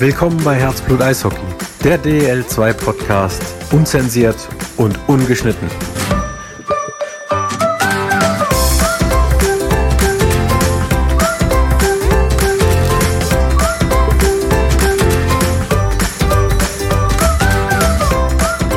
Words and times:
Willkommen 0.00 0.40
bei 0.44 0.54
Herzblut 0.54 1.02
Eishockey, 1.02 1.42
der 1.82 1.98
DEL2 1.98 2.72
Podcast, 2.72 3.42
unzensiert 3.72 4.36
und 4.76 4.96
ungeschnitten. 5.08 5.68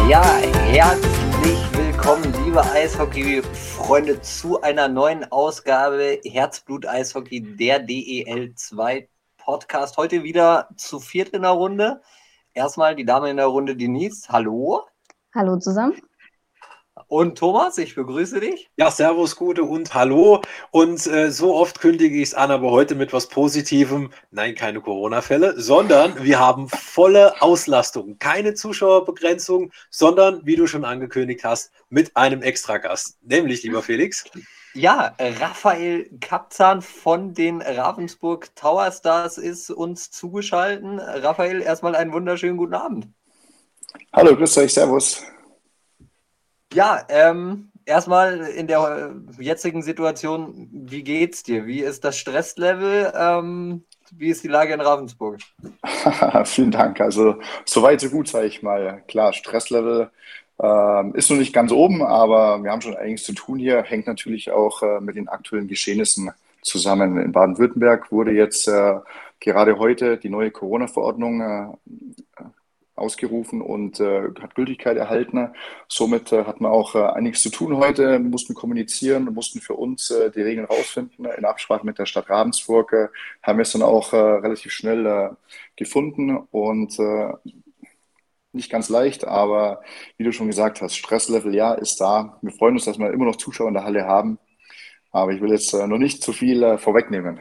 Ja, 0.10 0.26
herzlich 0.72 1.60
willkommen, 1.74 2.34
liebe 2.44 2.64
Eishockey-Freunde, 2.64 4.20
zu 4.22 4.60
einer 4.64 4.88
neuen 4.88 5.32
Ausgabe 5.32 6.20
Herzblut 6.26 6.88
Eishockey, 6.88 7.42
der 7.58 7.86
DEL2 7.86 9.06
Podcast. 9.52 9.98
Heute 9.98 10.24
wieder 10.24 10.70
zu 10.78 11.02
viert 11.02 11.32
in 11.32 11.42
der 11.42 11.52
Runde. 11.52 12.02
Erstmal 12.54 12.96
die 12.96 13.04
Dame 13.04 13.30
in 13.30 13.36
der 13.36 13.48
Runde, 13.48 13.76
Denise. 13.76 14.30
Hallo. 14.30 14.86
Hallo 15.36 15.58
zusammen. 15.58 16.02
Und 17.08 17.38
Thomas, 17.38 17.78
ich 17.78 17.96
begrüße 17.96 18.40
dich. 18.40 18.70
Ja, 18.78 18.90
Servus, 18.90 19.36
Gute 19.36 19.64
und 19.64 19.94
Hallo. 19.94 20.42
Und 20.72 21.06
äh, 21.06 21.32
so 21.34 21.54
oft 21.54 21.82
kündige 21.82 22.16
ich 22.16 22.30
es 22.30 22.34
an, 22.34 22.50
aber 22.50 22.72
heute 22.72 22.96
mit 22.96 23.12
was 23.12 23.28
Positivem. 23.28 24.14
Nein, 24.30 24.56
keine 24.56 24.80
Corona-Fälle, 24.80 25.60
sondern 25.60 26.24
wir 26.24 26.40
haben 26.40 26.70
volle 26.70 27.42
Auslastung. 27.42 28.20
Keine 28.20 28.54
Zuschauerbegrenzung, 28.54 29.74
sondern, 29.90 30.46
wie 30.46 30.56
du 30.56 30.66
schon 30.66 30.86
angekündigt 30.86 31.44
hast, 31.44 31.74
mit 31.90 32.16
einem 32.16 32.42
Extragast. 32.42 33.18
Nämlich, 33.22 33.64
lieber 33.64 33.84
Felix. 33.84 34.24
Ja, 34.74 35.14
Raphael 35.20 36.10
Kapzahn 36.22 36.82
von 36.82 37.34
den 37.34 37.62
Ravensburg 37.62 38.56
Tower 38.56 38.90
Stars 38.92 39.38
ist 39.38 39.70
uns 39.70 40.12
zugeschaltet. 40.12 40.84
Raphael, 40.98 41.62
erstmal 41.62 41.94
einen 41.96 42.14
wunderschönen 42.14 42.56
guten 42.56 42.74
Abend. 42.74 43.08
Hallo, 44.14 44.34
grüß 44.34 44.58
euch, 44.60 44.74
servus. 44.74 45.24
Ja, 46.74 47.06
ähm, 47.10 47.70
erstmal 47.86 48.40
in 48.40 48.68
der 48.68 49.14
jetzigen 49.38 49.84
Situation, 49.84 50.70
wie 50.72 51.04
geht's 51.04 51.44
dir? 51.44 51.66
Wie 51.66 51.82
ist 51.82 52.06
das 52.06 52.18
Stresslevel? 52.18 53.12
Ähm, 53.14 53.84
wie 54.14 54.30
ist 54.30 54.44
die 54.44 54.50
Lage 54.50 54.74
in 54.74 54.80
Ravensburg? 54.80 55.40
Vielen 56.46 56.72
Dank. 56.72 57.02
Also, 57.02 57.36
soweit 57.66 58.00
so 58.00 58.10
gut, 58.10 58.30
sage 58.30 58.48
ich 58.48 58.62
mal. 58.62 59.04
Klar, 59.08 59.34
Stresslevel 59.34 60.12
ähm, 60.62 61.16
ist 61.16 61.30
noch 61.32 61.38
nicht 61.38 61.54
ganz 61.54 61.72
oben, 61.72 62.04
aber 62.04 62.64
wir 62.64 62.72
haben 62.72 62.82
schon 62.82 62.96
einiges 62.96 63.24
zu 63.24 63.34
tun 63.34 63.58
hier. 63.58 63.82
Hängt 63.82 64.06
natürlich 64.06 64.52
auch 64.52 64.84
äh, 64.84 65.02
mit 65.02 65.16
den 65.16 65.28
aktuellen 65.28 65.68
Geschehnissen 65.68 66.32
zusammen. 66.62 67.18
In 67.18 67.32
Baden-Württemberg 67.32 68.12
wurde 68.12 68.32
jetzt 68.32 68.68
äh, 68.68 69.00
gerade 69.40 69.80
heute 69.80 70.18
die 70.18 70.30
neue 70.30 70.52
Corona-Verordnung 70.52 71.42
äh, 71.42 72.44
ausgerufen 72.96 73.62
und 73.62 74.00
äh, 74.00 74.30
hat 74.40 74.54
Gültigkeit 74.54 74.98
erhalten. 74.98 75.50
Somit 75.88 76.32
äh, 76.32 76.44
hatten 76.46 76.64
wir 76.64 76.72
auch 76.72 76.94
äh, 76.94 77.04
einiges 77.04 77.42
zu 77.42 77.50
tun 77.50 77.78
heute, 77.78 78.20
mussten 78.20 78.54
kommunizieren, 78.54 79.34
mussten 79.34 79.62
für 79.62 79.74
uns 79.74 80.14
die 80.36 80.42
Regeln 80.42 80.68
rausfinden. 80.68 81.26
In 81.26 81.46
Absprache 81.46 81.86
mit 81.86 81.98
der 81.98 82.06
Stadt 82.06 82.30
Ravensburg 82.30 83.12
haben 83.42 83.58
wir 83.58 83.64
es 83.64 83.72
dann 83.72 83.82
auch 83.82 84.14
relativ 84.14 84.72
schnell 84.72 85.36
gefunden 85.76 86.38
und 86.52 86.98
nicht 88.54 88.72
ganz 88.72 88.90
leicht, 88.90 89.26
aber 89.26 89.82
wie 90.18 90.24
du 90.24 90.32
schon 90.32 90.48
gesagt 90.48 90.82
hast, 90.82 90.96
Stresslevel 90.96 91.56
ja 91.56 91.74
ist 91.74 92.02
da. 92.02 92.38
Wir 92.42 92.52
freuen 92.52 92.76
uns, 92.76 92.86
dass 92.86 93.00
wir 93.00 93.12
immer 93.12 93.26
noch 93.26 93.38
Zuschauer 93.38 93.70
in 93.70 93.74
der 93.76 93.84
Halle 93.84 94.06
haben, 94.06 94.40
aber 95.12 95.32
ich 95.34 95.42
will 95.42 95.52
jetzt 95.52 95.74
noch 95.74 95.98
nicht 95.98 96.24
zu 96.24 96.34
viel 96.34 96.78
vorwegnehmen 96.78 97.40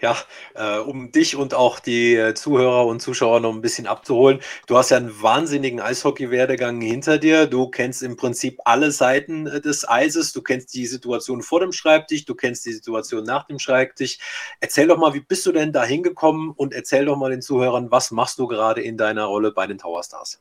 ja, 0.00 0.16
äh, 0.54 0.78
um 0.78 1.12
dich 1.12 1.36
und 1.36 1.54
auch 1.54 1.80
die 1.80 2.14
äh, 2.14 2.34
Zuhörer 2.34 2.86
und 2.86 3.00
Zuschauer 3.00 3.40
noch 3.40 3.52
ein 3.52 3.60
bisschen 3.60 3.86
abzuholen. 3.86 4.40
Du 4.66 4.76
hast 4.76 4.90
ja 4.90 4.96
einen 4.96 5.22
wahnsinnigen 5.22 5.80
Eishockey-Werdegang 5.80 6.80
hinter 6.80 7.18
dir. 7.18 7.46
Du 7.46 7.68
kennst 7.68 8.02
im 8.02 8.16
Prinzip 8.16 8.58
alle 8.64 8.90
Seiten 8.90 9.46
äh, 9.46 9.60
des 9.60 9.88
Eises. 9.88 10.32
Du 10.32 10.42
kennst 10.42 10.74
die 10.74 10.86
Situation 10.86 11.42
vor 11.42 11.60
dem 11.60 11.72
Schreibtisch, 11.72 12.24
du 12.24 12.34
kennst 12.34 12.66
die 12.66 12.72
Situation 12.72 13.24
nach 13.24 13.46
dem 13.46 13.58
Schreibtisch. 13.58 14.18
Erzähl 14.60 14.88
doch 14.88 14.98
mal, 14.98 15.14
wie 15.14 15.20
bist 15.20 15.46
du 15.46 15.52
denn 15.52 15.72
da 15.72 15.84
hingekommen 15.84 16.50
und 16.50 16.74
erzähl 16.74 17.04
doch 17.04 17.16
mal 17.16 17.30
den 17.30 17.42
Zuhörern, 17.42 17.90
was 17.90 18.10
machst 18.10 18.38
du 18.38 18.46
gerade 18.46 18.82
in 18.82 18.96
deiner 18.96 19.24
Rolle 19.24 19.52
bei 19.52 19.66
den 19.66 19.78
Tower 19.78 20.02
Stars? 20.02 20.40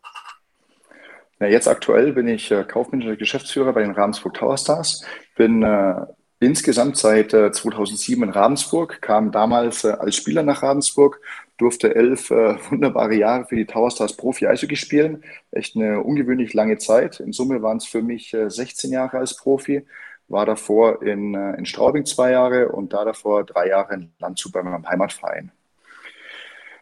Ja, 1.40 1.48
jetzt 1.48 1.68
aktuell 1.68 2.12
bin 2.12 2.28
ich 2.28 2.52
äh, 2.52 2.66
kaufmännischer 2.66 3.16
Geschäftsführer 3.16 3.72
bei 3.72 3.82
den 3.82 3.92
Ravensburg 3.92 4.34
Tower 4.34 4.58
Stars. 4.58 5.06
Bin 5.38 5.64
äh, 5.64 6.06
insgesamt 6.40 6.98
seit 6.98 7.34
äh, 7.34 7.52
2007 7.52 8.24
in 8.24 8.30
Ravensburg, 8.30 9.02
kam 9.02 9.32
damals 9.32 9.84
äh, 9.84 9.90
als 9.92 10.16
Spieler 10.16 10.44
nach 10.44 10.64
Ravensburg, 10.64 11.22
durfte 11.58 11.96
elf 11.96 12.32
äh, 12.32 12.58
wunderbare 12.70 13.16
Jahre 13.16 13.46
für 13.46 13.56
die 13.56 13.66
Tower 13.66 13.92
Stars 13.92 14.16
Profi 14.16 14.48
Eishockey 14.48 14.76
spielen. 14.76 15.24
Echt 15.52 15.76
eine 15.76 16.02
ungewöhnlich 16.02 16.54
lange 16.54 16.78
Zeit. 16.78 17.20
In 17.20 17.34
Summe 17.34 17.62
waren 17.62 17.78
es 17.78 17.86
für 17.86 18.02
mich 18.02 18.36
16 18.48 18.92
äh, 18.92 18.94
Jahre 18.94 19.18
als 19.18 19.36
Profi. 19.36 19.86
War 20.28 20.46
davor 20.46 21.02
in, 21.02 21.36
äh, 21.36 21.56
in 21.58 21.66
Straubing 21.66 22.06
zwei 22.06 22.32
Jahre 22.32 22.70
und 22.70 22.94
da 22.94 23.04
davor 23.06 23.44
drei 23.44 23.68
Jahre 23.70 23.96
in 23.96 24.12
Landshut 24.20 24.54
bei 24.54 24.64
meinem 24.64 24.88
Heimatverein. 24.88 25.52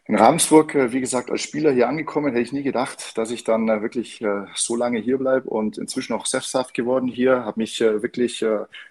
In 0.08 0.14
Ravensburg, 0.14 0.74
äh, 0.74 0.90
wie 0.92 1.02
gesagt, 1.02 1.30
als 1.30 1.42
Spieler 1.42 1.70
hier 1.70 1.86
angekommen, 1.86 2.32
hätte 2.32 2.40
ich 2.42 2.52
nie 2.52 2.62
gedacht, 2.62 3.18
dass 3.18 3.30
ich 3.30 3.44
dann 3.44 3.68
äh, 3.68 3.82
wirklich 3.82 4.22
äh, 4.22 4.46
so 4.54 4.74
lange 4.74 4.98
hier 5.00 5.18
bleibe 5.18 5.50
und 5.50 5.76
inzwischen 5.76 6.14
auch 6.14 6.24
sesshaft 6.24 6.72
geworden 6.72 7.08
hier. 7.08 7.44
Habe 7.44 7.60
mich 7.60 7.78
wirklich 7.80 8.42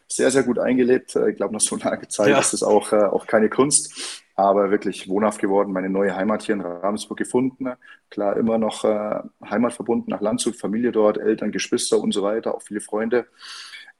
sehr, 0.08 0.32
sehr 0.32 0.44
gut 0.44 0.60
eingelebt. 0.60 1.16
Ich 1.16 1.36
glaube, 1.36 1.56
nach 1.56 1.62
so 1.62 1.76
langer 1.76 2.08
Zeit 2.08 2.30
ja. 2.30 2.40
ist 2.40 2.54
es 2.54 2.62
auch, 2.62 2.94
auch 2.94 3.26
keine 3.26 3.50
Kunst, 3.50 4.24
aber 4.36 4.70
wirklich 4.70 5.10
wohnhaft 5.10 5.42
geworden. 5.42 5.74
Meine 5.74 5.90
neue 5.90 6.16
Heimat 6.16 6.44
hier 6.44 6.54
in 6.54 6.62
Ravensburg 6.62 7.18
gefunden. 7.18 7.74
Klar, 8.12 8.38
immer 8.38 8.60
noch 8.60 8.84
Heimat 8.84 9.74
verbunden 9.74 10.12
nach 10.12 10.22
Landshut, 10.22 10.56
Familie 10.56 10.92
dort, 10.92 11.18
Eltern, 11.18 11.52
Geschwister 11.52 12.00
und 12.00 12.14
so 12.14 12.22
weiter, 12.22 12.54
auch 12.54 12.62
viele 12.62 12.80
Freunde. 12.80 13.26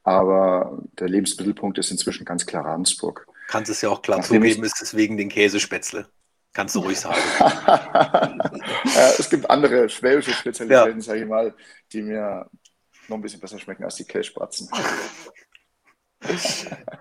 Aber 0.04 0.78
der 1.00 1.08
Lebensmittelpunkt 1.08 1.78
ist 1.78 1.90
inzwischen 1.90 2.24
ganz 2.24 2.46
klar 2.46 2.64
Ravensburg. 2.64 3.26
Kannst 3.48 3.70
es 3.70 3.80
ja 3.80 3.88
auch 3.88 4.02
klar 4.02 4.18
Nachdem 4.18 4.42
zugeben, 4.42 4.64
ist 4.64 4.80
es 4.80 4.94
wegen 4.94 5.16
den 5.16 5.28
Käsespätzle. 5.28 6.06
Kannst 6.58 6.74
du 6.74 6.80
ruhig 6.80 6.98
sagen. 6.98 7.20
es 9.16 9.30
gibt 9.30 9.48
andere 9.48 9.88
schwäbische 9.88 10.32
Spezialitäten, 10.32 10.98
ja. 10.98 11.00
sage 11.00 11.20
ich 11.20 11.26
mal, 11.28 11.54
die 11.92 12.02
mir 12.02 12.50
noch 13.06 13.16
ein 13.16 13.22
bisschen 13.22 13.38
besser 13.38 13.60
schmecken 13.60 13.84
als 13.84 13.94
die 13.94 14.04
Kässpatzen. 14.04 14.68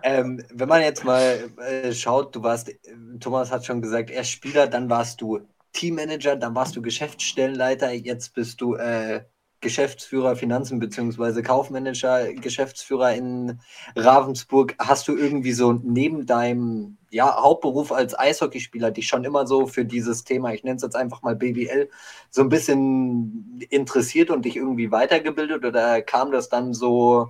ähm, 0.03 0.45
wenn 0.53 0.69
man 0.69 0.83
jetzt 0.83 1.03
mal 1.03 1.49
äh, 1.57 1.91
schaut, 1.91 2.35
du 2.35 2.43
warst, 2.43 2.71
Thomas 3.19 3.49
hat 3.49 3.65
schon 3.65 3.81
gesagt, 3.81 4.11
erst 4.11 4.29
Spieler, 4.29 4.67
dann 4.67 4.91
warst 4.91 5.21
du 5.21 5.39
Teammanager, 5.73 6.35
dann 6.35 6.53
warst 6.53 6.75
du 6.75 6.83
Geschäftsstellenleiter, 6.83 7.91
jetzt 7.91 8.35
bist 8.35 8.61
du 8.61 8.75
äh, 8.75 9.25
Geschäftsführer 9.67 10.37
Finanzen 10.37 10.79
beziehungsweise 10.79 11.43
Kaufmanager, 11.43 12.31
Geschäftsführer 12.33 13.13
in 13.13 13.59
Ravensburg. 13.97 14.75
Hast 14.79 15.09
du 15.09 15.17
irgendwie 15.17 15.51
so 15.51 15.73
neben 15.73 16.25
deinem 16.25 16.97
ja, 17.09 17.35
Hauptberuf 17.35 17.91
als 17.91 18.17
Eishockeyspieler 18.17 18.91
dich 18.91 19.07
schon 19.07 19.25
immer 19.25 19.45
so 19.45 19.67
für 19.67 19.83
dieses 19.83 20.23
Thema, 20.23 20.53
ich 20.53 20.63
nenne 20.63 20.77
es 20.77 20.83
jetzt 20.83 20.95
einfach 20.95 21.21
mal 21.21 21.35
BWL, 21.35 21.89
so 22.29 22.43
ein 22.43 22.47
bisschen 22.47 23.59
interessiert 23.69 24.29
und 24.29 24.45
dich 24.45 24.55
irgendwie 24.55 24.89
weitergebildet 24.89 25.65
oder 25.65 26.01
kam 26.01 26.31
das 26.31 26.47
dann 26.47 26.73
so 26.73 27.29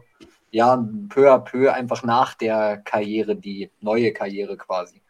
ja 0.52 0.88
peu 1.10 1.34
à 1.34 1.40
peu 1.40 1.74
einfach 1.74 2.04
nach 2.04 2.36
der 2.36 2.78
Karriere, 2.78 3.36
die 3.36 3.72
neue 3.82 4.14
Karriere 4.14 4.58
quasi? 4.58 5.02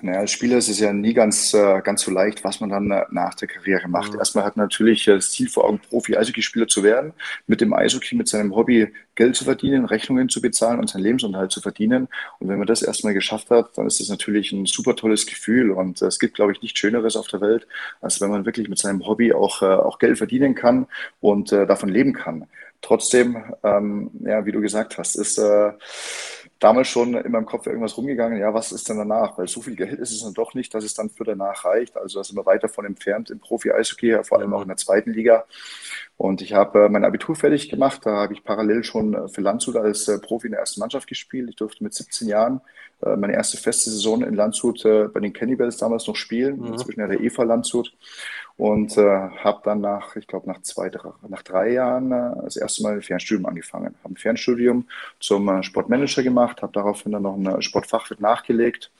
Naja, 0.00 0.20
als 0.20 0.30
Spieler 0.30 0.58
ist 0.58 0.68
es 0.68 0.78
ja 0.78 0.92
nie 0.92 1.12
ganz, 1.12 1.52
äh, 1.54 1.80
ganz 1.82 2.02
so 2.02 2.12
leicht, 2.12 2.44
was 2.44 2.60
man 2.60 2.70
dann 2.70 2.90
äh, 2.90 3.04
nach 3.10 3.34
der 3.34 3.48
Karriere 3.48 3.88
macht. 3.88 4.12
Mhm. 4.12 4.20
Erstmal 4.20 4.44
hat 4.44 4.56
man 4.56 4.66
natürlich 4.66 5.08
äh, 5.08 5.14
das 5.14 5.32
Ziel 5.32 5.48
vor 5.48 5.64
Augen, 5.64 5.80
Profi-Eishockeyspieler 5.80 6.68
zu 6.68 6.84
werden, 6.84 7.12
mit 7.48 7.60
dem 7.60 7.72
Eishockey, 7.72 8.14
mit 8.14 8.28
seinem 8.28 8.54
Hobby 8.54 8.92
Geld 9.16 9.34
zu 9.34 9.44
verdienen, 9.44 9.84
Rechnungen 9.84 10.28
zu 10.28 10.40
bezahlen 10.40 10.78
und 10.78 10.88
seinen 10.88 11.02
Lebensunterhalt 11.02 11.50
zu 11.50 11.60
verdienen. 11.60 12.06
Und 12.38 12.48
wenn 12.48 12.58
man 12.58 12.68
das 12.68 12.82
erstmal 12.82 13.14
geschafft 13.14 13.50
hat, 13.50 13.76
dann 13.76 13.88
ist 13.88 13.98
das 13.98 14.08
natürlich 14.08 14.52
ein 14.52 14.66
super 14.66 14.94
tolles 14.94 15.26
Gefühl. 15.26 15.72
Und 15.72 16.00
es 16.00 16.20
gibt, 16.20 16.34
glaube 16.34 16.52
ich, 16.52 16.62
nichts 16.62 16.78
Schöneres 16.78 17.16
auf 17.16 17.26
der 17.26 17.40
Welt, 17.40 17.66
als 18.00 18.20
wenn 18.20 18.30
man 18.30 18.46
wirklich 18.46 18.68
mit 18.68 18.78
seinem 18.78 19.04
Hobby 19.04 19.32
auch, 19.32 19.62
auch 19.62 19.98
Geld 19.98 20.18
verdienen 20.18 20.54
kann 20.54 20.86
und 21.20 21.50
davon 21.50 21.88
leben 21.88 22.12
kann. 22.12 22.46
Trotzdem, 22.80 23.42
ähm, 23.64 24.10
ja, 24.20 24.46
wie 24.46 24.52
du 24.52 24.60
gesagt 24.60 24.98
hast, 24.98 25.16
ist 25.16 25.38
äh, 25.38 25.72
damals 26.58 26.88
schon 26.88 27.14
in 27.14 27.30
meinem 27.30 27.46
Kopf 27.46 27.66
irgendwas 27.66 27.96
rumgegangen, 27.96 28.38
ja, 28.38 28.52
was 28.52 28.72
ist 28.72 28.88
denn 28.88 28.98
danach? 28.98 29.38
Weil 29.38 29.46
so 29.46 29.62
viel 29.62 29.76
Geld 29.76 29.98
ist 29.98 30.10
es 30.10 30.22
dann 30.22 30.34
doch 30.34 30.54
nicht, 30.54 30.74
dass 30.74 30.84
es 30.84 30.94
dann 30.94 31.08
für 31.08 31.24
danach 31.24 31.64
reicht. 31.64 31.96
Also 31.96 32.18
da 32.18 32.24
sind 32.24 32.36
wir 32.36 32.46
weit 32.46 32.64
davon 32.64 32.84
entfernt 32.84 33.30
im 33.30 33.38
Profi-Eishockey, 33.38 34.24
vor 34.24 34.38
allem 34.38 34.52
auch 34.54 34.62
in 34.62 34.68
der 34.68 34.76
zweiten 34.76 35.12
Liga. 35.12 35.44
Und 36.16 36.42
ich 36.42 36.54
habe 36.54 36.86
äh, 36.86 36.88
mein 36.88 37.04
Abitur 37.04 37.36
fertig 37.36 37.68
gemacht. 37.68 38.00
Da 38.04 38.16
habe 38.16 38.32
ich 38.32 38.42
parallel 38.42 38.82
schon 38.82 39.14
äh, 39.14 39.28
für 39.28 39.40
Landshut 39.40 39.76
als 39.76 40.08
äh, 40.08 40.18
Profi 40.18 40.48
in 40.48 40.52
der 40.52 40.60
ersten 40.60 40.80
Mannschaft 40.80 41.06
gespielt. 41.06 41.48
Ich 41.48 41.56
durfte 41.56 41.84
mit 41.84 41.94
17 41.94 42.28
Jahren 42.28 42.60
meine 43.00 43.34
erste 43.34 43.56
feste 43.56 43.90
Saison 43.90 44.24
in 44.24 44.34
Landshut 44.34 44.82
bei 44.82 45.20
den 45.20 45.32
Cannibals 45.32 45.76
damals 45.76 46.08
noch 46.08 46.16
spielen, 46.16 46.58
mhm. 46.58 46.72
inzwischen 46.72 46.98
ja 46.98 47.06
der 47.06 47.20
EVA 47.20 47.44
Landshut 47.44 47.92
und 48.58 48.98
äh, 48.98 49.02
habe 49.02 49.60
dann 49.62 49.80
nach, 49.80 50.16
ich 50.16 50.26
glaube, 50.26 50.48
nach 50.48 50.60
zwei, 50.62 50.90
drei, 50.90 51.10
nach 51.28 51.42
drei 51.42 51.70
Jahren 51.70 52.10
äh, 52.10 52.42
das 52.42 52.56
erste 52.56 52.82
Mal 52.82 53.00
Fernstudium 53.00 53.46
angefangen. 53.46 53.94
Habe 54.02 54.14
ein 54.14 54.16
Fernstudium 54.16 54.88
zum 55.20 55.48
äh, 55.48 55.62
Sportmanager 55.62 56.24
gemacht, 56.24 56.60
habe 56.60 56.72
daraufhin 56.72 57.12
dann 57.12 57.22
noch 57.22 57.36
ein 57.36 57.62
Sportfachwirt 57.62 58.20
nachgelegt 58.20 58.90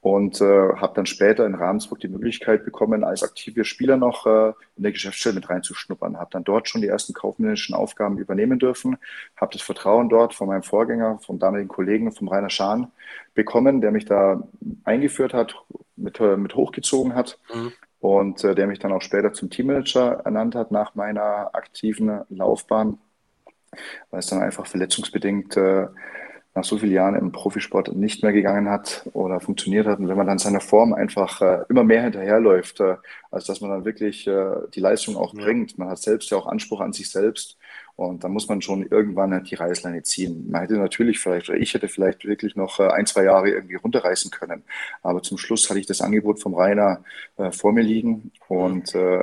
und 0.00 0.40
äh, 0.40 0.74
habe 0.76 0.92
dann 0.94 1.06
später 1.06 1.44
in 1.44 1.56
Ravensburg 1.56 1.98
die 1.98 2.08
Möglichkeit 2.08 2.64
bekommen, 2.64 3.02
als 3.02 3.24
aktiver 3.24 3.64
Spieler 3.64 3.96
noch 3.96 4.26
äh, 4.26 4.52
in 4.76 4.84
der 4.84 4.92
Geschäftsstelle 4.92 5.34
mit 5.34 5.50
reinzuschnuppern. 5.50 6.16
Habe 6.20 6.30
dann 6.30 6.44
dort 6.44 6.68
schon 6.68 6.80
die 6.80 6.88
ersten 6.88 7.14
kaufmännischen 7.14 7.74
Aufgaben 7.74 8.18
übernehmen 8.18 8.60
dürfen, 8.60 8.96
habe 9.36 9.54
das 9.54 9.62
Vertrauen 9.62 10.08
dort 10.08 10.34
von 10.34 10.46
meinem 10.46 10.62
Vorgänger, 10.62 11.18
vom 11.18 11.40
damaligen 11.40 11.68
Kollegen, 11.68 12.12
vom 12.12 12.28
Rainer 12.28 12.50
Schahn 12.50 12.92
bekommen, 13.34 13.80
der 13.80 13.90
mich 13.90 14.04
da 14.04 14.46
eingeführt 14.84 15.34
hat, 15.34 15.56
mit, 15.96 16.20
äh, 16.20 16.36
mit 16.36 16.54
hochgezogen 16.54 17.16
hat. 17.16 17.40
Mhm 17.52 17.72
und 18.04 18.44
äh, 18.44 18.54
der 18.54 18.66
mich 18.66 18.80
dann 18.80 18.92
auch 18.92 19.00
später 19.00 19.32
zum 19.32 19.48
Teammanager 19.48 20.20
ernannt 20.26 20.54
hat 20.54 20.70
nach 20.70 20.94
meiner 20.94 21.54
aktiven 21.54 22.20
Laufbahn, 22.28 22.98
weil 24.10 24.20
es 24.20 24.26
dann 24.26 24.42
einfach 24.42 24.66
verletzungsbedingt 24.66 25.56
äh, 25.56 25.86
nach 26.54 26.64
so 26.64 26.76
vielen 26.76 26.92
Jahren 26.92 27.14
im 27.14 27.32
Profisport 27.32 27.96
nicht 27.96 28.22
mehr 28.22 28.34
gegangen 28.34 28.68
hat 28.68 29.08
oder 29.14 29.40
funktioniert 29.40 29.86
hat. 29.86 30.00
Und 30.00 30.08
wenn 30.08 30.18
man 30.18 30.26
dann 30.26 30.38
seiner 30.38 30.60
Form 30.60 30.92
einfach 30.92 31.40
äh, 31.40 31.64
immer 31.70 31.82
mehr 31.82 32.02
hinterherläuft, 32.02 32.80
äh, 32.80 32.96
als 33.30 33.46
dass 33.46 33.62
man 33.62 33.70
dann 33.70 33.86
wirklich 33.86 34.26
äh, 34.26 34.54
die 34.74 34.80
Leistung 34.80 35.16
auch 35.16 35.32
bringt, 35.32 35.78
man 35.78 35.88
hat 35.88 35.98
selbst 35.98 36.28
ja 36.28 36.36
auch 36.36 36.46
Anspruch 36.46 36.82
an 36.82 36.92
sich 36.92 37.10
selbst 37.10 37.56
und 37.96 38.24
da 38.24 38.28
muss 38.28 38.48
man 38.48 38.60
schon 38.60 38.86
irgendwann 38.86 39.44
die 39.44 39.54
Reißleine 39.54 40.02
ziehen. 40.02 40.50
Man 40.50 40.62
hätte 40.62 40.74
natürlich 40.74 41.20
vielleicht, 41.20 41.48
oder 41.48 41.58
ich 41.58 41.74
hätte 41.74 41.86
vielleicht 41.86 42.24
wirklich 42.24 42.56
noch 42.56 42.80
äh, 42.80 42.88
ein, 42.88 43.06
zwei 43.06 43.22
Jahre 43.22 43.50
irgendwie 43.50 43.76
runterreißen 43.76 44.32
können. 44.32 44.64
Aber 45.02 45.22
zum 45.22 45.38
Schluss 45.38 45.70
hatte 45.70 45.78
ich 45.78 45.86
das 45.86 46.00
Angebot 46.00 46.40
vom 46.40 46.54
Rainer 46.54 47.04
äh, 47.36 47.52
vor 47.52 47.72
mir 47.72 47.82
liegen 47.82 48.32
und 48.48 48.96
äh, 48.96 49.22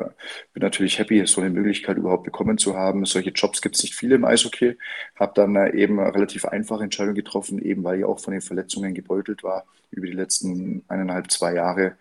bin 0.53 0.63
natürlich 0.63 0.99
happy, 0.99 1.25
so 1.27 1.41
eine 1.41 1.49
Möglichkeit 1.49 1.97
überhaupt 1.97 2.23
bekommen 2.23 2.57
zu 2.57 2.77
haben. 2.77 3.03
Solche 3.05 3.31
Jobs 3.31 3.61
gibt 3.61 3.75
es 3.75 3.83
nicht 3.83 3.95
viele 3.95 4.15
im 4.15 4.23
Eishockey. 4.23 4.77
Habe 5.19 5.33
dann 5.35 5.55
äh, 5.57 5.75
eben 5.75 5.99
relativ 5.99 6.45
einfache 6.45 6.85
Entscheidungen 6.85 7.15
getroffen, 7.15 7.61
eben 7.61 7.83
weil 7.83 7.99
ich 7.99 8.05
auch 8.05 8.21
von 8.21 8.31
den 8.31 8.41
Verletzungen 8.41 8.93
gebeutelt 8.93 9.43
war 9.43 9.65
über 9.89 10.07
die 10.07 10.13
letzten 10.13 10.83
eineinhalb, 10.87 11.29
zwei 11.29 11.53
Jahre, 11.55 11.97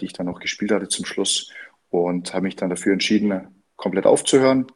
die 0.00 0.04
ich 0.04 0.12
dann 0.12 0.26
noch 0.26 0.38
gespielt 0.38 0.70
hatte 0.70 0.88
zum 0.88 1.04
Schluss. 1.04 1.52
Und 1.90 2.32
habe 2.32 2.44
mich 2.44 2.54
dann 2.54 2.70
dafür 2.70 2.92
entschieden, 2.92 3.48
komplett 3.76 4.06
aufzuhören, 4.06 4.66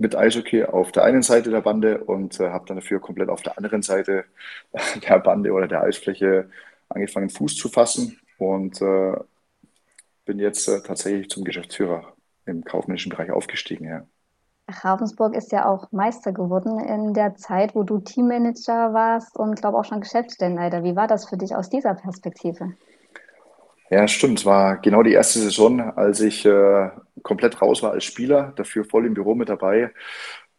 mit 0.00 0.16
Eishockey 0.16 0.64
auf 0.64 0.92
der 0.92 1.04
einen 1.04 1.22
Seite 1.22 1.50
der 1.50 1.60
Bande 1.60 2.02
und 2.02 2.40
äh, 2.40 2.48
habe 2.48 2.66
dann 2.66 2.78
dafür 2.78 3.00
komplett 3.00 3.28
auf 3.28 3.42
der 3.42 3.58
anderen 3.58 3.82
Seite 3.82 4.24
der 5.08 5.18
Bande 5.18 5.52
oder 5.52 5.68
der 5.68 5.82
Eisfläche 5.82 6.50
angefangen, 6.88 7.28
Fuß 7.28 7.54
zu 7.54 7.68
fassen 7.68 8.18
und 8.38 8.80
äh, 8.80 9.12
bin 10.24 10.38
jetzt 10.38 10.68
äh, 10.68 10.80
tatsächlich 10.82 11.28
zum 11.28 11.44
Geschäftsführer 11.44 12.14
im 12.46 12.64
kaufmännischen 12.64 13.10
Bereich 13.10 13.30
aufgestiegen. 13.30 13.84
Ja. 13.84 14.06
Ravensburg 14.68 15.36
ist 15.36 15.52
ja 15.52 15.66
auch 15.66 15.92
Meister 15.92 16.32
geworden 16.32 16.80
in 16.80 17.12
der 17.12 17.34
Zeit, 17.34 17.74
wo 17.74 17.82
du 17.82 17.98
Teammanager 17.98 18.94
warst 18.94 19.36
und 19.36 19.56
glaube 19.56 19.78
auch 19.78 19.84
schon 19.84 20.00
Geschäftsstellenleiter. 20.00 20.82
Wie 20.82 20.96
war 20.96 21.08
das 21.08 21.28
für 21.28 21.36
dich 21.36 21.54
aus 21.54 21.68
dieser 21.68 21.94
Perspektive? 21.94 22.72
Ja, 23.90 24.06
stimmt. 24.06 24.38
Es 24.40 24.46
war 24.46 24.78
genau 24.78 25.02
die 25.02 25.12
erste 25.12 25.40
Saison, 25.40 25.80
als 25.80 26.20
ich 26.20 26.44
äh, 26.46 26.90
komplett 27.22 27.60
raus 27.60 27.82
war 27.82 27.92
als 27.92 28.04
Spieler, 28.04 28.52
dafür 28.56 28.84
voll 28.84 29.06
im 29.06 29.14
Büro 29.14 29.34
mit 29.34 29.48
dabei. 29.48 29.92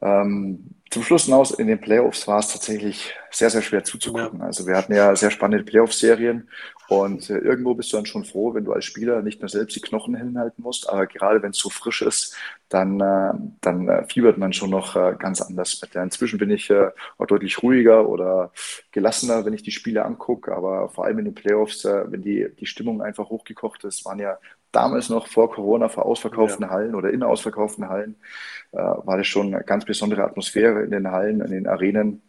Ähm, 0.01 0.75
zum 0.92 1.03
Schluss 1.03 1.25
hinaus 1.25 1.51
in 1.51 1.68
den 1.68 1.80
Playoffs 1.80 2.27
war 2.27 2.39
es 2.39 2.50
tatsächlich 2.50 3.13
sehr, 3.30 3.50
sehr 3.50 3.62
schwer 3.62 3.83
zuzugucken. 3.83 4.39
Ja. 4.39 4.45
Also 4.45 4.68
wir 4.68 4.75
hatten 4.75 4.94
ja 4.94 5.15
sehr 5.15 5.31
spannende 5.31 5.63
Playoff-Serien 5.63 6.50
und 6.89 7.30
äh, 7.30 7.38
irgendwo 7.38 7.74
bist 7.75 7.94
du 7.94 7.98
dann 7.98 8.06
schon 8.06 8.25
froh, 8.25 8.53
wenn 8.53 8.65
du 8.65 8.74
als 8.74 8.83
Spieler 8.83 9.21
nicht 9.21 9.39
nur 9.39 9.48
selbst 9.48 9.74
die 9.77 9.80
Knochen 9.81 10.15
hinhalten 10.15 10.62
musst, 10.62 10.89
aber 10.89 11.07
gerade 11.07 11.42
wenn 11.42 11.51
es 11.51 11.57
so 11.59 11.69
frisch 11.69 12.01
ist, 12.01 12.36
dann, 12.68 13.00
äh, 13.00 13.31
dann 13.62 13.88
äh, 13.88 14.06
fiebert 14.09 14.38
man 14.38 14.51
schon 14.51 14.71
noch 14.71 14.98
äh, 14.98 15.15
ganz 15.18 15.39
anders 15.42 15.80
mit. 15.81 15.94
Ja, 15.94 16.04
inzwischen 16.04 16.39
bin 16.39 16.50
ich 16.51 16.69
äh, 16.69 16.89
auch 17.18 17.25
deutlich 17.27 17.63
ruhiger 17.63 18.09
oder 18.09 18.51
gelassener, 18.92 19.45
wenn 19.45 19.54
ich 19.54 19.63
die 19.63 19.71
Spiele 19.71 20.04
angucke, 20.04 20.54
aber 20.54 20.89
vor 20.89 21.06
allem 21.06 21.19
in 21.19 21.25
den 21.25 21.36
Playoffs, 21.36 21.86
äh, 21.86 22.12
wenn 22.12 22.21
die, 22.21 22.47
die 22.59 22.65
Stimmung 22.65 23.01
einfach 23.01 23.30
hochgekocht 23.30 23.86
ist, 23.86 24.04
waren 24.04 24.19
ja 24.19 24.38
damals 24.71 25.09
noch 25.09 25.27
vor 25.27 25.51
Corona 25.51 25.89
vor 25.89 26.06
ausverkauften 26.06 26.65
ja. 26.65 26.71
Hallen 26.71 26.95
oder 26.95 27.12
in 27.12 27.23
ausverkauften 27.23 27.89
Hallen, 27.89 28.15
äh, 28.71 28.77
war 28.77 29.18
das 29.18 29.27
schon 29.27 29.53
eine 29.53 29.63
ganz 29.63 29.85
besondere 29.85 30.23
Atmosphäre 30.23 30.81
in 30.83 30.91
den 30.91 31.12
Hallen, 31.12 31.41
in 31.41 31.51
den 31.51 31.68
Arenen. 31.68 32.21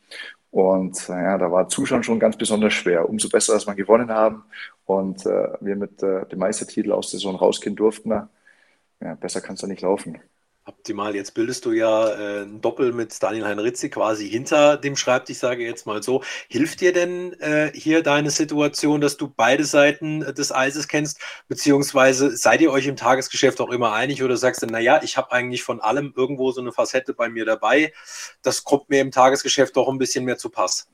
Und 0.50 1.08
ja, 1.08 1.38
da 1.38 1.50
war 1.50 1.68
Zuschauen 1.68 2.02
schon 2.02 2.20
ganz 2.20 2.36
besonders 2.36 2.74
schwer. 2.74 3.08
Umso 3.08 3.28
besser, 3.28 3.54
dass 3.54 3.66
wir 3.66 3.74
gewonnen 3.74 4.10
haben 4.10 4.44
und 4.84 5.24
äh, 5.24 5.48
wir 5.60 5.76
mit 5.76 6.02
äh, 6.02 6.26
dem 6.26 6.38
Meistertitel 6.40 6.92
aus 6.92 7.10
der 7.10 7.20
Saison 7.20 7.36
rausgehen 7.36 7.76
durften. 7.76 8.10
Ja, 8.10 9.14
besser 9.14 9.40
kann 9.40 9.54
es 9.54 9.62
da 9.62 9.66
nicht 9.66 9.82
laufen. 9.82 10.18
Optimal. 10.64 11.16
Jetzt 11.16 11.34
bildest 11.34 11.64
du 11.64 11.72
ja 11.72 12.08
äh, 12.10 12.42
ein 12.42 12.60
Doppel 12.60 12.92
mit 12.92 13.20
Daniel 13.20 13.46
Heinritzi 13.46 13.90
quasi 13.90 14.28
hinter 14.30 14.76
dem 14.76 14.94
Schreibtisch, 14.94 15.38
sage 15.38 15.64
jetzt 15.64 15.86
mal 15.86 16.04
so. 16.04 16.22
Hilft 16.48 16.80
dir 16.80 16.92
denn 16.92 17.32
äh, 17.40 17.72
hier 17.74 18.04
deine 18.04 18.30
Situation, 18.30 19.00
dass 19.00 19.16
du 19.16 19.26
beide 19.28 19.64
Seiten 19.64 20.22
äh, 20.22 20.32
des 20.32 20.52
Eises 20.52 20.86
kennst? 20.86 21.20
Beziehungsweise 21.48 22.36
seid 22.36 22.60
ihr 22.60 22.70
euch 22.70 22.86
im 22.86 22.94
Tagesgeschäft 22.94 23.60
auch 23.60 23.70
immer 23.70 23.92
einig 23.92 24.22
oder 24.22 24.36
sagst 24.36 24.62
du, 24.62 24.66
naja, 24.66 25.00
ich 25.02 25.16
habe 25.16 25.32
eigentlich 25.32 25.64
von 25.64 25.80
allem 25.80 26.14
irgendwo 26.16 26.52
so 26.52 26.60
eine 26.60 26.70
Facette 26.70 27.12
bei 27.12 27.28
mir 27.28 27.44
dabei. 27.44 27.92
Das 28.42 28.62
kommt 28.62 28.88
mir 28.88 29.00
im 29.00 29.10
Tagesgeschäft 29.10 29.76
doch 29.76 29.88
ein 29.88 29.98
bisschen 29.98 30.24
mehr 30.24 30.38
zu 30.38 30.48
Pass. 30.48 30.91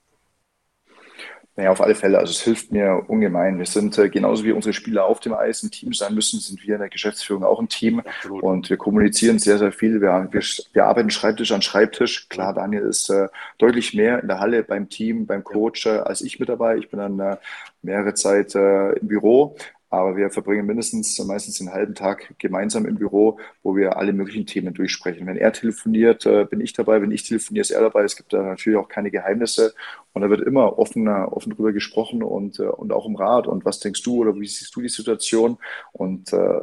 Naja, 1.59 1.73
auf 1.73 1.81
alle 1.81 1.97
Fälle. 1.97 2.19
Also 2.19 2.31
es 2.31 2.41
hilft 2.41 2.71
mir 2.71 3.03
ungemein. 3.09 3.59
Wir 3.59 3.67
sind 3.67 3.99
äh, 3.99 4.09
genauso 4.09 4.45
wie 4.45 4.53
unsere 4.53 4.73
Spieler 4.73 5.07
auf 5.07 5.19
dem 5.19 5.35
Eis 5.35 5.65
ein 5.65 5.73
Team 5.73 5.93
sein 5.93 6.15
müssen, 6.15 6.39
sind 6.39 6.65
wir 6.65 6.77
in 6.77 6.81
der 6.81 6.89
Geschäftsführung 6.89 7.43
auch 7.43 7.59
ein 7.59 7.69
Team. 7.69 7.99
Absolut. 7.99 8.45
Und 8.45 8.71
wir 8.71 8.77
kommunizieren 8.77 9.41
sehr, 9.41 9.59
sehr 9.59 9.73
viel. 9.73 10.01
Wir, 10.01 10.29
wir, 10.31 10.41
wir, 10.73 10.85
arbeiten 10.87 11.11
Schreibtisch 11.11 11.51
an 11.51 11.61
Schreibtisch. 11.61 12.29
Klar, 12.29 12.55
Daniel 12.55 12.83
ist 12.83 13.11
äh, 13.11 13.27
deutlich 13.59 13.93
mehr 13.93 14.21
in 14.21 14.29
der 14.29 14.39
Halle 14.39 14.63
beim 14.63 14.89
Team, 14.89 15.27
beim 15.27 15.43
Coach 15.43 15.87
äh, 15.87 15.99
als 15.99 16.21
ich 16.21 16.39
mit 16.39 16.49
dabei. 16.49 16.77
Ich 16.77 16.91
bin 16.91 17.01
dann 17.01 17.19
äh, 17.19 17.37
mehrere 17.83 18.15
Zeit 18.15 18.55
äh, 18.55 18.93
im 18.93 19.09
Büro. 19.09 19.57
Aber 19.91 20.17
wir 20.17 20.31
verbringen 20.31 20.67
mindestens 20.67 21.19
meistens 21.25 21.61
einen 21.61 21.73
halben 21.73 21.95
Tag 21.95 22.35
gemeinsam 22.39 22.85
im 22.87 22.97
Büro, 22.97 23.39
wo 23.63 23.75
wir 23.77 23.97
alle 23.97 24.13
möglichen 24.13 24.47
Themen 24.47 24.75
durchsprechen. 24.75 25.27
Wenn 25.27 25.37
er 25.37 25.53
telefoniert, 25.53 26.27
äh, 26.27 26.45
bin 26.45 26.61
ich 26.61 26.75
dabei. 26.75 27.01
Wenn 27.01 27.11
ich 27.11 27.23
telefoniere, 27.23 27.63
ist 27.63 27.71
er 27.71 27.81
dabei. 27.81 28.05
Es 28.05 28.17
gibt 28.17 28.33
da 28.33 28.43
natürlich 28.43 28.79
auch 28.79 28.89
keine 28.89 29.11
Geheimnisse. 29.11 29.75
Und 30.13 30.23
da 30.23 30.31
wird 30.31 30.43
immer 30.43 30.79
offen, 30.79 31.09
offen 31.09 31.53
drüber 31.55 31.73
gesprochen 31.73 32.23
und, 32.23 32.59
äh, 32.61 32.65
und 32.65 32.93
auch 32.93 33.07
im 33.07 33.17
Rat. 33.17 33.47
Und 33.47 33.65
was 33.65 33.81
denkst 33.81 34.03
du 34.03 34.17
oder 34.17 34.35
wie 34.35 34.47
siehst 34.47 34.75
du 34.77 34.83
die 34.83 34.89
Situation? 34.89 35.59
Und 35.93 36.33
äh, 36.33 36.61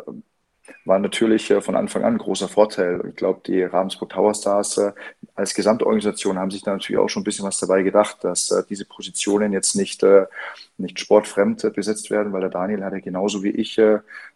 war 0.86 1.00
natürlich 1.00 1.50
äh, 1.52 1.62
von 1.62 1.76
Anfang 1.76 2.04
an 2.04 2.16
ein 2.16 2.20
großer 2.20 2.48
Vorteil. 2.48 3.04
Ich 3.10 3.16
glaube, 3.16 3.42
die 3.46 3.64
Ravensburg 3.64 4.10
Tower 4.10 4.34
Stars 4.34 4.78
äh, 4.78 4.94
als 5.36 5.54
Gesamtorganisation 5.54 6.38
haben 6.38 6.52
sich 6.52 6.64
da 6.64 6.72
natürlich 6.72 7.00
auch 7.00 7.10
schon 7.10 7.22
ein 7.22 7.26
bisschen 7.26 7.46
was 7.46 7.60
dabei 7.60 7.84
gedacht, 7.84 8.24
dass 8.24 8.52
äh, 8.52 8.64
diese 8.70 8.86
Positionen 8.86 9.54
jetzt 9.54 9.76
nicht, 9.76 10.04
nicht 10.78 11.00
sportfremd 11.00 11.74
besetzt 11.74 12.10
werden, 12.10 12.34
weil 12.34 12.42
der 12.42 12.50
Daniel 12.50 12.84
hat 12.84 12.94
ja 12.94 13.00
genauso 13.00 13.44
wie 13.44 13.50
ich 13.50 13.80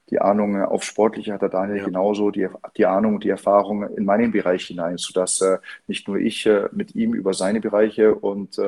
die 0.10 0.20
Ahnung 0.20 0.62
auf 0.62 0.84
Sportliche, 0.84 1.34
hat 1.34 1.42
der 1.42 1.50
Daniel 1.50 1.78
ja. 1.78 1.86
genauso 1.86 2.32
die, 2.32 2.48
die 2.76 2.86
Ahnung 2.86 3.16
und 3.16 3.24
die 3.24 3.30
Erfahrung 3.30 3.84
in 3.96 4.06
meinen 4.06 4.32
Bereich 4.32 4.66
hinein, 4.66 4.98
sodass 4.98 5.44
nicht 5.88 6.08
nur 6.08 6.18
ich 6.18 6.50
mit 6.72 6.96
ihm 6.96 7.14
über 7.14 7.34
seine 7.34 7.62
Bereiche 7.62 8.16
und 8.16 8.60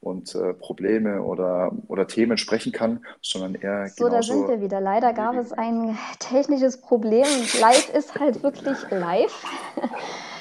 und 0.00 0.34
äh, 0.34 0.54
Probleme 0.54 1.22
oder, 1.22 1.72
oder 1.88 2.06
Themen 2.06 2.38
sprechen 2.38 2.72
kann, 2.72 3.04
sondern 3.20 3.54
er 3.56 3.88
So, 3.88 4.08
da 4.08 4.22
sind 4.22 4.48
wir 4.48 4.60
wieder. 4.60 4.80
Leider 4.80 5.12
gab 5.12 5.36
es 5.36 5.52
ein 5.52 5.98
technisches 6.18 6.80
Problem. 6.80 7.26
Live 7.60 7.92
ist 7.94 8.18
halt 8.18 8.42
wirklich 8.42 8.78
live. 8.90 9.44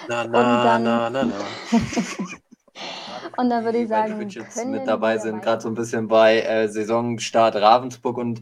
Na, 0.07 0.23
na, 0.23 0.63
dann, 0.63 0.83
na, 0.83 1.09
na, 1.09 1.23
na. 1.23 1.33
und 3.37 3.49
dann 3.49 3.63
würde 3.63 3.79
ich 3.79 3.89
sagen, 3.89 4.27
die 4.27 4.39
jetzt 4.39 4.65
mit 4.65 4.87
dabei 4.87 5.17
sind, 5.17 5.41
gerade 5.41 5.61
so 5.61 5.67
ein 5.67 5.75
bisschen 5.75 6.07
bei 6.07 6.41
äh, 6.41 6.67
Saisonstart 6.67 7.55
Ravensburg 7.55 8.17
und 8.17 8.41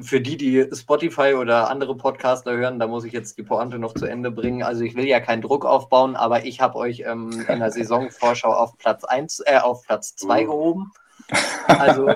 für 0.00 0.20
die, 0.20 0.36
die 0.36 0.66
Spotify 0.72 1.34
oder 1.34 1.68
andere 1.68 1.96
Podcaster 1.96 2.52
hören, 2.52 2.78
da 2.78 2.86
muss 2.86 3.04
ich 3.04 3.12
jetzt 3.12 3.36
die 3.36 3.42
Pointe 3.42 3.78
noch 3.78 3.94
zu 3.94 4.06
Ende 4.06 4.30
bringen. 4.30 4.62
Also 4.62 4.84
ich 4.84 4.94
will 4.94 5.06
ja 5.06 5.20
keinen 5.20 5.42
Druck 5.42 5.66
aufbauen, 5.66 6.16
aber 6.16 6.44
ich 6.44 6.60
habe 6.60 6.78
euch 6.78 7.02
ähm, 7.06 7.44
in 7.46 7.60
der 7.60 7.70
Saisonvorschau 7.70 8.52
auf 8.52 8.78
Platz 8.78 9.04
1, 9.04 9.40
äh, 9.40 9.58
auf 9.58 9.82
Platz 9.82 10.16
2 10.16 10.42
uh. 10.42 10.46
gehoben. 10.46 10.92
Also 11.66 12.10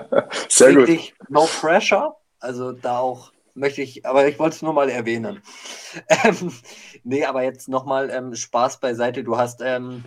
Sehr 0.48 0.74
wirklich 0.74 1.16
gut. 1.18 1.30
no 1.30 1.48
pressure. 1.60 2.16
Also 2.40 2.72
da 2.72 2.98
auch 2.98 3.32
möchte 3.54 3.80
ich, 3.80 4.04
aber 4.04 4.28
ich 4.28 4.38
wollte 4.38 4.56
es 4.56 4.62
nur 4.62 4.72
mal 4.72 4.88
erwähnen. 4.88 5.42
Ähm, 6.08 6.52
nee, 7.04 7.24
aber 7.24 7.42
jetzt 7.42 7.68
nochmal 7.68 8.10
ähm, 8.10 8.34
Spaß 8.34 8.80
beiseite. 8.80 9.24
Du 9.24 9.38
hast 9.38 9.62
ähm, 9.62 10.04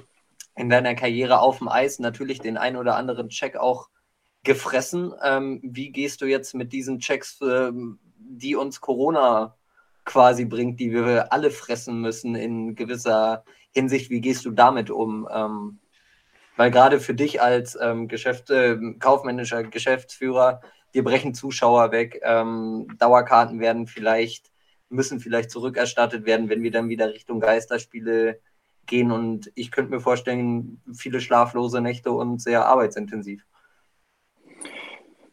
in 0.56 0.70
deiner 0.70 0.94
Karriere 0.94 1.40
auf 1.40 1.58
dem 1.58 1.68
Eis 1.68 1.98
natürlich 1.98 2.42
den 2.42 2.58
ein 2.58 2.76
oder 2.76 2.96
anderen 2.96 3.30
Check 3.30 3.56
auch 3.56 3.90
gefressen. 4.44 5.14
Ähm, 5.24 5.60
wie 5.64 5.92
gehst 5.92 6.22
du 6.22 6.26
jetzt 6.26 6.54
mit 6.56 6.74
diesen 6.74 7.00
Checks, 7.00 7.40
ähm, 7.42 8.00
die 8.18 8.56
uns 8.56 8.82
Corona 8.82 9.56
quasi 10.06 10.46
bringt, 10.46 10.80
die 10.80 10.92
wir 10.92 11.32
alle 11.34 11.52
fressen 11.52 12.02
müssen 12.02 12.36
in 12.36 12.76
gewisser 12.76 13.44
Hinsicht? 13.72 14.10
Wie 14.10 14.22
gehst 14.22 14.46
du 14.46 14.52
damit 14.52 14.90
um? 14.90 15.28
Ähm, 15.32 15.80
weil 16.56 16.72
gerade 16.72 17.00
für 17.00 17.14
dich 17.14 17.42
als 17.42 17.78
ähm, 17.82 18.08
Geschäft, 18.08 18.50
äh, 18.50 18.78
kaufmännischer 19.00 19.64
Geschäftsführer, 19.64 20.62
dir 20.94 21.04
brechen 21.04 21.34
Zuschauer 21.34 21.92
weg, 21.92 22.20
ähm, 22.24 22.88
Dauerkarten 22.98 23.60
werden 23.60 23.88
vielleicht, 23.88 24.52
müssen 24.90 25.20
vielleicht 25.20 25.52
zurückerstattet 25.52 26.26
werden, 26.26 26.50
wenn 26.50 26.64
wir 26.64 26.72
dann 26.72 26.90
wieder 26.90 27.14
Richtung 27.14 27.40
Geisterspiele 27.40 28.40
gehen. 28.88 29.12
Und 29.12 29.52
ich 29.56 29.72
könnte 29.72 29.92
mir 29.92 30.02
vorstellen, 30.02 30.82
viele 30.94 31.22
schlaflose 31.22 31.80
Nächte 31.80 32.12
und 32.12 32.42
sehr 32.42 32.66
arbeitsintensiv. 32.66 33.46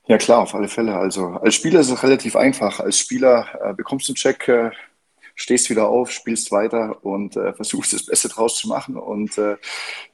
Ja 0.09 0.19
klar, 0.19 0.43
auf 0.43 0.55
alle 0.55 0.69
Fälle. 0.69 0.97
Also 0.97 1.31
als 1.31 1.57
Spieler 1.57 1.81
ist 1.81 1.91
es 1.91 2.03
relativ 2.03 2.37
einfach. 2.37 2.79
Als 2.79 2.99
Spieler 2.99 3.49
äh, 3.61 3.75
bekommst 3.75 4.07
du 4.09 4.13
einen 4.13 4.17
Check, 4.17 4.47
äh, 4.47 4.71
stehst 5.35 5.69
wieder 5.69 5.89
auf, 5.89 6.13
spielst 6.13 6.53
weiter 6.53 7.05
und 7.05 7.37
äh, 7.37 7.53
versuchst 7.53 7.93
das 7.93 8.07
Beste 8.07 8.29
draus 8.29 8.57
zu 8.57 8.69
machen. 8.69 8.97
Und 8.97 9.37
äh, 9.37 9.57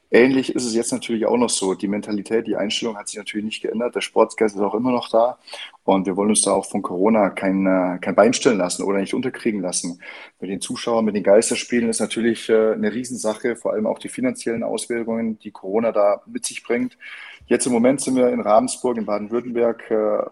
ähnlich 0.09 0.55
ist 0.55 0.65
es 0.65 0.73
jetzt 0.73 0.91
natürlich 0.91 1.27
auch 1.27 1.37
noch 1.37 1.51
so. 1.51 1.75
Die 1.75 1.87
Mentalität, 1.87 2.47
die 2.47 2.55
Einstellung 2.55 2.97
hat 2.97 3.07
sich 3.07 3.17
natürlich 3.17 3.45
nicht 3.45 3.61
geändert. 3.61 3.93
Der 3.93 4.01
Sportsgeist 4.01 4.55
ist 4.55 4.61
auch 4.61 4.73
immer 4.73 4.91
noch 4.91 5.09
da. 5.09 5.37
Und 5.83 6.07
wir 6.07 6.17
wollen 6.17 6.29
uns 6.29 6.41
da 6.41 6.53
auch 6.53 6.65
von 6.65 6.81
Corona 6.81 7.29
kein, 7.29 7.67
äh, 7.67 7.99
kein 7.99 8.15
Bein 8.15 8.33
stellen 8.33 8.57
lassen 8.57 8.83
oder 8.83 8.97
nicht 8.97 9.13
unterkriegen 9.13 9.61
lassen. 9.61 10.01
Mit 10.39 10.49
den 10.49 10.59
Zuschauern, 10.59 11.05
mit 11.05 11.15
den 11.15 11.23
Geisterspielen 11.23 11.89
ist 11.89 11.99
natürlich 11.99 12.49
äh, 12.49 12.73
eine 12.73 12.91
Riesensache, 12.91 13.55
vor 13.55 13.73
allem 13.73 13.85
auch 13.85 13.99
die 13.99 14.09
finanziellen 14.09 14.63
Auswirkungen, 14.63 15.37
die 15.37 15.51
Corona 15.51 15.91
da 15.91 16.23
mit 16.25 16.47
sich 16.47 16.63
bringt. 16.63 16.97
Jetzt 17.47 17.65
im 17.65 17.73
Moment 17.73 18.01
sind 18.01 18.15
wir 18.15 18.29
in 18.29 18.39
Ravensburg 18.39 18.97
in 18.97 19.05
Baden-Württemberg 19.05 19.91
äh, 19.91 20.23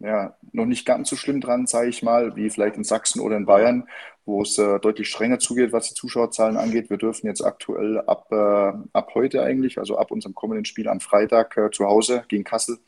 ja, 0.00 0.36
noch 0.52 0.66
nicht 0.66 0.86
ganz 0.86 1.08
so 1.08 1.16
schlimm 1.16 1.40
dran, 1.40 1.66
sage 1.66 1.88
ich 1.88 2.02
mal, 2.02 2.36
wie 2.36 2.50
vielleicht 2.50 2.76
in 2.76 2.84
Sachsen 2.84 3.20
oder 3.20 3.36
in 3.36 3.46
Bayern, 3.46 3.88
wo 4.24 4.42
es 4.42 4.58
äh, 4.58 4.78
deutlich 4.80 5.08
strenger 5.08 5.38
zugeht, 5.38 5.72
was 5.72 5.88
die 5.88 5.94
Zuschauerzahlen 5.94 6.56
angeht. 6.56 6.90
Wir 6.90 6.96
dürfen 6.96 7.26
jetzt 7.26 7.42
aktuell 7.42 8.00
ab, 8.00 8.26
äh, 8.30 8.72
ab 8.92 9.10
heute 9.14 9.42
eigentlich, 9.42 9.78
also 9.78 9.98
ab 9.98 10.10
unserem 10.10 10.34
kommenden 10.34 10.64
Spiel 10.64 10.88
am 10.88 11.00
Freitag 11.00 11.56
äh, 11.56 11.70
zu 11.70 11.86
Hause 11.86 12.24
gegen 12.28 12.44
Kassel, 12.44 12.78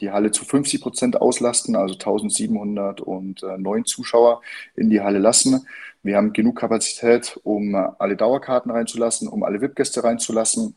die 0.00 0.10
Halle 0.10 0.32
zu 0.32 0.44
50 0.44 0.80
Prozent 0.80 1.20
auslasten, 1.20 1.76
also 1.76 1.94
1709 1.94 3.84
Zuschauer 3.84 4.42
in 4.74 4.90
die 4.90 5.00
Halle 5.00 5.18
lassen. 5.18 5.66
Wir 6.02 6.16
haben 6.16 6.32
genug 6.32 6.58
Kapazität, 6.58 7.38
um 7.44 7.74
alle 7.74 8.16
Dauerkarten 8.16 8.70
reinzulassen, 8.70 9.28
um 9.28 9.44
alle 9.44 9.60
VIP-Gäste 9.60 10.02
reinzulassen. 10.02 10.76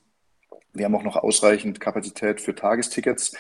Wir 0.78 0.86
haben 0.86 0.96
auch 0.96 1.04
noch 1.04 1.16
ausreichend 1.18 1.80
Kapazität 1.80 2.42
für 2.42 2.56
Tagestickets 2.56 3.36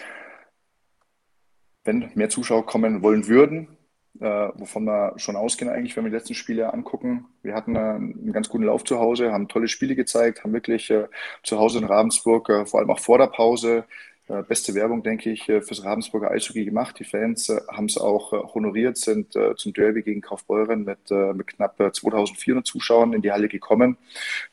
wenn 1.88 2.12
mehr 2.14 2.30
Zuschauer 2.30 2.66
kommen 2.66 3.02
wollen 3.02 3.28
würden, 3.28 3.78
äh, 4.20 4.50
wovon 4.56 4.84
wir 4.84 5.14
schon 5.18 5.36
ausgehen 5.36 5.72
eigentlich, 5.72 5.96
wenn 5.96 6.04
wir 6.04 6.12
die 6.12 6.18
letzten 6.18 6.36
Spiele 6.36 6.72
angucken. 6.74 7.26
Wir 7.42 7.56
hatten 7.56 7.76
äh, 7.76 7.80
einen 7.80 8.34
ganz 8.34 8.50
guten 8.50 8.66
Lauf 8.66 8.84
zu 8.84 9.00
Hause, 9.00 9.32
haben 9.32 9.48
tolle 9.48 9.70
Spiele 9.70 9.96
gezeigt, 9.96 10.44
haben 10.44 10.54
wirklich 10.54 10.92
äh, 10.92 11.08
zu 11.44 11.58
Hause 11.58 11.80
in 11.80 11.86
Ravensburg, 11.86 12.50
äh, 12.50 12.66
vor 12.66 12.82
allem 12.82 12.92
auch 12.92 13.00
vor 13.00 13.18
der 13.18 13.28
Pause, 13.28 13.86
beste 14.48 14.76
Werbung, 14.76 15.04
denke 15.04 15.32
ich, 15.32 15.48
äh, 15.50 15.62
fürs 15.62 15.84
Ravensburger 15.84 16.32
Eishockey 16.32 16.66
gemacht. 16.66 17.00
Die 17.00 17.04
Fans 17.04 17.50
äh, 17.50 17.62
haben 17.72 17.86
es 17.86 17.98
auch 17.98 18.32
honoriert, 18.54 18.98
sind 18.98 19.38
zum 19.56 19.74
Derby 19.74 20.04
gegen 20.04 20.22
Kaufbeuren 20.22 20.84
mit, 20.84 21.12
mit 21.12 21.48
knapp 21.48 21.78
2400 21.78 22.66
Zuschauern 22.66 23.14
in 23.14 23.22
die 23.22 23.32
Halle 23.32 23.48
gekommen, 23.48 23.98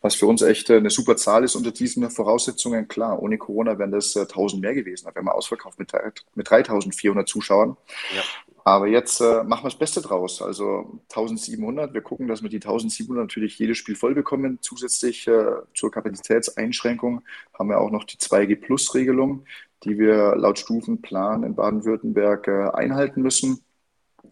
was 0.00 0.14
für 0.14 0.26
uns 0.26 0.42
echt 0.42 0.70
eine 0.70 0.90
super 0.90 1.16
Zahl 1.16 1.44
ist 1.44 1.54
unter 1.54 1.70
diesen 1.70 2.08
Voraussetzungen. 2.10 2.88
Klar, 2.88 3.22
ohne 3.22 3.38
Corona 3.38 3.78
wären 3.78 3.92
das 3.92 4.16
1000 4.16 4.62
mehr 4.62 4.74
gewesen. 4.74 5.06
Da 5.06 5.14
wären 5.14 5.24
wir 5.24 5.34
ausverkauft 5.34 5.78
mit, 5.78 5.92
mit 6.34 6.50
3400 6.50 7.28
Zuschauern. 7.28 7.76
Ja. 8.14 8.22
Aber 8.66 8.86
jetzt 8.86 9.20
äh, 9.20 9.44
machen 9.44 9.64
wir 9.64 9.70
das 9.70 9.78
Beste 9.78 10.00
draus. 10.00 10.40
Also 10.40 11.00
1700. 11.10 11.92
Wir 11.92 12.00
gucken, 12.00 12.28
dass 12.28 12.42
wir 12.42 12.48
die 12.48 12.56
1700 12.56 13.24
natürlich 13.24 13.58
jedes 13.58 13.76
Spiel 13.76 13.94
voll 13.94 14.14
bekommen. 14.14 14.58
Zusätzlich 14.62 15.28
äh, 15.28 15.56
zur 15.74 15.90
Kapazitätseinschränkung 15.90 17.22
haben 17.58 17.68
wir 17.68 17.78
auch 17.78 17.90
noch 17.90 18.04
die 18.04 18.16
2G-Plus-Regelung, 18.16 19.44
die 19.84 19.98
wir 19.98 20.34
laut 20.36 20.58
Stufenplan 20.58 21.44
in 21.44 21.54
Baden-Württemberg 21.54 22.48
äh, 22.48 22.70
einhalten 22.72 23.20
müssen. 23.20 23.62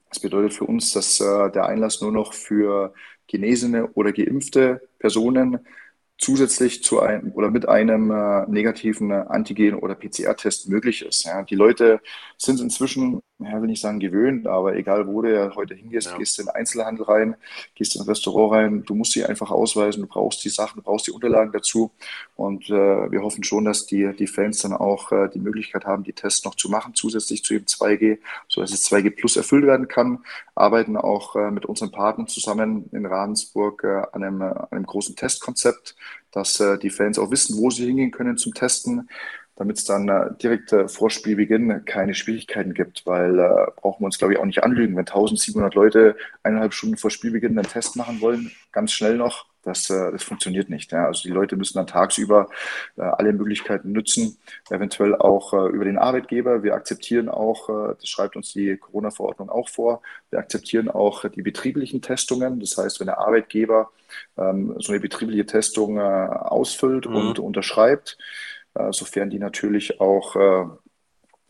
Das 0.08 0.20
bedeutet 0.20 0.54
für 0.54 0.64
uns, 0.64 0.92
dass 0.92 1.20
äh, 1.20 1.50
der 1.50 1.66
Einlass 1.66 2.00
nur 2.00 2.12
noch 2.12 2.32
für 2.32 2.94
genesene 3.26 3.88
oder 3.92 4.12
geimpfte 4.12 4.88
Personen 4.98 5.60
zusätzlich 6.22 6.82
zu 6.84 7.00
einem 7.00 7.32
oder 7.32 7.50
mit 7.50 7.68
einem 7.68 8.10
äh, 8.10 8.46
negativen 8.46 9.10
Antigen- 9.12 9.78
oder 9.78 9.94
PCR-Test 9.94 10.68
möglich 10.68 11.02
ist. 11.02 11.24
Ja. 11.24 11.42
Die 11.42 11.56
Leute 11.56 12.00
sind 12.38 12.60
inzwischen, 12.60 13.20
ja, 13.44 13.60
will 13.60 13.68
nicht 13.68 13.80
sagen 13.80 14.00
gewöhnt, 14.00 14.46
aber 14.46 14.76
egal 14.76 15.06
wo 15.06 15.22
du 15.22 15.54
heute 15.54 15.74
hingehst, 15.74 16.10
ja. 16.10 16.18
gehst 16.18 16.38
in 16.38 16.46
den 16.46 16.54
Einzelhandel 16.54 17.04
rein, 17.04 17.36
gehst 17.74 17.94
in 17.94 18.02
ein 18.02 18.06
Restaurant 18.06 18.52
rein, 18.52 18.84
du 18.84 18.94
musst 18.94 19.12
sie 19.12 19.24
einfach 19.24 19.50
ausweisen, 19.50 20.02
du 20.02 20.08
brauchst 20.08 20.44
die 20.44 20.48
Sachen, 20.48 20.76
du 20.76 20.82
brauchst 20.82 21.06
die 21.06 21.10
Unterlagen 21.10 21.52
dazu. 21.52 21.90
Und 22.36 22.68
äh, 22.70 23.10
wir 23.10 23.22
hoffen 23.22 23.44
schon, 23.44 23.64
dass 23.64 23.86
die, 23.86 24.12
die 24.16 24.26
Fans 24.26 24.60
dann 24.60 24.72
auch 24.72 25.12
äh, 25.12 25.28
die 25.28 25.38
Möglichkeit 25.38 25.84
haben, 25.84 26.02
die 26.02 26.12
Tests 26.12 26.44
noch 26.44 26.54
zu 26.54 26.68
machen, 26.68 26.94
zusätzlich 26.94 27.44
zu 27.44 27.54
dem 27.54 27.64
2G, 27.64 28.18
sodass 28.48 28.72
es 28.72 28.90
2G 28.90 29.10
Plus 29.10 29.36
erfüllt 29.36 29.66
werden 29.66 29.88
kann. 29.88 30.24
Arbeiten 30.54 30.96
auch 30.96 31.36
äh, 31.36 31.50
mit 31.50 31.66
unseren 31.66 31.92
Partnern 31.92 32.28
zusammen 32.28 32.88
in 32.92 33.06
Ravensburg 33.06 33.84
äh, 33.84 34.02
an, 34.12 34.22
einem, 34.22 34.42
an 34.42 34.66
einem 34.70 34.86
großen 34.86 35.16
Testkonzept 35.16 35.96
dass 36.32 36.58
äh, 36.60 36.78
die 36.78 36.90
Fans 36.90 37.18
auch 37.18 37.30
wissen, 37.30 37.56
wo 37.58 37.70
sie 37.70 37.86
hingehen 37.86 38.10
können 38.10 38.36
zum 38.36 38.54
Testen, 38.54 39.08
damit 39.56 39.78
es 39.78 39.84
dann 39.84 40.08
äh, 40.08 40.30
direkt 40.42 40.72
äh, 40.72 40.88
vor 40.88 41.10
Spielbeginn 41.10 41.84
keine 41.84 42.14
Schwierigkeiten 42.14 42.74
gibt, 42.74 43.06
weil 43.06 43.38
äh, 43.38 43.70
brauchen 43.76 44.02
wir 44.02 44.06
uns, 44.06 44.18
glaube 44.18 44.34
ich, 44.34 44.38
auch 44.38 44.44
nicht 44.44 44.64
anlügen. 44.64 44.96
Wenn 44.96 45.06
1700 45.06 45.74
Leute 45.74 46.16
eineinhalb 46.42 46.72
Stunden 46.74 46.96
vor 46.96 47.10
Spielbeginn 47.10 47.58
einen 47.58 47.68
Test 47.68 47.96
machen 47.96 48.20
wollen, 48.20 48.52
ganz 48.72 48.92
schnell 48.92 49.16
noch, 49.16 49.46
das, 49.62 49.90
äh, 49.90 50.10
das 50.10 50.22
funktioniert 50.22 50.70
nicht. 50.70 50.92
Ja. 50.92 51.06
Also 51.06 51.22
die 51.22 51.34
Leute 51.34 51.56
müssen 51.56 51.78
dann 51.78 51.86
tagsüber 51.86 52.48
äh, 52.96 53.02
alle 53.02 53.32
Möglichkeiten 53.32 53.92
nutzen, 53.92 54.38
eventuell 54.70 55.14
auch 55.14 55.52
äh, 55.52 55.68
über 55.68 55.84
den 55.84 55.98
Arbeitgeber. 55.98 56.62
Wir 56.62 56.74
akzeptieren 56.74 57.28
auch, 57.28 57.68
äh, 57.68 57.94
das 57.98 58.08
schreibt 58.08 58.36
uns 58.36 58.52
die 58.52 58.76
Corona-Verordnung 58.76 59.50
auch 59.50 59.68
vor, 59.68 60.02
wir 60.30 60.38
akzeptieren 60.38 60.88
auch 60.88 61.28
die 61.28 61.42
betrieblichen 61.42 62.02
Testungen. 62.02 62.58
Das 62.58 62.76
heißt, 62.76 63.00
wenn 63.00 63.06
der 63.06 63.18
Arbeitgeber 63.18 63.90
ähm, 64.36 64.74
so 64.78 64.92
eine 64.92 65.00
betriebliche 65.00 65.46
Testung 65.46 65.98
äh, 65.98 66.00
ausfüllt 66.00 67.08
mhm. 67.08 67.16
und 67.16 67.38
unterschreibt, 67.38 68.18
sofern 68.90 69.30
die 69.30 69.38
natürlich 69.38 70.00
auch 70.00 70.36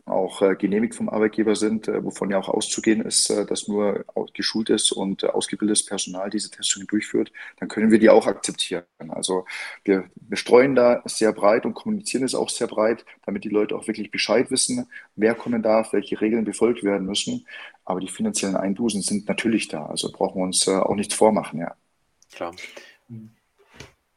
auch 0.05 0.41
äh, 0.41 0.55
genehmigt 0.55 0.95
vom 0.95 1.07
Arbeitgeber 1.07 1.55
sind, 1.55 1.87
äh, 1.87 2.03
wovon 2.03 2.29
ja 2.29 2.37
auch 2.37 2.49
auszugehen 2.49 3.01
ist, 3.01 3.29
äh, 3.29 3.45
dass 3.45 3.67
nur 3.67 4.05
geschultes 4.33 4.91
und 4.91 5.23
ausgebildetes 5.23 5.85
Personal 5.85 6.29
diese 6.29 6.51
Testungen 6.51 6.87
durchführt, 6.87 7.31
dann 7.57 7.69
können 7.69 7.89
wir 7.89 7.99
die 7.99 8.09
auch 8.09 8.27
akzeptieren. 8.27 8.83
Also 9.09 9.45
wir, 9.85 10.09
wir 10.15 10.37
streuen 10.37 10.75
da 10.75 11.01
sehr 11.05 11.31
breit 11.31 11.65
und 11.65 11.73
kommunizieren 11.73 12.23
es 12.23 12.35
auch 12.35 12.49
sehr 12.49 12.67
breit, 12.67 13.05
damit 13.25 13.45
die 13.45 13.49
Leute 13.49 13.75
auch 13.75 13.87
wirklich 13.87 14.11
Bescheid 14.11 14.51
wissen, 14.51 14.87
wer 15.15 15.35
kommen 15.35 15.63
darf, 15.63 15.93
welche 15.93 16.19
Regeln 16.19 16.43
befolgt 16.43 16.83
werden 16.83 17.07
müssen. 17.07 17.47
Aber 17.85 17.99
die 17.99 18.09
finanziellen 18.09 18.55
Einbußen 18.57 19.01
sind 19.01 19.27
natürlich 19.27 19.69
da. 19.69 19.85
Also 19.85 20.11
brauchen 20.11 20.39
wir 20.39 20.45
uns 20.45 20.67
auch 20.67 20.95
nichts 20.95 21.13
vormachen, 21.13 21.59
ja. 21.59 21.75
Klar. 22.33 22.53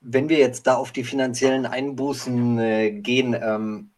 Wenn 0.09 0.29
wir 0.29 0.39
jetzt 0.39 0.67
da 0.67 0.77
auf 0.77 0.93
die 0.93 1.05
finanziellen 1.05 1.67
Einbußen 1.67 2.59
äh, 2.59 2.93
gehen, 2.93 3.35
ähm, 3.35 3.91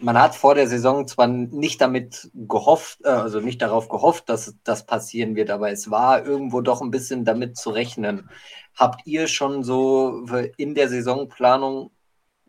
man 0.00 0.18
hat 0.18 0.34
vor 0.34 0.54
der 0.54 0.66
Saison 0.66 1.06
zwar 1.06 1.26
nicht 1.26 1.80
damit 1.80 2.30
gehofft, 2.34 3.00
äh, 3.04 3.08
also 3.08 3.40
nicht 3.40 3.62
darauf 3.62 3.88
gehofft, 3.88 4.28
dass 4.28 4.56
das 4.64 4.86
passieren 4.86 5.36
wird, 5.36 5.50
aber 5.50 5.70
es 5.70 5.90
war 5.90 6.24
irgendwo 6.24 6.60
doch 6.62 6.80
ein 6.80 6.90
bisschen 6.90 7.24
damit 7.24 7.56
zu 7.56 7.70
rechnen. 7.70 8.30
Habt 8.74 9.06
ihr 9.06 9.28
schon 9.28 9.62
so 9.62 10.24
in 10.56 10.74
der 10.74 10.88
Saisonplanung 10.88 11.90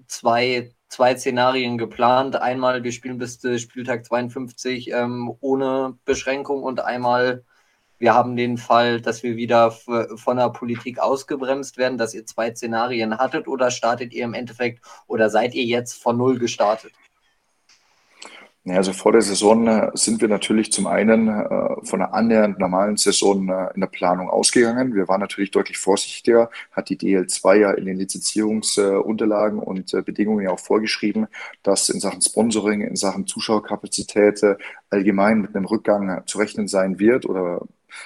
zwei, 0.07 0.71
zwei 0.87 1.17
Szenarien 1.17 1.77
geplant? 1.77 2.35
Einmal, 2.35 2.83
wir 2.83 2.91
spielen 2.91 3.17
bis 3.17 3.41
Spieltag 3.61 4.05
52 4.05 4.91
ähm, 4.91 5.33
ohne 5.41 5.97
Beschränkung 6.05 6.63
und 6.63 6.79
einmal, 6.79 7.43
wir 8.01 8.15
haben 8.15 8.35
den 8.35 8.57
Fall, 8.57 8.99
dass 8.99 9.21
wir 9.21 9.35
wieder 9.35 9.71
von 9.71 10.37
der 10.37 10.49
Politik 10.49 10.99
ausgebremst 10.99 11.77
werden, 11.77 11.99
dass 11.99 12.15
ihr 12.15 12.25
zwei 12.25 12.53
Szenarien 12.53 13.17
hattet 13.17 13.47
oder 13.47 13.69
startet 13.69 14.11
ihr 14.11 14.25
im 14.25 14.33
Endeffekt 14.33 14.83
oder 15.07 15.29
seid 15.29 15.53
ihr 15.53 15.63
jetzt 15.63 16.01
von 16.01 16.17
Null 16.17 16.39
gestartet? 16.39 16.91
Also 18.67 18.93
vor 18.93 19.11
der 19.11 19.23
Saison 19.23 19.67
äh, 19.67 19.89
sind 19.95 20.21
wir 20.21 20.27
natürlich 20.27 20.71
zum 20.71 20.85
einen 20.85 21.27
äh, 21.27 21.75
von 21.83 22.01
einer 22.01 22.13
annähernd 22.13 22.59
normalen 22.59 22.95
Saison 22.95 23.49
äh, 23.49 23.69
in 23.73 23.81
der 23.81 23.87
Planung 23.87 24.29
ausgegangen. 24.29 24.93
Wir 24.93 25.07
waren 25.07 25.19
natürlich 25.19 25.49
deutlich 25.49 25.79
vorsichtiger, 25.79 26.51
hat 26.71 26.89
die 26.89 26.97
DL2 26.97 27.55
ja 27.55 27.71
in 27.71 27.85
den 27.85 27.97
Lizenzierungsunterlagen 27.97 29.57
und 29.57 29.91
Bedingungen 30.05 30.45
ja 30.45 30.51
auch 30.51 30.59
vorgeschrieben, 30.59 31.25
dass 31.63 31.89
in 31.89 31.99
Sachen 31.99 32.21
Sponsoring, 32.21 32.81
in 32.81 32.95
Sachen 32.95 33.25
Zuschauerkapazität 33.25 34.41
allgemein 34.91 35.41
mit 35.41 35.55
einem 35.55 35.65
Rückgang 35.65 36.21
zu 36.27 36.37
rechnen 36.37 36.67
sein 36.67 36.99
wird 36.99 37.25
oder 37.25 37.61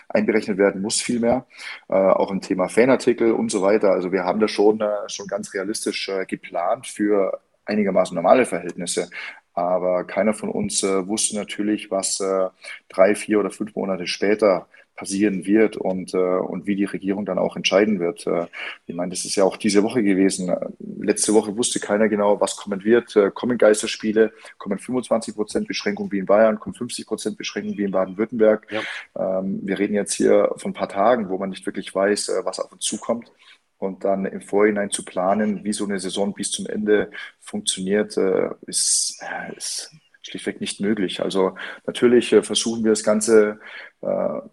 einberechnet 0.10 0.58
werden 0.58 0.82
muss 0.82 1.02
vielmehr. 1.02 1.46
Äh, 1.90 1.94
auch 1.96 2.32
im 2.32 2.42
Thema 2.42 2.68
Fanartikel 2.70 3.32
und 3.32 3.52
so 3.52 3.62
weiter. 3.62 3.92
Also 3.92 4.12
wir 4.12 4.24
haben 4.24 4.40
das 4.40 4.52
schon, 4.52 4.82
äh, 4.82 5.08
schon 5.08 5.28
ganz 5.28 5.54
realistisch 5.54 6.10
äh, 6.10 6.26
geplant 6.26 6.88
für 6.88 7.40
einigermaßen 7.66 8.16
normale 8.16 8.46
Verhältnisse. 8.46 9.10
Aber 9.54 10.04
keiner 10.04 10.34
von 10.34 10.50
uns 10.50 10.84
äh, 10.84 11.08
wusste 11.08 11.38
natürlich, 11.38 11.90
was 11.90 12.20
äh, 12.20 12.50
drei, 12.90 13.16
vier 13.16 13.40
oder 13.40 13.50
fünf 13.52 13.76
Monate 13.76 14.06
später 14.06 14.68
passieren 14.96 15.46
wird 15.46 15.78
und, 15.78 16.14
äh, 16.14 16.18
und 16.18 16.68
wie 16.68 16.76
die 16.76 16.86
Regierung 16.86 17.26
dann 17.26 17.38
auch 17.38 17.56
entscheiden 17.56 18.00
wird. 18.00 18.26
Äh, 18.28 18.48
ich 18.86 18.96
meine, 18.96 19.12
das 19.12 19.26
ist 19.26 19.36
ja 19.36 19.44
auch 19.44 19.58
diese 19.58 19.84
Woche 19.84 20.04
gewesen. 20.04 20.54
Letzte 21.00 21.34
Woche 21.34 21.56
wusste 21.58 21.80
keiner 21.80 22.08
genau, 22.10 22.40
was 22.40 22.56
kommen 22.56 22.84
wird. 22.84 23.16
Äh, 23.16 23.32
kommen 23.32 23.58
Geisterspiele, 23.58 24.34
kommen 24.58 24.80
25 24.80 25.36
Prozent 25.36 25.68
Beschränkung 25.68 26.12
wie 26.12 26.20
in 26.20 26.26
Bayern, 26.26 26.60
kommen 26.60 26.76
50 26.76 27.06
Prozent 27.06 27.38
Beschränkung 27.38 27.78
wie 27.78 27.84
in 27.84 27.92
Baden-Württemberg. 27.92 28.68
Ja. 28.72 29.40
Ähm, 29.40 29.60
wir 29.64 29.78
reden 29.80 29.96
jetzt 29.96 30.14
hier 30.14 30.52
von 30.58 30.72
ein 30.72 30.76
paar 30.76 30.90
Tagen, 30.90 31.30
wo 31.30 31.38
man 31.38 31.50
nicht 31.50 31.66
wirklich 31.66 31.94
weiß, 31.94 32.30
äh, 32.30 32.46
was 32.46 32.60
auf 32.60 32.72
uns 32.72 32.86
zukommt 32.86 33.32
und 33.78 34.04
dann 34.04 34.26
im 34.26 34.42
Vorhinein 34.42 34.90
zu 34.90 35.04
planen, 35.04 35.64
wie 35.64 35.74
so 35.74 35.86
eine 35.86 36.00
Saison 36.00 36.34
bis 36.34 36.52
zum 36.52 36.66
Ende 36.66 37.12
funktioniert, 37.40 38.18
äh, 38.18 38.50
ist, 38.66 39.22
ist 39.56 39.92
schlichtweg 40.26 40.60
nicht 40.62 40.82
möglich. 40.82 41.22
Also 41.22 41.56
natürlich 41.86 42.34
äh, 42.34 42.44
versuchen 42.44 42.84
wir 42.84 42.92
das 42.92 43.04
Ganze 43.04 43.60
äh, 44.02 44.08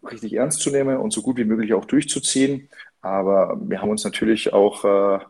richtig 0.07 0.35
ernst 0.35 0.61
zu 0.61 0.71
nehmen 0.71 0.99
und 0.99 1.13
so 1.13 1.23
gut 1.23 1.37
wie 1.39 1.45
möglich 1.45 1.75
auch 1.75 1.85
durchzuziehen. 1.85 2.69
Aber 3.01 3.59
wir 3.61 3.81
haben 3.81 3.91
uns 3.91 4.05
natürlich 4.05 4.53
auch 4.53 4.85
äh, 4.85 5.25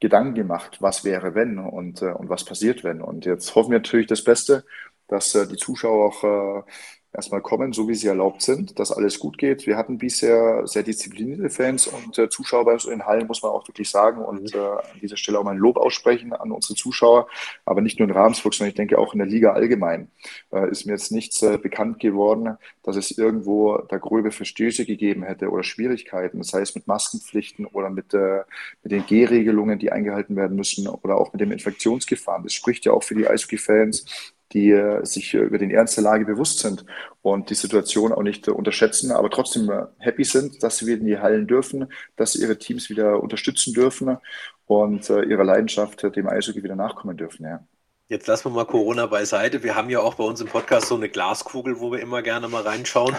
Gedanken 0.00 0.34
gemacht, 0.34 0.78
was 0.80 1.04
wäre, 1.04 1.34
wenn 1.34 1.58
und, 1.58 2.02
äh, 2.02 2.12
und 2.12 2.28
was 2.28 2.44
passiert, 2.44 2.84
wenn. 2.84 3.02
Und 3.02 3.26
jetzt 3.26 3.54
hoffen 3.54 3.72
wir 3.72 3.78
natürlich 3.78 4.06
das 4.06 4.24
Beste, 4.24 4.64
dass 5.08 5.34
äh, 5.34 5.46
die 5.46 5.56
Zuschauer 5.56 6.06
auch 6.06 6.24
äh, 6.24 6.62
erstmal 7.12 7.40
kommen, 7.40 7.72
so 7.72 7.88
wie 7.88 7.94
sie 7.94 8.06
erlaubt 8.06 8.42
sind, 8.42 8.78
dass 8.78 8.92
alles 8.92 9.18
gut 9.18 9.36
geht. 9.36 9.66
Wir 9.66 9.76
hatten 9.76 9.98
bisher 9.98 10.66
sehr 10.66 10.82
disziplinierte 10.82 11.50
Fans 11.50 11.88
und 11.88 12.16
äh, 12.18 12.28
Zuschauer 12.28 12.64
bei 12.64 12.72
uns 12.74 12.84
in 12.84 13.04
Hallen, 13.04 13.26
muss 13.26 13.42
man 13.42 13.50
auch 13.50 13.66
wirklich 13.66 13.90
sagen. 13.90 14.22
Und 14.22 14.54
mhm. 14.54 14.60
äh, 14.60 14.64
an 14.64 15.00
dieser 15.02 15.16
Stelle 15.16 15.38
auch 15.38 15.44
mal 15.44 15.52
ein 15.52 15.58
Lob 15.58 15.76
aussprechen 15.76 16.32
an 16.32 16.52
unsere 16.52 16.74
Zuschauer, 16.74 17.26
aber 17.64 17.80
nicht 17.80 17.98
nur 17.98 18.08
in 18.08 18.14
Ravensburg, 18.14 18.54
sondern 18.54 18.70
ich 18.70 18.76
denke 18.76 18.98
auch 18.98 19.12
in 19.12 19.18
der 19.18 19.26
Liga 19.26 19.52
allgemein. 19.52 20.10
Äh, 20.52 20.70
ist 20.70 20.86
mir 20.86 20.92
jetzt 20.92 21.10
nichts 21.10 21.42
äh, 21.42 21.58
bekannt 21.58 21.98
geworden, 21.98 22.56
dass 22.82 22.96
es 22.96 23.10
irgendwo 23.10 23.78
da 23.78 23.98
gröbe 23.98 24.30
Verstöße 24.30 24.86
gegeben 24.86 25.24
hätte 25.24 25.50
oder 25.50 25.64
Schwierigkeiten, 25.64 26.38
das 26.38 26.52
heißt 26.52 26.76
mit 26.76 26.86
Maskenpflichten 26.86 27.66
oder 27.66 27.90
mit, 27.90 28.14
äh, 28.14 28.42
mit 28.82 28.92
den 28.92 29.04
G-Regelungen, 29.06 29.78
die 29.78 29.90
eingehalten 29.90 30.36
werden 30.36 30.56
müssen 30.56 30.86
oder 30.86 31.16
auch 31.16 31.32
mit 31.32 31.40
dem 31.40 31.50
Infektionsgefahren. 31.50 32.44
Das 32.44 32.52
spricht 32.52 32.84
ja 32.84 32.92
auch 32.92 33.02
für 33.02 33.14
die 33.14 33.26
Eishockey-Fans, 33.26 34.34
die 34.52 34.70
äh, 34.70 35.04
sich 35.04 35.34
über 35.34 35.58
den 35.58 35.70
Ernst 35.70 35.96
der 35.96 36.04
Lage 36.04 36.24
bewusst 36.24 36.58
sind 36.60 36.84
und 37.22 37.50
die 37.50 37.54
Situation 37.54 38.12
auch 38.12 38.22
nicht 38.22 38.48
unterschätzen, 38.48 39.12
aber 39.12 39.30
trotzdem 39.30 39.70
äh, 39.70 39.86
happy 39.98 40.24
sind, 40.24 40.62
dass 40.62 40.78
sie 40.78 40.86
wieder 40.86 41.00
in 41.00 41.06
die 41.06 41.18
Hallen 41.18 41.46
dürfen, 41.46 41.92
dass 42.16 42.32
sie 42.32 42.42
ihre 42.42 42.58
Teams 42.58 42.90
wieder 42.90 43.22
unterstützen 43.22 43.74
dürfen 43.74 44.18
und 44.66 45.08
äh, 45.10 45.22
ihrer 45.24 45.44
Leidenschaft 45.44 46.02
dem 46.16 46.28
Eishockey 46.28 46.62
wieder 46.62 46.76
nachkommen 46.76 47.16
dürfen. 47.16 47.44
Ja. 47.44 47.64
Jetzt 48.10 48.26
lassen 48.26 48.46
wir 48.46 48.50
mal 48.50 48.64
Corona 48.64 49.06
beiseite. 49.06 49.62
Wir 49.62 49.76
haben 49.76 49.88
ja 49.88 50.00
auch 50.00 50.14
bei 50.14 50.24
uns 50.24 50.40
im 50.40 50.48
Podcast 50.48 50.88
so 50.88 50.96
eine 50.96 51.08
Glaskugel, 51.08 51.78
wo 51.78 51.92
wir 51.92 52.00
immer 52.00 52.22
gerne 52.22 52.48
mal 52.48 52.62
reinschauen. 52.62 53.14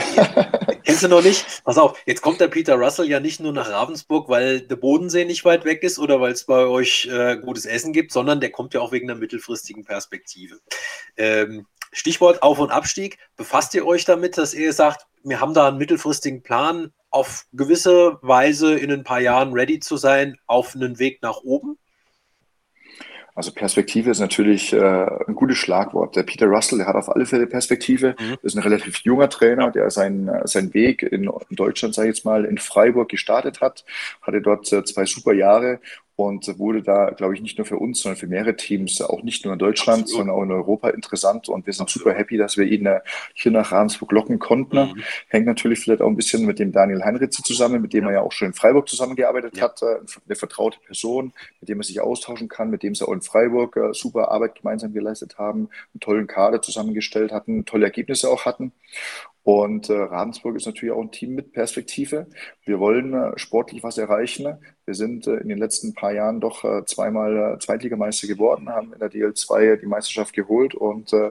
Kennst 0.82 1.04
du 1.04 1.08
noch 1.08 1.22
nicht? 1.22 1.62
Pass 1.62 1.78
auf, 1.78 1.96
jetzt 2.06 2.22
kommt 2.22 2.40
der 2.40 2.48
Peter 2.48 2.74
Russell 2.74 3.08
ja 3.08 3.20
nicht 3.20 3.38
nur 3.38 3.52
nach 3.52 3.70
Ravensburg, 3.70 4.28
weil 4.28 4.62
der 4.62 4.74
Bodensee 4.74 5.24
nicht 5.26 5.44
weit 5.44 5.64
weg 5.64 5.84
ist 5.84 6.00
oder 6.00 6.20
weil 6.20 6.32
es 6.32 6.42
bei 6.42 6.66
euch 6.66 7.06
äh, 7.06 7.36
gutes 7.36 7.66
Essen 7.66 7.92
gibt, 7.92 8.10
sondern 8.10 8.40
der 8.40 8.50
kommt 8.50 8.74
ja 8.74 8.80
auch 8.80 8.90
wegen 8.90 9.06
der 9.06 9.14
mittelfristigen 9.14 9.84
Perspektive. 9.84 10.58
Ähm, 11.16 11.68
Stichwort 11.92 12.42
Auf- 12.42 12.58
und 12.58 12.72
Abstieg. 12.72 13.18
Befasst 13.36 13.74
ihr 13.74 13.86
euch 13.86 14.06
damit, 14.06 14.38
dass 14.38 14.54
ihr 14.54 14.72
sagt, 14.72 15.06
wir 15.22 15.40
haben 15.40 15.54
da 15.54 15.68
einen 15.68 15.78
mittelfristigen 15.78 16.42
Plan, 16.42 16.92
auf 17.10 17.46
gewisse 17.52 18.18
Weise 18.22 18.74
in 18.74 18.90
ein 18.90 19.04
paar 19.04 19.20
Jahren 19.20 19.52
ready 19.52 19.78
zu 19.78 19.96
sein, 19.96 20.36
auf 20.46 20.74
einen 20.74 20.98
Weg 20.98 21.22
nach 21.22 21.42
oben? 21.44 21.78
Also 23.36 23.52
Perspektive 23.52 24.10
ist 24.10 24.18
natürlich 24.18 24.72
äh, 24.72 24.78
ein 24.80 25.34
gutes 25.34 25.58
Schlagwort. 25.58 26.16
Der 26.16 26.22
Peter 26.22 26.46
Russell, 26.46 26.78
der 26.78 26.86
hat 26.86 26.96
auf 26.96 27.14
alle 27.14 27.26
Fälle 27.26 27.46
Perspektive, 27.46 28.16
mhm. 28.18 28.38
ist 28.42 28.56
ein 28.56 28.62
relativ 28.62 29.00
junger 29.04 29.28
Trainer, 29.28 29.70
der 29.70 29.90
seinen, 29.90 30.30
seinen 30.46 30.72
Weg 30.72 31.02
in, 31.02 31.24
in 31.24 31.56
Deutschland, 31.56 31.94
sage 31.94 32.08
ich 32.08 32.16
jetzt 32.16 32.24
mal, 32.24 32.46
in 32.46 32.56
Freiburg 32.56 33.10
gestartet 33.10 33.60
hat, 33.60 33.84
hatte 34.22 34.40
dort 34.40 34.72
äh, 34.72 34.82
zwei 34.84 35.04
super 35.04 35.34
Jahre 35.34 35.80
und 36.16 36.58
wurde 36.58 36.82
da, 36.82 37.10
glaube 37.10 37.34
ich, 37.34 37.42
nicht 37.42 37.58
nur 37.58 37.66
für 37.66 37.76
uns, 37.76 38.00
sondern 38.00 38.18
für 38.18 38.26
mehrere 38.26 38.56
Teams, 38.56 39.02
auch 39.02 39.22
nicht 39.22 39.44
nur 39.44 39.52
in 39.52 39.58
Deutschland, 39.58 40.04
Absolut. 40.04 40.18
sondern 40.18 40.36
auch 40.36 40.42
in 40.44 40.50
Europa 40.50 40.88
interessant. 40.88 41.50
Und 41.50 41.66
wir 41.66 41.74
sind 41.74 41.82
Absolut. 41.82 42.06
super 42.06 42.18
happy, 42.18 42.38
dass 42.38 42.56
wir 42.56 42.64
ihn 42.64 42.86
äh, 42.86 43.00
hier 43.34 43.52
nach 43.52 43.70
Ravensburg 43.70 44.10
locken 44.12 44.38
konnten. 44.38 44.76
Mhm. 44.76 45.02
Hängt 45.28 45.46
natürlich 45.46 45.80
vielleicht 45.80 46.00
auch 46.00 46.08
ein 46.08 46.16
bisschen 46.16 46.46
mit 46.46 46.58
dem 46.58 46.72
Daniel 46.72 47.04
Heinritze 47.04 47.42
zusammen, 47.42 47.82
mit 47.82 47.92
dem 47.92 48.04
ja. 48.04 48.10
er 48.10 48.14
ja 48.14 48.20
auch 48.22 48.32
schon 48.32 48.48
in 48.48 48.54
Freiburg 48.54 48.88
zusammengearbeitet 48.88 49.58
ja. 49.58 49.64
hat. 49.64 49.82
Äh, 49.82 49.98
eine 50.26 50.36
vertraute 50.36 50.78
Person, 50.86 51.34
mit 51.60 51.68
dem 51.68 51.80
er 51.80 51.84
sich 51.84 52.00
austauschen 52.00 52.48
kann, 52.48 52.70
mit 52.70 52.82
dem 52.82 52.94
sie 52.94 53.06
auch 53.06 53.12
in 53.12 53.20
Freiburg 53.20 53.76
äh, 53.76 53.92
super 53.92 54.30
Arbeit 54.30 54.54
gemeinsam 54.54 54.94
geleistet 54.94 55.36
haben, 55.36 55.68
einen 55.92 56.00
tollen 56.00 56.26
Kader 56.26 56.62
zusammengestellt 56.62 57.30
hatten, 57.30 57.66
tolle 57.66 57.84
Ergebnisse 57.84 58.30
auch 58.30 58.46
hatten. 58.46 58.72
Und 59.46 59.90
äh, 59.90 59.92
Ravensburg 59.92 60.56
ist 60.56 60.66
natürlich 60.66 60.92
auch 60.92 61.00
ein 61.00 61.12
Team 61.12 61.36
mit 61.36 61.52
Perspektive. 61.52 62.26
Wir 62.64 62.80
wollen 62.80 63.14
äh, 63.14 63.38
sportlich 63.38 63.84
was 63.84 63.96
erreichen. 63.96 64.58
Wir 64.84 64.94
sind 64.94 65.28
äh, 65.28 65.36
in 65.36 65.48
den 65.48 65.58
letzten 65.58 65.94
paar 65.94 66.12
Jahren 66.12 66.40
doch 66.40 66.64
äh, 66.64 66.84
zweimal 66.84 67.54
äh, 67.54 67.58
Zweitligameister 67.60 68.26
geworden, 68.26 68.68
haben 68.68 68.92
in 68.92 68.98
der 68.98 69.08
DL2 69.08 69.76
die 69.76 69.86
Meisterschaft 69.86 70.32
geholt 70.32 70.74
und 70.74 71.12
äh, 71.12 71.30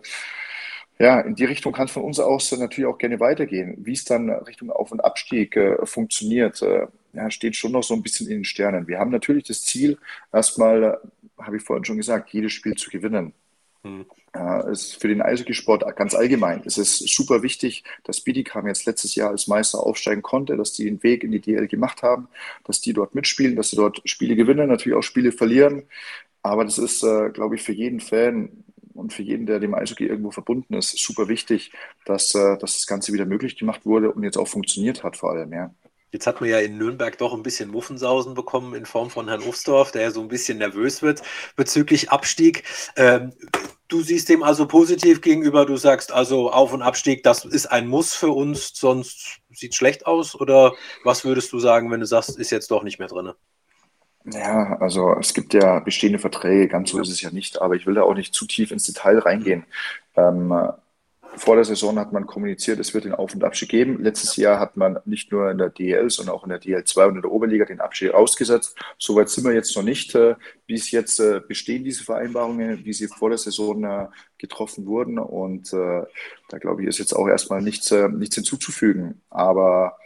ja, 0.98 1.20
in 1.20 1.36
die 1.36 1.44
Richtung 1.44 1.74
kann 1.74 1.90
von 1.90 2.04
uns 2.04 2.22
aus 2.22 2.54
natürlich 2.54 2.90
auch 2.90 2.98
gerne 2.98 3.20
weitergehen. 3.20 3.76
Wie 3.80 3.92
es 3.92 4.06
dann 4.06 4.30
Richtung 4.30 4.72
Auf- 4.72 4.94
und 4.94 5.02
Abstieg 5.02 5.58
äh, 5.58 5.86
funktioniert, 5.86 6.62
äh, 6.62 6.88
ja, 7.12 7.30
steht 7.30 7.58
schon 7.58 7.74
noch 7.74 7.84
so 7.84 7.96
ein 7.96 8.02
bisschen 8.02 8.28
in 8.28 8.38
den 8.38 8.46
Sternen. 8.46 8.88
Wir 8.88 8.98
haben 8.98 9.12
natürlich 9.12 9.44
das 9.44 9.62
Ziel, 9.62 9.98
erstmal, 10.32 10.84
äh, 10.86 11.44
habe 11.44 11.58
ich 11.58 11.64
vorhin 11.64 11.84
schon 11.84 11.98
gesagt, 11.98 12.30
jedes 12.30 12.54
Spiel 12.54 12.76
zu 12.76 12.90
gewinnen. 12.90 13.34
Hm. 13.84 14.06
Äh, 14.36 14.72
ist 14.72 15.00
für 15.00 15.08
den 15.08 15.22
Eishockeysport 15.22 15.84
ganz 15.96 16.14
allgemein. 16.14 16.62
Es 16.66 16.78
ist 16.78 16.98
super 17.08 17.42
wichtig, 17.42 17.84
dass 18.04 18.20
Bidikam 18.20 18.68
jetzt 18.68 18.86
letztes 18.86 19.16
Jahr 19.16 19.30
als 19.30 19.48
Meister 19.48 19.80
aufsteigen 19.80 20.22
konnte, 20.22 20.58
dass 20.58 20.74
die 20.74 20.84
den 20.84 21.02
Weg 21.04 21.24
in 21.24 21.32
die 21.32 21.40
DL 21.40 21.68
gemacht 21.68 22.04
haben, 22.04 22.28
dass 22.66 22.82
die 22.82 22.92
dort 22.92 23.16
mitspielen, 23.16 23.56
dass 23.56 23.70
sie 23.70 23.78
dort 23.78 24.02
Spiele 24.04 24.36
gewinnen, 24.36 24.68
natürlich 24.68 24.98
auch 24.98 25.04
Spiele 25.04 25.32
verlieren. 25.32 25.84
Aber 26.42 26.66
das 26.66 26.78
ist, 26.78 27.02
äh, 27.04 27.30
glaube 27.30 27.56
ich, 27.56 27.64
für 27.64 27.72
jeden 27.72 28.02
Fan 28.02 28.66
und 28.94 29.14
für 29.14 29.24
jeden, 29.24 29.46
der 29.46 29.60
dem 29.60 29.74
Eishockey 29.74 30.06
irgendwo 30.06 30.32
verbunden 30.32 30.74
ist, 30.74 30.98
super 30.98 31.28
wichtig, 31.30 31.72
dass, 32.06 32.36
äh, 32.36 32.58
dass 32.58 32.76
das 32.76 32.88
Ganze 32.88 33.14
wieder 33.14 33.26
möglich 33.26 33.58
gemacht 33.58 33.86
wurde 33.86 34.12
und 34.12 34.24
jetzt 34.24 34.38
auch 34.38 34.48
funktioniert 34.48 35.04
hat 35.04 35.16
vor 35.16 35.32
allem. 35.32 35.54
Ja. 35.54 35.74
Jetzt 36.12 36.28
hat 36.28 36.40
man 36.40 36.50
ja 36.50 36.60
in 36.60 36.78
Nürnberg 36.78 37.18
doch 37.18 37.34
ein 37.34 37.44
bisschen 37.44 37.70
Muffensausen 37.70 38.36
bekommen 38.36 38.74
in 38.74 38.86
Form 38.86 39.10
von 39.10 39.28
Herrn 39.28 39.44
Ufsdorf, 39.44 39.92
der 39.92 40.04
ja 40.04 40.12
so 40.12 40.22
ein 40.22 40.28
bisschen 40.28 40.58
nervös 40.58 41.02
wird 41.02 41.22
bezüglich 41.56 42.10
Abstieg. 42.10 42.64
Ähm, 42.96 43.34
du 43.88 44.02
siehst 44.02 44.30
dem 44.30 44.44
also 44.44 44.68
positiv 44.68 45.22
gegenüber. 45.22 45.66
Du 45.66 45.78
sagst 45.78 46.12
also 46.12 46.52
Auf- 46.52 46.74
und 46.74 46.82
Abstieg, 46.82 47.24
das 47.24 47.46
ist 47.46 47.68
ein 47.68 47.88
Muss 47.88 48.14
für 48.14 48.32
uns, 48.32 48.72
sonst 48.74 49.40
sieht 49.52 49.72
es 49.72 49.78
schlecht 49.78 50.06
aus. 50.06 50.40
Oder 50.40 50.74
was 51.04 51.26
würdest 51.26 51.52
du 51.54 51.60
sagen, 51.60 51.92
wenn 51.92 52.00
du 52.00 52.06
sagst, 52.06 52.38
ist 52.38 52.52
jetzt 52.52 52.72
doch 52.72 52.84
nicht 52.84 53.00
mehr 53.00 53.08
drin? 53.08 53.32
Ja, 54.26 54.78
also 54.80 55.16
es 55.20 55.36
gibt 55.36 55.54
ja 55.54 55.80
bestehende 55.80 56.18
Verträge, 56.18 56.68
ganz 56.68 56.90
so 56.90 57.00
ist 57.00 57.10
es 57.10 57.22
ja 57.22 57.30
nicht, 57.30 57.62
aber 57.62 57.76
ich 57.76 57.86
will 57.86 57.94
da 57.94 58.02
auch 58.02 58.16
nicht 58.16 58.34
zu 58.34 58.48
tief 58.48 58.72
ins 58.72 58.86
Detail 58.86 59.20
reingehen. 59.20 59.66
Ähm, 60.16 60.52
vor 61.38 61.56
der 61.56 61.66
Saison 61.66 62.00
hat 62.00 62.12
man 62.12 62.26
kommuniziert, 62.26 62.80
es 62.80 62.94
wird 62.94 63.06
den 63.06 63.14
Auf- 63.14 63.34
und 63.34 63.44
Abstieg 63.44 63.70
geben. 63.70 64.02
Letztes 64.02 64.36
Jahr 64.36 64.60
hat 64.60 64.78
man 64.78 65.00
nicht 65.06 65.32
nur 65.32 65.50
in 65.52 65.58
der 65.58 65.70
DL, 65.70 66.10
sondern 66.10 66.36
auch 66.36 66.44
in 66.44 66.50
der 66.50 66.62
DL2 66.62 67.08
und 67.08 67.16
in 67.18 67.22
der 67.22 67.32
Oberliga 67.32 67.66
den 67.66 67.82
Abstieg 67.82 68.14
ausgesetzt. 68.14 68.78
Soweit 68.98 69.30
sind 69.30 69.44
wir 69.44 69.54
jetzt 69.54 69.76
noch 69.76 69.84
nicht. 69.84 70.16
Äh, 70.16 70.36
es 70.68 70.92
jetzt 70.92 71.20
äh, 71.20 71.42
bestehen 71.46 71.84
diese 71.84 72.04
Vereinbarungen, 72.04 72.84
wie 72.86 72.94
sie 72.94 73.08
vor 73.08 73.30
der 73.30 73.38
Saison 73.38 73.84
äh, 73.84 74.08
getroffen 74.38 74.86
wurden. 74.86 75.18
Und 75.20 75.72
da 75.74 76.58
glaube 76.60 76.82
ich, 76.82 76.90
ist 76.90 77.00
jetzt 77.00 77.14
auch 77.14 77.28
erstmal 77.28 77.62
nichts, 77.62 77.92
nichts 77.92 78.36
hinzuzufügen. 78.36 79.22
Aber 79.30 79.98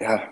ja, 0.00 0.22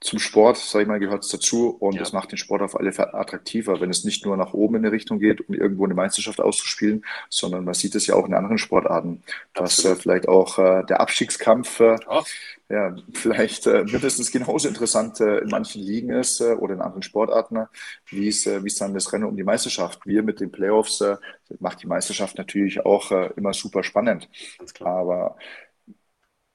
zum 0.00 0.18
Sport, 0.18 0.58
sage 0.58 0.82
ich 0.82 0.88
mal, 0.88 1.00
gehört 1.00 1.24
es 1.24 1.30
dazu 1.30 1.70
und 1.70 1.94
ja. 1.94 2.00
das 2.00 2.12
macht 2.12 2.30
den 2.30 2.36
Sport 2.36 2.60
auf 2.60 2.78
alle 2.78 2.92
Fälle 2.92 3.14
attraktiver, 3.14 3.80
wenn 3.80 3.88
es 3.88 4.04
nicht 4.04 4.26
nur 4.26 4.36
nach 4.36 4.52
oben 4.52 4.76
in 4.76 4.84
eine 4.84 4.92
Richtung 4.92 5.18
geht, 5.18 5.48
um 5.48 5.54
irgendwo 5.54 5.84
eine 5.84 5.94
Meisterschaft 5.94 6.40
auszuspielen, 6.40 7.04
sondern 7.30 7.64
man 7.64 7.74
sieht 7.74 7.94
es 7.94 8.06
ja 8.06 8.14
auch 8.14 8.26
in 8.26 8.34
anderen 8.34 8.58
Sportarten, 8.58 9.22
dass 9.54 9.84
äh, 9.84 9.96
vielleicht 9.96 10.28
auch 10.28 10.58
äh, 10.58 10.84
der 10.84 11.00
Abstiegskampf 11.00 11.80
äh, 11.80 11.96
oh. 12.08 12.22
ja, 12.68 12.94
vielleicht 13.14 13.66
äh, 13.66 13.84
mindestens 13.84 14.30
genauso 14.30 14.68
interessant 14.68 15.18
äh, 15.20 15.38
in 15.38 15.48
manchen 15.48 15.82
Ligen 15.82 16.10
ist 16.10 16.40
äh, 16.40 16.52
oder 16.52 16.74
in 16.74 16.82
anderen 16.82 17.02
Sportarten, 17.02 17.66
wie 18.10 18.28
es, 18.28 18.44
wie 18.44 18.66
es 18.66 18.76
dann 18.76 18.92
das 18.92 19.10
Rennen 19.14 19.24
um 19.24 19.36
die 19.36 19.44
Meisterschaft. 19.44 20.04
Wir 20.04 20.22
mit 20.22 20.40
den 20.40 20.52
Playoffs 20.52 21.02
macht 21.58 21.82
die 21.82 21.86
Meisterschaft 21.86 22.36
natürlich 22.38 22.84
auch 22.84 23.10
immer 23.36 23.54
super 23.54 23.82
spannend. 23.82 24.28
Aber 24.80 25.36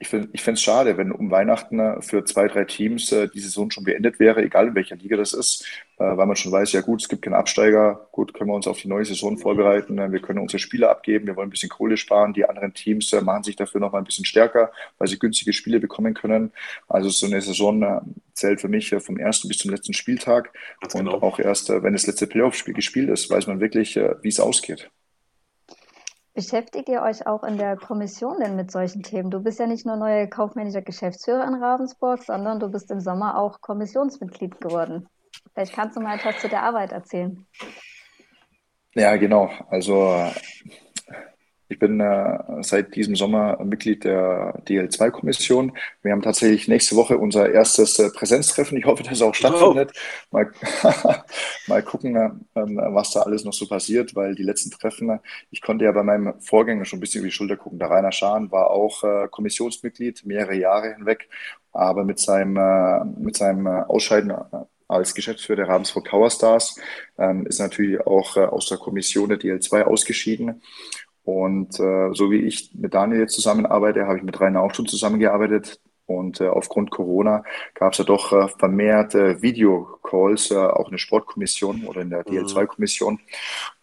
ich 0.01 0.07
finde 0.07 0.29
ich 0.33 0.45
es 0.45 0.61
schade, 0.61 0.97
wenn 0.97 1.11
um 1.11 1.29
Weihnachten 1.29 1.79
äh, 1.79 2.01
für 2.01 2.25
zwei, 2.25 2.47
drei 2.47 2.65
Teams 2.65 3.11
äh, 3.11 3.27
die 3.29 3.39
Saison 3.39 3.69
schon 3.69 3.83
beendet 3.83 4.19
wäre, 4.19 4.41
egal 4.43 4.69
in 4.69 4.75
welcher 4.75 4.95
Liga 4.95 5.15
das 5.15 5.33
ist, 5.33 5.63
äh, 5.99 6.17
weil 6.17 6.25
man 6.25 6.35
schon 6.35 6.51
weiß, 6.51 6.71
ja 6.73 6.81
gut, 6.81 7.03
es 7.03 7.07
gibt 7.07 7.21
keinen 7.21 7.35
Absteiger, 7.35 8.07
gut, 8.11 8.33
können 8.33 8.49
wir 8.49 8.55
uns 8.55 8.65
auf 8.65 8.79
die 8.81 8.87
neue 8.87 9.05
Saison 9.05 9.37
vorbereiten, 9.37 9.99
äh, 9.99 10.11
wir 10.11 10.19
können 10.19 10.39
unsere 10.39 10.57
Spiele 10.57 10.89
abgeben, 10.89 11.27
wir 11.27 11.35
wollen 11.35 11.49
ein 11.49 11.51
bisschen 11.51 11.69
Kohle 11.69 11.97
sparen, 11.97 12.33
die 12.33 12.49
anderen 12.49 12.73
Teams 12.73 13.13
äh, 13.13 13.21
machen 13.21 13.43
sich 13.43 13.55
dafür 13.55 13.79
noch 13.79 13.91
mal 13.91 13.99
ein 13.99 14.03
bisschen 14.03 14.25
stärker, 14.25 14.71
weil 14.97 15.07
sie 15.07 15.19
günstige 15.19 15.53
Spiele 15.53 15.79
bekommen 15.79 16.15
können. 16.15 16.51
Also 16.87 17.09
so 17.09 17.27
eine 17.27 17.39
Saison 17.39 17.83
äh, 17.83 18.01
zählt 18.33 18.59
für 18.59 18.69
mich 18.69 18.95
vom 18.99 19.17
ersten 19.17 19.49
bis 19.49 19.59
zum 19.59 19.69
letzten 19.69 19.93
Spieltag 19.93 20.51
Ganz 20.81 20.95
und 20.95 21.05
genau. 21.05 21.21
auch 21.21 21.37
erst, 21.37 21.69
wenn 21.69 21.93
das 21.93 22.07
letzte 22.07 22.25
Playoff-Spiel 22.25 22.73
gespielt 22.73 23.09
ist, 23.09 23.29
weiß 23.29 23.45
man 23.45 23.59
wirklich, 23.59 23.95
wie 23.95 24.29
es 24.29 24.39
ausgeht. 24.39 24.89
Beschäftigt 26.33 26.87
ihr 26.87 27.01
euch 27.01 27.27
auch 27.27 27.43
in 27.43 27.57
der 27.57 27.75
Kommission 27.75 28.39
denn 28.39 28.55
mit 28.55 28.71
solchen 28.71 29.03
Themen? 29.03 29.31
Du 29.31 29.41
bist 29.41 29.59
ja 29.59 29.67
nicht 29.67 29.85
nur 29.85 29.97
neuer 29.97 30.27
kaufmännischer 30.27 30.81
Geschäftsführer 30.81 31.45
in 31.45 31.61
Ravensburg, 31.61 32.23
sondern 32.23 32.59
du 32.59 32.69
bist 32.69 32.89
im 32.89 33.01
Sommer 33.01 33.37
auch 33.37 33.59
Kommissionsmitglied 33.59 34.61
geworden. 34.61 35.09
Vielleicht 35.53 35.73
kannst 35.73 35.97
du 35.97 36.01
mal 36.01 36.15
etwas 36.15 36.39
zu 36.39 36.47
der 36.47 36.63
Arbeit 36.63 36.93
erzählen. 36.93 37.45
Ja, 38.93 39.17
genau. 39.17 39.49
Also 39.69 40.25
Ich 41.71 41.79
bin 41.79 42.01
äh, 42.01 42.37
seit 42.63 42.95
diesem 42.95 43.15
Sommer 43.15 43.57
Mitglied 43.63 44.03
der 44.03 44.61
DL2-Kommission. 44.67 45.71
Wir 46.01 46.11
haben 46.11 46.21
tatsächlich 46.21 46.67
nächste 46.67 46.97
Woche 46.97 47.17
unser 47.17 47.49
erstes 47.49 47.97
äh, 47.97 48.09
Präsenztreffen. 48.09 48.77
Ich 48.77 48.83
hoffe, 48.83 49.03
dass 49.03 49.13
es 49.13 49.21
auch 49.21 49.33
stattfindet. 49.33 49.93
Mal, 50.31 50.51
mal 51.67 51.81
gucken, 51.81 52.17
äh, 52.17 52.29
was 52.55 53.11
da 53.11 53.21
alles 53.21 53.45
noch 53.45 53.53
so 53.53 53.69
passiert, 53.69 54.17
weil 54.17 54.35
die 54.35 54.43
letzten 54.43 54.69
Treffen, 54.71 55.21
ich 55.49 55.61
konnte 55.61 55.85
ja 55.85 55.93
bei 55.93 56.03
meinem 56.03 56.33
Vorgänger 56.41 56.83
schon 56.83 56.97
ein 56.97 56.99
bisschen 56.99 57.19
über 57.19 57.29
die 57.29 57.33
Schulter 57.33 57.55
gucken. 57.55 57.79
Der 57.79 57.89
Rainer 57.89 58.11
Schahn 58.11 58.51
war 58.51 58.71
auch 58.71 59.05
äh, 59.05 59.29
Kommissionsmitglied 59.29 60.25
mehrere 60.25 60.55
Jahre 60.55 60.93
hinweg, 60.93 61.29
aber 61.71 62.03
mit 62.03 62.19
seinem, 62.19 62.57
äh, 62.57 63.05
mit 63.17 63.37
seinem 63.37 63.65
äh, 63.65 63.83
Ausscheiden 63.87 64.33
als 64.89 65.15
Geschäftsführer 65.15 65.55
der 65.55 65.69
Ravensburg 65.69 66.03
Tower 66.03 66.29
Stars 66.29 66.75
ähm, 67.17 67.45
ist 67.45 67.59
natürlich 67.59 68.05
auch 68.05 68.35
äh, 68.35 68.41
aus 68.41 68.67
der 68.67 68.77
Kommission 68.77 69.29
der 69.29 69.39
DL2 69.39 69.83
ausgeschieden. 69.83 70.61
Und 71.23 71.79
äh, 71.79 72.13
so 72.13 72.31
wie 72.31 72.41
ich 72.41 72.71
mit 72.73 72.93
Daniel 72.93 73.21
jetzt 73.21 73.35
zusammenarbeite, 73.35 74.07
habe 74.07 74.17
ich 74.17 74.23
mit 74.23 74.39
Rainer 74.39 74.61
auch 74.61 74.73
schon 74.73 74.87
zusammengearbeitet. 74.87 75.79
Und 76.05 76.41
äh, 76.41 76.47
aufgrund 76.47 76.91
Corona 76.91 77.43
gab 77.73 77.93
es 77.93 77.99
ja 77.99 78.05
doch 78.05 78.33
äh, 78.33 78.47
vermehrt 78.47 79.15
äh, 79.15 79.41
Videocalls, 79.41 80.51
äh, 80.51 80.57
auch 80.57 80.87
in 80.87 80.91
der 80.91 80.97
Sportkommission 80.97 81.85
oder 81.85 82.01
in 82.01 82.09
der 82.09 82.25
mhm. 82.27 82.37
DL2-Kommission. 82.39 83.19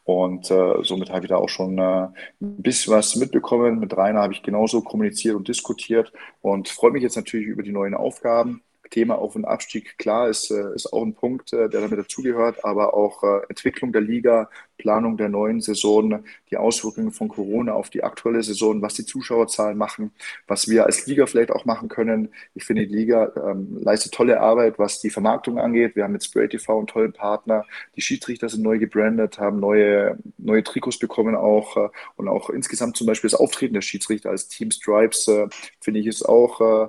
Und 0.05 0.51
äh, 0.51 0.83
somit 0.83 1.11
habe 1.11 1.27
ich 1.27 1.29
da 1.29 1.37
auch 1.37 1.49
schon 1.49 1.79
äh, 1.79 2.09
ein 2.41 2.63
bisschen 2.63 2.95
was 2.95 3.15
mitbekommen. 3.17 3.79
Mit 3.79 3.97
Rainer 3.97 4.23
habe 4.23 4.33
ich 4.33 4.43
genauso 4.43 4.83
kommuniziert 4.83 5.37
und 5.37 5.49
diskutiert 5.49 6.13
und 6.41 6.69
freue 6.69 6.93
mich 6.93 7.03
jetzt 7.03 7.17
natürlich 7.17 7.47
über 7.47 7.63
die 7.63 7.73
neuen 7.73 7.95
Aufgaben. 7.95 8.63
Thema 8.91 9.19
Auf- 9.19 9.37
und 9.37 9.45
Abstieg, 9.45 9.99
klar, 9.99 10.29
ist, 10.29 10.51
äh, 10.51 10.75
ist 10.75 10.93
auch 10.93 11.03
ein 11.03 11.15
Punkt, 11.15 11.53
äh, 11.53 11.69
der 11.69 11.81
damit 11.81 11.99
dazugehört, 11.99 12.65
aber 12.65 12.95
auch 12.95 13.23
äh, 13.23 13.41
Entwicklung 13.49 13.93
der 13.93 14.03
Liga, 14.03 14.51
Planung 14.77 15.17
der 15.17 15.29
neuen 15.29 15.61
Saison, 15.61 16.23
die 16.51 16.57
Auswirkungen 16.57 17.11
von 17.11 17.29
Corona 17.29 17.73
auf 17.73 17.91
die 17.91 18.05
aktuelle 18.05 18.43
Saison, 18.43 18.81
was 18.81 18.95
die 18.95 19.05
Zuschauerzahlen 19.05 19.77
machen, 19.77 20.13
was 20.47 20.69
wir 20.69 20.87
als 20.87 21.07
Liga 21.07 21.27
vielleicht 21.27 21.51
auch 21.51 21.65
machen 21.65 21.89
können. 21.89 22.29
Ich 22.55 22.65
finde, 22.65 22.87
die 22.87 22.95
Liga 22.95 23.33
ähm, 23.37 23.79
leistet 23.83 24.15
tolle 24.15 24.41
Arbeit, 24.41 24.79
was 24.79 25.01
die 25.01 25.11
Vermarktung 25.11 25.59
angeht. 25.59 25.97
Wir 25.97 26.05
haben 26.05 26.13
mit 26.13 26.25
Spray 26.25 26.49
TV 26.49 26.79
einen 26.79 26.87
tollen 26.87 27.13
Partner. 27.13 27.65
Die 27.97 28.01
Schiedsrichter 28.01 28.49
sind 28.49 28.63
neu 28.63 28.79
gebrandet, 28.79 29.39
haben 29.39 29.59
neue, 29.59 30.19
neue 30.39 30.63
Trikots 30.63 30.99
bekommen 30.99 31.35
auch 31.35 31.91
und 32.17 32.29
auch 32.29 32.51
insgesamt 32.51 32.97
zum 32.97 33.07
Beispiel 33.07 33.31
das 33.31 33.39
Auftreten 33.39 33.75
der 33.75 33.83
Schiedsrichter 33.83 34.31
als 34.31 34.49
Team 34.49 34.71
Stripes, 34.71 35.29
äh, 35.29 35.49
finde 35.81 36.01
ich, 36.01 36.07
ist 36.07 36.29
auch 36.29 36.61
äh, 36.61 36.89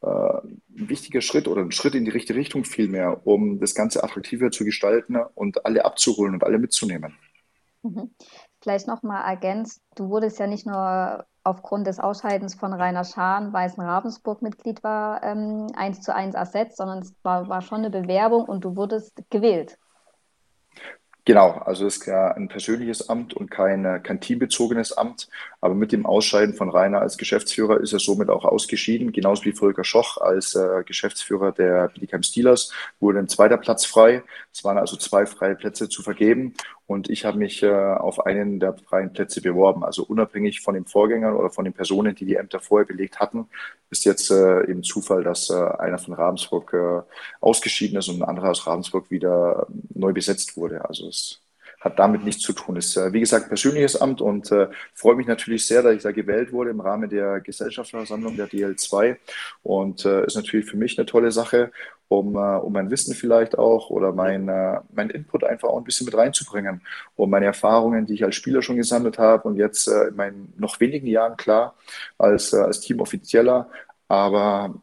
ein 0.00 0.62
wichtiger 0.68 1.20
Schritt 1.20 1.48
oder 1.48 1.62
ein 1.62 1.72
Schritt 1.72 1.94
in 1.94 2.04
die 2.04 2.10
richtige 2.10 2.38
Richtung 2.38 2.64
vielmehr, 2.64 3.26
um 3.26 3.58
das 3.58 3.74
Ganze 3.74 4.04
attraktiver 4.04 4.50
zu 4.50 4.64
gestalten 4.64 5.16
und 5.34 5.64
alle 5.66 5.84
abzuholen 5.84 6.34
und 6.34 6.44
alle 6.44 6.58
mitzunehmen. 6.58 7.16
Mhm. 7.82 8.10
Vielleicht 8.60 8.86
nochmal 8.86 9.24
ergänzt, 9.24 9.82
du 9.94 10.08
wurdest 10.08 10.38
ja 10.38 10.46
nicht 10.46 10.66
nur 10.66 11.24
aufgrund 11.44 11.86
des 11.86 11.98
Ausscheidens 11.98 12.54
von 12.54 12.72
Rainer 12.72 13.04
Schahn, 13.04 13.52
Weißen 13.52 13.82
Ravensburg 13.82 14.42
Mitglied 14.42 14.82
war, 14.82 15.22
ähm, 15.22 15.68
eins 15.74 16.02
zu 16.02 16.14
eins 16.14 16.34
ersetzt, 16.34 16.76
sondern 16.76 16.98
es 16.98 17.14
war, 17.22 17.48
war 17.48 17.62
schon 17.62 17.78
eine 17.78 17.90
Bewerbung 17.90 18.44
und 18.44 18.64
du 18.64 18.76
wurdest 18.76 19.22
gewählt. 19.30 19.78
Genau, 21.28 21.50
also 21.66 21.86
es 21.86 21.98
ist 21.98 22.06
ja 22.06 22.28
ein 22.30 22.48
persönliches 22.48 23.10
Amt 23.10 23.34
und 23.34 23.50
kein, 23.50 24.02
kein 24.02 24.18
teambezogenes 24.18 24.96
Amt. 24.96 25.28
Aber 25.60 25.74
mit 25.74 25.92
dem 25.92 26.06
Ausscheiden 26.06 26.54
von 26.54 26.70
Rainer 26.70 27.02
als 27.02 27.18
Geschäftsführer 27.18 27.80
ist 27.80 27.92
er 27.92 27.98
somit 27.98 28.30
auch 28.30 28.46
ausgeschieden. 28.46 29.12
Genauso 29.12 29.44
wie 29.44 29.52
Volker 29.52 29.84
Schoch 29.84 30.16
als 30.16 30.54
äh, 30.54 30.82
Geschäftsführer 30.86 31.52
der 31.52 31.88
Bietigheim 31.88 32.22
Steelers 32.22 32.72
wurde 32.98 33.18
ein 33.18 33.28
zweiter 33.28 33.58
Platz 33.58 33.84
frei. 33.84 34.22
Es 34.54 34.64
waren 34.64 34.78
also 34.78 34.96
zwei 34.96 35.26
freie 35.26 35.54
Plätze 35.54 35.90
zu 35.90 36.02
vergeben. 36.02 36.54
Und 36.88 37.10
ich 37.10 37.26
habe 37.26 37.38
mich 37.38 37.62
äh, 37.62 37.68
auf 37.70 38.24
einen 38.26 38.60
der 38.60 38.74
freien 38.74 39.12
Plätze 39.12 39.42
beworben. 39.42 39.84
Also 39.84 40.04
unabhängig 40.04 40.62
von 40.62 40.74
den 40.74 40.86
Vorgängern 40.86 41.34
oder 41.36 41.50
von 41.50 41.66
den 41.66 41.74
Personen, 41.74 42.14
die 42.14 42.24
die 42.24 42.36
Ämter 42.36 42.60
vorher 42.60 42.86
belegt 42.86 43.20
hatten, 43.20 43.46
ist 43.90 44.06
jetzt 44.06 44.30
äh, 44.30 44.62
eben 44.70 44.82
Zufall, 44.82 45.22
dass 45.22 45.50
äh, 45.50 45.54
einer 45.54 45.98
von 45.98 46.14
Ravensburg 46.14 46.72
äh, 46.72 47.02
ausgeschieden 47.42 47.98
ist 47.98 48.08
und 48.08 48.22
ein 48.22 48.28
anderer 48.28 48.50
aus 48.52 48.66
Ravensburg 48.66 49.10
wieder 49.10 49.66
neu 49.94 50.14
besetzt 50.14 50.56
wurde. 50.56 50.88
Also 50.88 51.08
es 51.08 51.42
hat 51.80 51.98
damit 51.98 52.24
nichts 52.24 52.42
zu 52.42 52.52
tun. 52.52 52.76
Ist, 52.76 52.96
äh, 52.96 53.12
wie 53.12 53.20
gesagt, 53.20 53.48
persönliches 53.48 54.00
Amt 54.00 54.20
und 54.20 54.50
äh, 54.52 54.68
freue 54.94 55.16
mich 55.16 55.26
natürlich 55.26 55.66
sehr, 55.66 55.82
dass 55.82 55.94
ich 55.94 56.02
da 56.02 56.12
gewählt 56.12 56.52
wurde 56.52 56.70
im 56.70 56.80
Rahmen 56.80 57.08
der 57.08 57.40
Gesellschaftsversammlung 57.40 58.36
der 58.36 58.48
DL2 58.48 59.18
und 59.62 60.04
äh, 60.04 60.24
ist 60.26 60.36
natürlich 60.36 60.66
für 60.66 60.76
mich 60.76 60.98
eine 60.98 61.06
tolle 61.06 61.30
Sache, 61.32 61.70
um, 62.08 62.34
äh, 62.36 62.38
um 62.58 62.72
mein 62.72 62.90
Wissen 62.90 63.14
vielleicht 63.14 63.58
auch 63.58 63.90
oder 63.90 64.12
mein, 64.12 64.48
äh, 64.48 64.80
mein 64.92 65.10
Input 65.10 65.44
einfach 65.44 65.68
auch 65.68 65.78
ein 65.78 65.84
bisschen 65.84 66.06
mit 66.06 66.16
reinzubringen, 66.16 66.82
um 67.16 67.30
meine 67.30 67.46
Erfahrungen, 67.46 68.06
die 68.06 68.14
ich 68.14 68.24
als 68.24 68.34
Spieler 68.36 68.62
schon 68.62 68.76
gesammelt 68.76 69.18
habe 69.18 69.48
und 69.48 69.56
jetzt 69.56 69.88
äh, 69.88 70.08
in 70.08 70.16
meinen 70.16 70.52
noch 70.56 70.80
wenigen 70.80 71.06
Jahren 71.06 71.36
klar 71.36 71.74
als, 72.18 72.54
als 72.54 72.80
Teamoffizieller, 72.80 73.70
aber 74.08 74.74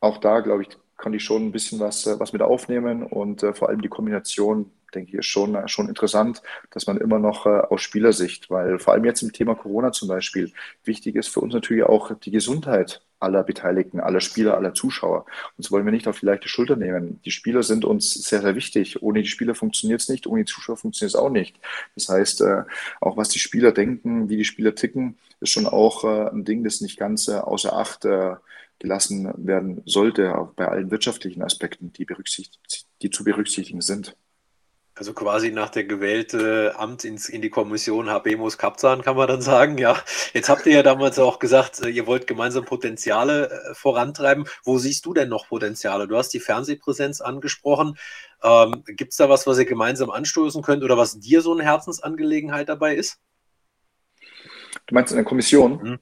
auch 0.00 0.18
da, 0.18 0.40
glaube 0.40 0.62
ich, 0.62 0.68
konnte 0.96 1.16
ich 1.16 1.24
schon 1.24 1.46
ein 1.46 1.52
bisschen 1.52 1.80
was, 1.80 2.06
was 2.18 2.32
mit 2.32 2.42
aufnehmen 2.42 3.02
und 3.04 3.42
äh, 3.42 3.54
vor 3.54 3.68
allem 3.68 3.82
die 3.82 3.88
Kombination 3.88 4.70
denke 4.94 5.12
ich, 5.12 5.18
ist 5.18 5.26
schon, 5.26 5.56
schon 5.68 5.88
interessant, 5.88 6.42
dass 6.70 6.86
man 6.86 6.98
immer 6.98 7.18
noch 7.18 7.46
äh, 7.46 7.50
aus 7.50 7.82
Spielersicht, 7.82 8.50
weil 8.50 8.78
vor 8.78 8.94
allem 8.94 9.04
jetzt 9.04 9.22
im 9.22 9.32
Thema 9.32 9.54
Corona 9.54 9.92
zum 9.92 10.08
Beispiel, 10.08 10.52
wichtig 10.84 11.16
ist 11.16 11.28
für 11.28 11.40
uns 11.40 11.54
natürlich 11.54 11.84
auch 11.84 12.12
die 12.14 12.30
Gesundheit 12.30 13.02
aller 13.20 13.42
Beteiligten, 13.42 14.00
aller 14.00 14.20
Spieler, 14.20 14.56
aller 14.56 14.74
Zuschauer. 14.74 15.24
Und 15.24 15.64
das 15.64 15.70
wollen 15.70 15.84
wir 15.84 15.92
nicht 15.92 16.08
auf 16.08 16.20
die 16.20 16.26
leichte 16.26 16.48
Schulter 16.48 16.76
nehmen. 16.76 17.20
Die 17.24 17.30
Spieler 17.30 17.62
sind 17.62 17.84
uns 17.84 18.14
sehr, 18.14 18.42
sehr 18.42 18.54
wichtig. 18.54 19.02
Ohne 19.02 19.22
die 19.22 19.28
Spieler 19.28 19.54
funktioniert 19.54 20.00
es 20.00 20.08
nicht, 20.08 20.26
ohne 20.26 20.44
die 20.44 20.52
Zuschauer 20.52 20.76
funktioniert 20.76 21.14
es 21.14 21.20
auch 21.20 21.30
nicht. 21.30 21.58
Das 21.94 22.08
heißt, 22.08 22.42
äh, 22.42 22.62
auch 23.00 23.16
was 23.16 23.28
die 23.28 23.38
Spieler 23.38 23.72
denken, 23.72 24.28
wie 24.28 24.36
die 24.36 24.44
Spieler 24.44 24.74
ticken, 24.74 25.18
ist 25.40 25.50
schon 25.50 25.66
auch 25.66 26.04
äh, 26.04 26.30
ein 26.30 26.44
Ding, 26.44 26.64
das 26.64 26.80
nicht 26.80 26.98
ganz 26.98 27.28
äh, 27.28 27.34
außer 27.34 27.72
Acht 27.72 28.04
äh, 28.04 28.36
gelassen 28.78 29.32
werden 29.36 29.82
sollte, 29.86 30.36
auch 30.36 30.52
bei 30.52 30.68
allen 30.68 30.90
wirtschaftlichen 30.90 31.42
Aspekten, 31.42 31.92
die, 31.92 32.04
berücksichtigt, 32.04 32.86
die 33.02 33.10
zu 33.10 33.24
berücksichtigen 33.24 33.80
sind. 33.80 34.16
Also 34.98 35.12
quasi 35.12 35.52
nach 35.52 35.70
der 35.70 35.84
gewählte 35.84 36.74
Amt 36.76 37.04
ins, 37.04 37.28
in 37.28 37.40
die 37.40 37.50
Kommission 37.50 38.10
Habemus 38.10 38.58
Kapzahn, 38.58 39.02
kann 39.02 39.16
man 39.16 39.28
dann 39.28 39.40
sagen. 39.40 39.78
Ja, 39.78 39.96
jetzt 40.32 40.48
habt 40.48 40.66
ihr 40.66 40.72
ja 40.72 40.82
damals 40.82 41.20
auch 41.20 41.38
gesagt, 41.38 41.80
äh, 41.82 41.88
ihr 41.88 42.08
wollt 42.08 42.26
gemeinsam 42.26 42.64
Potenziale 42.64 43.48
äh, 43.48 43.74
vorantreiben. 43.74 44.46
Wo 44.64 44.78
siehst 44.78 45.06
du 45.06 45.14
denn 45.14 45.28
noch 45.28 45.46
Potenziale? 45.46 46.08
Du 46.08 46.16
hast 46.16 46.30
die 46.30 46.40
Fernsehpräsenz 46.40 47.20
angesprochen. 47.20 47.96
Ähm, 48.42 48.82
Gibt 48.86 49.12
es 49.12 49.18
da 49.18 49.28
was, 49.28 49.46
was 49.46 49.60
ihr 49.60 49.66
gemeinsam 49.66 50.10
anstoßen 50.10 50.62
könnt 50.62 50.82
oder 50.82 50.98
was 50.98 51.20
dir 51.20 51.42
so 51.42 51.52
eine 51.52 51.62
Herzensangelegenheit 51.62 52.68
dabei 52.68 52.96
ist? 52.96 53.20
Du 54.86 54.94
meinst 54.96 55.12
in 55.12 55.16
der 55.16 55.24
Kommission? 55.24 55.80
Mhm. 55.80 55.98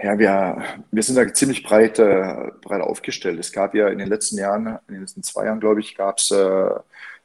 Ja, 0.00 0.18
wir, 0.18 0.62
wir 0.92 1.02
sind 1.02 1.16
da 1.16 1.30
ziemlich 1.34 1.62
breit, 1.64 1.98
äh, 1.98 2.52
breit 2.62 2.80
aufgestellt. 2.80 3.38
Es 3.38 3.52
gab 3.52 3.74
ja 3.74 3.88
in 3.88 3.98
den 3.98 4.08
letzten 4.08 4.38
Jahren, 4.38 4.78
in 4.86 4.94
den 4.94 5.00
letzten 5.00 5.24
zwei 5.24 5.46
Jahren, 5.46 5.60
glaube 5.60 5.80
ich, 5.80 5.96
gab 5.96 6.18
es 6.18 6.30
äh, 6.30 6.70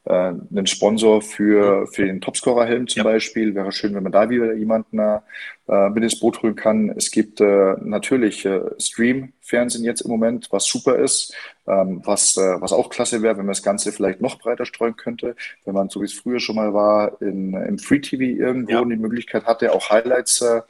äh, 0.05 0.11
einen 0.13 0.67
Sponsor 0.67 1.21
für, 1.21 1.87
für 1.87 2.05
den 2.05 2.19
Topscorer-Helm 2.19 2.87
zum 2.87 2.99
ja. 2.99 3.03
Beispiel. 3.03 3.55
Wäre 3.55 3.71
schön, 3.71 3.95
wenn 3.95 4.03
man 4.03 4.11
da 4.11 4.29
wieder 4.29 4.53
jemanden 4.53 4.99
äh, 4.99 5.89
mit 5.89 6.03
ins 6.03 6.19
Boot 6.19 6.41
holen 6.43 6.55
kann. 6.55 6.89
Es 6.89 7.09
gibt 7.09 7.39
äh, 7.39 7.75
natürlich 7.81 8.45
äh, 8.45 8.61
Stream-Fernsehen 8.77 9.85
jetzt 9.85 10.01
im 10.01 10.11
Moment, 10.11 10.49
was 10.51 10.65
super 10.65 10.97
ist, 10.97 11.33
ähm, 11.67 12.01
was, 12.03 12.35
äh, 12.35 12.59
was 12.59 12.73
auch 12.73 12.89
klasse 12.89 13.21
wäre, 13.21 13.37
wenn 13.37 13.45
man 13.45 13.53
das 13.53 13.63
Ganze 13.63 13.93
vielleicht 13.93 14.19
noch 14.19 14.39
breiter 14.39 14.65
streuen 14.65 14.97
könnte. 14.97 15.35
Wenn 15.63 15.73
man, 15.73 15.89
so 15.89 16.01
wie 16.01 16.05
es 16.05 16.13
früher 16.13 16.39
schon 16.39 16.57
mal 16.57 16.73
war, 16.73 17.21
in, 17.21 17.53
im 17.53 17.79
Free-TV 17.79 18.23
irgendwo 18.23 18.71
ja. 18.71 18.83
die 18.83 18.97
Möglichkeit 18.97 19.45
hatte, 19.45 19.71
auch 19.71 19.89
Highlights 19.89 20.41
äh, 20.41 20.61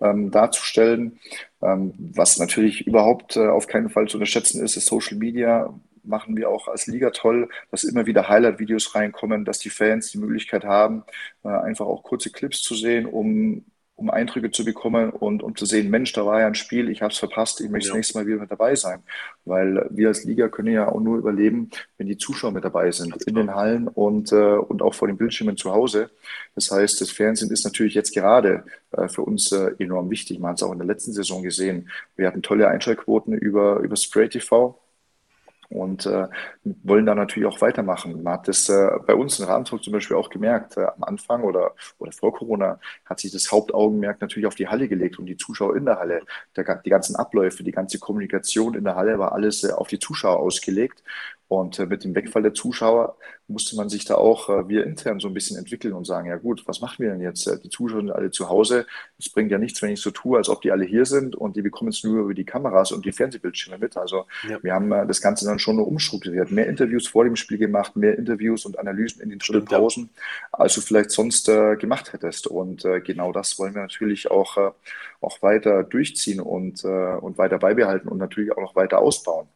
ähm, 0.00 0.32
darzustellen. 0.32 1.20
Ähm, 1.62 1.94
was 1.96 2.38
natürlich 2.38 2.86
überhaupt 2.86 3.36
äh, 3.36 3.46
auf 3.46 3.68
keinen 3.68 3.90
Fall 3.90 4.08
zu 4.08 4.16
unterschätzen 4.16 4.64
ist, 4.64 4.76
ist 4.76 4.86
Social 4.86 5.16
Media 5.18 5.72
machen 6.04 6.36
wir 6.36 6.48
auch 6.50 6.68
als 6.68 6.86
Liga 6.86 7.10
toll, 7.10 7.48
dass 7.70 7.84
immer 7.84 8.06
wieder 8.06 8.28
Highlight-Videos 8.28 8.94
reinkommen, 8.94 9.44
dass 9.44 9.58
die 9.58 9.70
Fans 9.70 10.10
die 10.10 10.18
Möglichkeit 10.18 10.64
haben, 10.64 11.04
äh, 11.44 11.48
einfach 11.48 11.86
auch 11.86 12.02
kurze 12.02 12.30
Clips 12.30 12.62
zu 12.62 12.74
sehen, 12.74 13.06
um, 13.06 13.64
um 13.94 14.10
Eindrücke 14.10 14.50
zu 14.50 14.64
bekommen 14.64 15.10
und 15.10 15.42
um 15.42 15.54
zu 15.54 15.64
sehen, 15.64 15.90
Mensch, 15.90 16.12
da 16.12 16.26
war 16.26 16.40
ja 16.40 16.46
ein 16.46 16.54
Spiel, 16.54 16.88
ich 16.88 17.02
habe 17.02 17.12
es 17.12 17.18
verpasst, 17.18 17.60
ich 17.60 17.70
möchte 17.70 17.88
ja. 17.88 17.92
das 17.92 17.96
nächste 17.98 18.18
Mal 18.18 18.26
wieder 18.26 18.38
mit 18.38 18.50
dabei 18.50 18.74
sein. 18.74 19.02
Weil 19.44 19.86
wir 19.90 20.08
als 20.08 20.24
Liga 20.24 20.48
können 20.48 20.72
ja 20.72 20.88
auch 20.88 21.00
nur 21.00 21.18
überleben, 21.18 21.70
wenn 21.98 22.08
die 22.08 22.16
Zuschauer 22.16 22.52
mit 22.52 22.64
dabei 22.64 22.90
sind, 22.90 23.22
in 23.24 23.34
den 23.34 23.54
Hallen 23.54 23.86
und, 23.88 24.32
äh, 24.32 24.56
und 24.56 24.82
auch 24.82 24.94
vor 24.94 25.08
den 25.08 25.18
Bildschirmen 25.18 25.56
zu 25.56 25.72
Hause. 25.72 26.10
Das 26.54 26.70
heißt, 26.70 27.00
das 27.00 27.10
Fernsehen 27.10 27.50
ist 27.50 27.64
natürlich 27.64 27.94
jetzt 27.94 28.14
gerade 28.14 28.64
äh, 28.92 29.08
für 29.08 29.22
uns 29.22 29.52
äh, 29.52 29.72
enorm 29.78 30.10
wichtig. 30.10 30.40
Man 30.40 30.50
hat 30.50 30.56
es 30.56 30.62
auch 30.62 30.72
in 30.72 30.78
der 30.78 30.86
letzten 30.86 31.12
Saison 31.12 31.42
gesehen. 31.42 31.90
Wir 32.16 32.26
hatten 32.26 32.42
tolle 32.42 32.68
Einschaltquoten 32.68 33.34
über, 33.34 33.78
über 33.80 33.96
Spray 33.96 34.28
TV 34.28 34.78
und 35.72 36.06
äh, 36.06 36.28
wollen 36.64 37.06
da 37.06 37.14
natürlich 37.14 37.48
auch 37.48 37.60
weitermachen. 37.60 38.22
Man 38.22 38.34
hat 38.34 38.48
das 38.48 38.68
äh, 38.68 38.90
bei 39.06 39.14
uns 39.14 39.38
in 39.38 39.46
Ravensburg 39.46 39.82
zum 39.82 39.92
Beispiel 39.92 40.16
auch 40.16 40.30
gemerkt, 40.30 40.76
äh, 40.76 40.84
am 40.84 41.02
Anfang 41.04 41.42
oder, 41.42 41.72
oder 41.98 42.12
vor 42.12 42.32
Corona 42.34 42.78
hat 43.04 43.20
sich 43.20 43.32
das 43.32 43.50
Hauptaugenmerk 43.50 44.20
natürlich 44.20 44.46
auf 44.46 44.54
die 44.54 44.68
Halle 44.68 44.88
gelegt 44.88 45.18
und 45.18 45.26
die 45.26 45.36
Zuschauer 45.36 45.76
in 45.76 45.84
der 45.84 45.98
Halle. 45.98 46.22
Der, 46.56 46.64
die 46.76 46.90
ganzen 46.90 47.16
Abläufe, 47.16 47.64
die 47.64 47.72
ganze 47.72 47.98
Kommunikation 47.98 48.74
in 48.74 48.84
der 48.84 48.96
Halle 48.96 49.18
war 49.18 49.32
alles 49.32 49.64
äh, 49.64 49.72
auf 49.72 49.88
die 49.88 49.98
Zuschauer 49.98 50.38
ausgelegt. 50.38 51.02
Und 51.52 51.78
äh, 51.78 51.84
mit 51.84 52.02
dem 52.02 52.14
Wegfall 52.14 52.40
der 52.40 52.54
Zuschauer 52.54 53.18
musste 53.46 53.76
man 53.76 53.90
sich 53.90 54.06
da 54.06 54.14
auch, 54.14 54.48
äh, 54.48 54.70
wir 54.70 54.86
intern 54.86 55.20
so 55.20 55.28
ein 55.28 55.34
bisschen 55.34 55.58
entwickeln 55.58 55.92
und 55.92 56.06
sagen, 56.06 56.26
ja 56.26 56.36
gut, 56.36 56.62
was 56.66 56.80
machen 56.80 57.02
wir 57.02 57.10
denn 57.10 57.20
jetzt? 57.20 57.46
Äh, 57.46 57.58
die 57.58 57.68
Zuschauer 57.68 58.00
sind 58.00 58.10
alle 58.10 58.30
zu 58.30 58.48
Hause. 58.48 58.86
Es 59.18 59.28
bringt 59.28 59.50
ja 59.50 59.58
nichts, 59.58 59.82
wenn 59.82 59.90
ich 59.90 60.00
so 60.00 60.10
tue, 60.10 60.38
als 60.38 60.48
ob 60.48 60.62
die 60.62 60.72
alle 60.72 60.86
hier 60.86 61.04
sind 61.04 61.36
und 61.36 61.54
die 61.54 61.60
bekommen 61.60 61.90
es 61.90 62.02
nur 62.04 62.22
über 62.22 62.32
die 62.32 62.46
Kameras 62.46 62.90
und 62.90 63.04
die 63.04 63.12
Fernsehbildschirme 63.12 63.76
mit. 63.76 63.98
Also 63.98 64.24
ja. 64.48 64.62
wir 64.62 64.72
haben 64.72 64.88
das 64.88 65.20
Ganze 65.20 65.44
dann 65.44 65.58
schon 65.58 65.78
umstrukturiert. 65.78 66.50
Mehr 66.50 66.68
Interviews 66.68 67.06
vor 67.06 67.24
dem 67.24 67.36
Spiel 67.36 67.58
gemacht, 67.58 67.96
mehr 67.96 68.16
Interviews 68.16 68.64
und 68.64 68.78
Analysen 68.78 69.20
in 69.20 69.28
den 69.28 69.64
Pausen, 69.66 70.08
ja. 70.14 70.58
als 70.58 70.74
du 70.74 70.80
vielleicht 70.80 71.10
sonst 71.10 71.50
äh, 71.50 71.76
gemacht 71.76 72.14
hättest. 72.14 72.46
Und 72.46 72.86
äh, 72.86 73.02
genau 73.02 73.30
das 73.30 73.58
wollen 73.58 73.74
wir 73.74 73.82
natürlich 73.82 74.30
auch, 74.30 74.56
äh, 74.56 74.70
auch 75.20 75.42
weiter 75.42 75.82
durchziehen 75.82 76.40
und, 76.40 76.82
und 76.84 77.36
weiter 77.36 77.58
beibehalten 77.58 78.08
und 78.08 78.16
natürlich 78.16 78.52
auch 78.52 78.62
noch 78.62 78.74
weiter 78.74 79.00
ausbauen. 79.00 79.48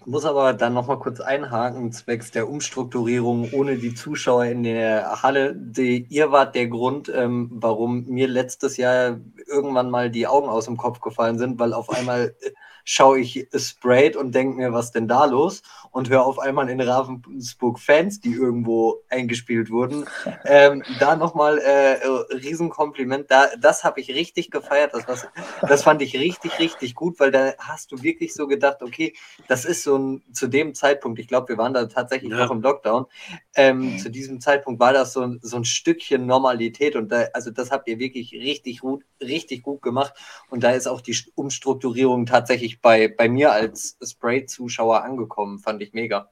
Ich 0.00 0.06
muss 0.06 0.24
aber 0.24 0.52
dann 0.52 0.74
nochmal 0.74 0.98
kurz 0.98 1.20
einhaken, 1.20 1.92
zwecks 1.92 2.30
der 2.30 2.48
Umstrukturierung 2.48 3.52
ohne 3.52 3.76
die 3.76 3.94
Zuschauer 3.94 4.46
in 4.46 4.62
der 4.62 5.22
Halle. 5.22 5.54
Die, 5.54 6.06
ihr 6.08 6.32
wart 6.32 6.54
der 6.54 6.68
Grund, 6.68 7.08
ähm, 7.14 7.50
warum 7.52 8.06
mir 8.06 8.26
letztes 8.28 8.76
Jahr 8.76 9.20
irgendwann 9.46 9.90
mal 9.90 10.10
die 10.10 10.26
Augen 10.26 10.48
aus 10.48 10.64
dem 10.64 10.76
Kopf 10.76 11.00
gefallen 11.00 11.38
sind, 11.38 11.58
weil 11.58 11.72
auf 11.72 11.90
einmal 11.90 12.34
äh, 12.40 12.50
schaue 12.90 13.20
ich 13.20 13.46
Sprayed 13.56 14.16
und 14.16 14.34
denke 14.34 14.56
mir, 14.56 14.72
was 14.72 14.90
denn 14.90 15.06
da 15.06 15.24
los? 15.24 15.62
Und 15.92 16.10
höre 16.10 16.26
auf 16.26 16.40
einmal 16.40 16.68
in 16.68 16.80
Ravensburg 16.80 17.78
Fans, 17.78 18.20
die 18.20 18.32
irgendwo 18.32 19.02
eingespielt 19.08 19.70
wurden. 19.70 20.06
Ähm, 20.44 20.82
da 20.98 21.16
nochmal 21.16 21.58
äh, 21.58 22.06
Riesenkompliment. 22.34 23.30
Da, 23.30 23.48
das 23.60 23.84
habe 23.84 24.00
ich 24.00 24.08
richtig 24.08 24.50
gefeiert. 24.50 24.94
Das, 24.94 25.06
was, 25.06 25.28
das 25.60 25.82
fand 25.82 26.02
ich 26.02 26.16
richtig, 26.16 26.58
richtig 26.58 26.94
gut, 26.94 27.20
weil 27.20 27.30
da 27.30 27.52
hast 27.58 27.92
du 27.92 28.02
wirklich 28.02 28.32
so 28.34 28.46
gedacht, 28.46 28.82
okay, 28.82 29.14
das 29.48 29.64
ist 29.64 29.82
so 29.82 29.96
ein, 29.96 30.22
zu 30.32 30.48
dem 30.48 30.74
Zeitpunkt, 30.74 31.18
ich 31.18 31.28
glaube, 31.28 31.50
wir 31.50 31.58
waren 31.58 31.74
da 31.74 31.84
tatsächlich 31.86 32.30
ja. 32.30 32.38
noch 32.38 32.50
im 32.50 32.62
Lockdown, 32.62 33.06
ähm, 33.54 33.92
mhm. 33.92 33.98
zu 33.98 34.10
diesem 34.10 34.40
Zeitpunkt 34.40 34.80
war 34.80 34.92
das 34.92 35.12
so 35.12 35.22
ein, 35.22 35.38
so 35.42 35.56
ein 35.56 35.64
Stückchen 35.64 36.26
Normalität 36.26 36.96
und 36.96 37.10
da, 37.10 37.26
also 37.34 37.50
das 37.50 37.70
habt 37.70 37.86
ihr 37.88 37.98
wirklich 37.98 38.32
richtig 38.32 38.80
gut, 38.80 39.04
richtig 39.20 39.62
gut 39.62 39.82
gemacht 39.82 40.14
und 40.48 40.64
da 40.64 40.70
ist 40.70 40.88
auch 40.88 41.00
die 41.00 41.16
Umstrukturierung 41.34 42.26
tatsächlich 42.26 42.79
bei, 42.82 43.08
bei 43.08 43.28
mir 43.28 43.52
als 43.52 43.96
Spray-Zuschauer 44.02 45.02
angekommen. 45.02 45.58
Fand 45.58 45.82
ich 45.82 45.92
mega. 45.92 46.30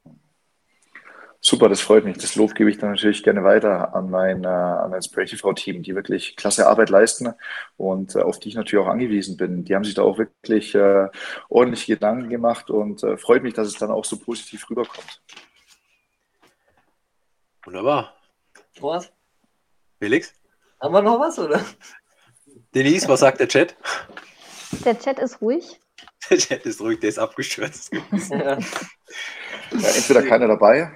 Super, 1.40 1.68
das 1.68 1.80
freut 1.80 2.04
mich. 2.04 2.18
Das 2.18 2.34
Lob 2.34 2.54
gebe 2.54 2.68
ich 2.68 2.78
dann 2.78 2.90
natürlich 2.90 3.22
gerne 3.22 3.44
weiter 3.44 3.94
an 3.94 4.10
mein, 4.10 4.42
äh, 4.42 4.48
an 4.48 4.90
mein 4.90 5.02
Spray 5.02 5.24
TV-Team, 5.24 5.82
die 5.82 5.94
wirklich 5.94 6.34
klasse 6.34 6.66
Arbeit 6.66 6.90
leisten 6.90 7.32
und 7.76 8.16
äh, 8.16 8.22
auf 8.22 8.40
die 8.40 8.48
ich 8.48 8.56
natürlich 8.56 8.84
auch 8.84 8.90
angewiesen 8.90 9.36
bin. 9.36 9.64
Die 9.64 9.74
haben 9.76 9.84
sich 9.84 9.94
da 9.94 10.02
auch 10.02 10.18
wirklich 10.18 10.74
äh, 10.74 11.08
ordentlich 11.48 11.86
Gedanken 11.86 12.28
gemacht 12.28 12.70
und 12.70 13.04
äh, 13.04 13.16
freut 13.16 13.44
mich, 13.44 13.54
dass 13.54 13.68
es 13.68 13.74
dann 13.74 13.92
auch 13.92 14.04
so 14.04 14.18
positiv 14.18 14.68
rüberkommt. 14.68 15.22
Wunderbar. 17.64 18.16
Was? 18.80 19.12
Felix? 20.00 20.34
Haben 20.80 20.94
wir 20.94 21.02
noch 21.02 21.20
was, 21.20 21.38
oder? 21.38 21.60
Denise, 22.74 23.08
was 23.08 23.20
sagt 23.20 23.38
der 23.38 23.48
Chat? 23.48 23.76
Der 24.84 24.98
Chat 24.98 25.18
ist 25.20 25.40
ruhig. 25.40 25.78
Der 26.30 26.38
Chat 26.38 26.66
ist 26.66 26.80
ruhig, 26.80 27.00
der 27.00 27.08
ist 27.08 27.18
abgestürzt. 27.18 27.92
Ja. 28.30 28.38
ja 28.38 28.58
entweder 29.70 30.22
keiner 30.22 30.48
dabei 30.48 30.90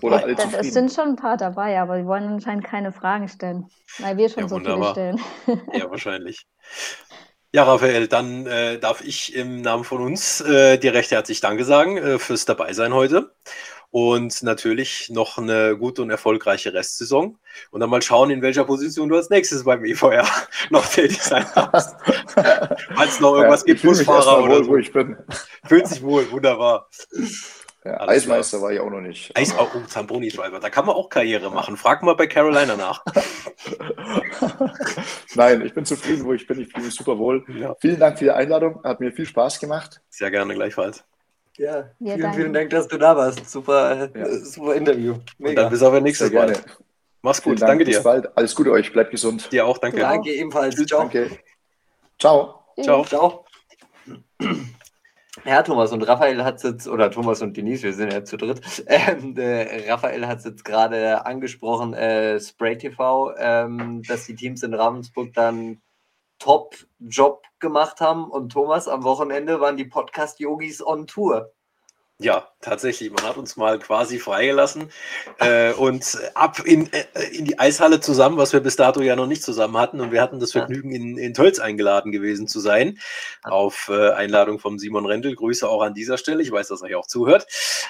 oder 0.00 0.22
alle 0.22 0.36
zufrieden. 0.36 0.60
Es 0.60 0.74
sind 0.74 0.92
schon 0.92 1.10
ein 1.10 1.16
paar 1.16 1.36
dabei, 1.36 1.80
aber 1.80 1.98
die 1.98 2.06
wollen 2.06 2.24
anscheinend 2.24 2.64
keine 2.64 2.92
Fragen 2.92 3.28
stellen, 3.28 3.68
weil 3.98 4.16
wir 4.16 4.28
schon 4.28 4.44
ja, 4.44 4.48
so 4.48 4.56
wunderbar. 4.56 4.94
viele 4.94 5.18
stellen. 5.18 5.60
Ja, 5.72 5.90
wahrscheinlich. 5.90 6.46
Ja, 7.52 7.62
Raphael, 7.62 8.08
dann 8.08 8.46
äh, 8.46 8.80
darf 8.80 9.00
ich 9.00 9.36
im 9.36 9.60
Namen 9.60 9.84
von 9.84 10.02
uns 10.02 10.40
äh, 10.40 10.76
dir 10.76 10.92
recht 10.92 11.12
herzlich 11.12 11.40
Danke 11.40 11.64
sagen 11.64 11.96
äh, 11.96 12.18
fürs 12.18 12.46
Dabeisein 12.46 12.92
heute 12.92 13.32
und 13.94 14.42
natürlich 14.42 15.08
noch 15.10 15.38
eine 15.38 15.78
gute 15.78 16.02
und 16.02 16.10
erfolgreiche 16.10 16.74
Restsaison. 16.74 17.38
Und 17.70 17.78
dann 17.78 17.88
mal 17.88 18.02
schauen, 18.02 18.28
in 18.30 18.42
welcher 18.42 18.64
Position 18.64 19.08
du 19.08 19.14
als 19.14 19.30
nächstes 19.30 19.62
beim 19.62 19.84
EVR 19.84 20.26
noch 20.70 20.84
tätig 20.84 21.22
sein 21.22 21.46
darfst. 21.54 21.94
Falls 22.96 23.12
es 23.12 23.20
noch 23.20 23.36
irgendwas 23.36 23.60
ja, 23.60 23.66
gibt, 23.66 23.82
Busfahrer 23.82 24.42
oder 24.42 24.64
so. 24.64 24.70
Wo 24.70 24.76
ich 24.78 24.92
bin. 24.92 25.16
Fühlt 25.66 25.86
sich 25.86 26.02
wohl, 26.02 26.28
wunderbar. 26.32 26.90
Ja, 27.84 28.08
Eismeister 28.08 28.60
war 28.60 28.72
ich 28.72 28.80
auch 28.80 28.90
noch 28.90 29.00
nicht. 29.00 29.30
Eis, 29.36 29.54
oh, 29.56 29.68
Zamboni-Schreiber, 29.86 30.58
da 30.58 30.70
kann 30.70 30.86
man 30.86 30.96
auch 30.96 31.08
Karriere 31.08 31.52
machen. 31.52 31.76
Frag 31.76 32.02
mal 32.02 32.16
bei 32.16 32.26
Carolina 32.26 32.74
nach. 32.74 33.04
Nein, 35.36 35.64
ich 35.64 35.72
bin 35.72 35.84
zufrieden, 35.84 36.24
wo 36.24 36.32
ich 36.32 36.48
bin. 36.48 36.60
Ich 36.60 36.72
fühle 36.72 36.86
mich 36.86 36.94
super 36.96 37.16
wohl. 37.16 37.44
Ja. 37.60 37.76
Vielen 37.78 38.00
Dank 38.00 38.18
für 38.18 38.24
die 38.24 38.32
Einladung. 38.32 38.82
Hat 38.82 38.98
mir 38.98 39.12
viel 39.12 39.26
Spaß 39.26 39.60
gemacht. 39.60 40.00
Sehr 40.10 40.32
gerne, 40.32 40.52
gleichfalls. 40.54 41.04
Ja, 41.56 41.90
vielen, 41.98 42.20
ja, 42.20 42.32
vielen 42.32 42.52
Dank, 42.52 42.70
dass 42.70 42.88
du 42.88 42.98
da 42.98 43.16
warst. 43.16 43.48
Super, 43.48 44.10
ja. 44.14 44.28
super 44.38 44.74
Interview. 44.74 45.14
Mega. 45.38 45.50
Und 45.50 45.56
dann 45.56 45.70
bis 45.70 45.82
auf 45.82 45.94
ein 45.94 46.02
nächstes 46.02 46.32
Mal. 46.32 46.52
Mach's 47.22 47.42
gut, 47.42 47.60
Dank, 47.60 47.70
danke 47.70 47.84
dir. 47.84 47.96
Bis 47.96 48.02
bald. 48.02 48.36
Alles 48.36 48.54
Gute 48.54 48.72
euch, 48.72 48.92
bleibt 48.92 49.10
gesund. 49.10 49.50
Dir 49.52 49.66
auch, 49.66 49.78
danke. 49.78 50.00
Danke 50.00 50.32
ebenfalls. 50.32 50.74
Ciao. 50.86 51.00
Danke. 51.00 51.30
Ciao. 52.18 52.64
Ciao. 52.82 53.04
Ciao. 53.04 53.44
Ja, 55.44 55.62
Thomas 55.62 55.92
und 55.92 56.02
Raphael 56.02 56.42
hat 56.42 56.56
es 56.56 56.62
jetzt, 56.62 56.88
oder 56.88 57.10
Thomas 57.10 57.42
und 57.42 57.56
Denise, 57.56 57.82
wir 57.82 57.92
sind 57.92 58.12
ja 58.12 58.24
zu 58.24 58.36
dritt. 58.36 58.60
Ähm, 58.86 59.36
äh, 59.36 59.90
Raphael 59.90 60.26
hat 60.26 60.38
es 60.38 60.44
jetzt 60.44 60.64
gerade 60.64 61.26
angesprochen, 61.26 61.92
äh, 61.92 62.40
Spray 62.40 62.78
TV, 62.78 63.32
ähm, 63.36 64.02
dass 64.06 64.26
die 64.26 64.34
Teams 64.34 64.62
in 64.62 64.74
Ravensburg 64.74 65.32
dann 65.34 65.80
Top-Job 66.38 67.44
gemacht 67.58 68.00
haben. 68.00 68.30
Und 68.30 68.52
Thomas, 68.52 68.88
am 68.88 69.04
Wochenende 69.04 69.60
waren 69.60 69.76
die 69.76 69.84
Podcast-Yogis 69.84 70.84
on 70.84 71.06
Tour. 71.06 71.52
Ja, 72.20 72.48
tatsächlich. 72.60 73.10
Man 73.10 73.24
hat 73.24 73.36
uns 73.36 73.56
mal 73.56 73.76
quasi 73.80 74.20
freigelassen 74.20 74.88
äh, 75.40 75.72
und 75.72 76.16
ab 76.34 76.60
in, 76.64 76.88
äh, 76.92 77.04
in 77.32 77.44
die 77.44 77.58
Eishalle 77.58 77.98
zusammen, 77.98 78.36
was 78.36 78.52
wir 78.52 78.60
bis 78.60 78.76
dato 78.76 79.00
ja 79.00 79.16
noch 79.16 79.26
nicht 79.26 79.42
zusammen 79.42 79.76
hatten. 79.76 80.00
Und 80.00 80.12
wir 80.12 80.22
hatten 80.22 80.38
das 80.38 80.52
Vergnügen, 80.52 80.92
in, 80.92 81.18
in 81.18 81.34
Tölz 81.34 81.58
eingeladen 81.58 82.12
gewesen 82.12 82.46
zu 82.46 82.60
sein. 82.60 83.00
Auf 83.42 83.90
äh, 83.92 84.10
Einladung 84.12 84.60
von 84.60 84.78
Simon 84.78 85.06
Rendel. 85.06 85.34
Grüße 85.34 85.68
auch 85.68 85.82
an 85.82 85.92
dieser 85.92 86.16
Stelle. 86.16 86.40
Ich 86.40 86.52
weiß, 86.52 86.68
dass 86.68 86.82
er 86.82 86.86
euch 86.86 86.94
auch 86.94 87.08
zuhört. 87.08 87.48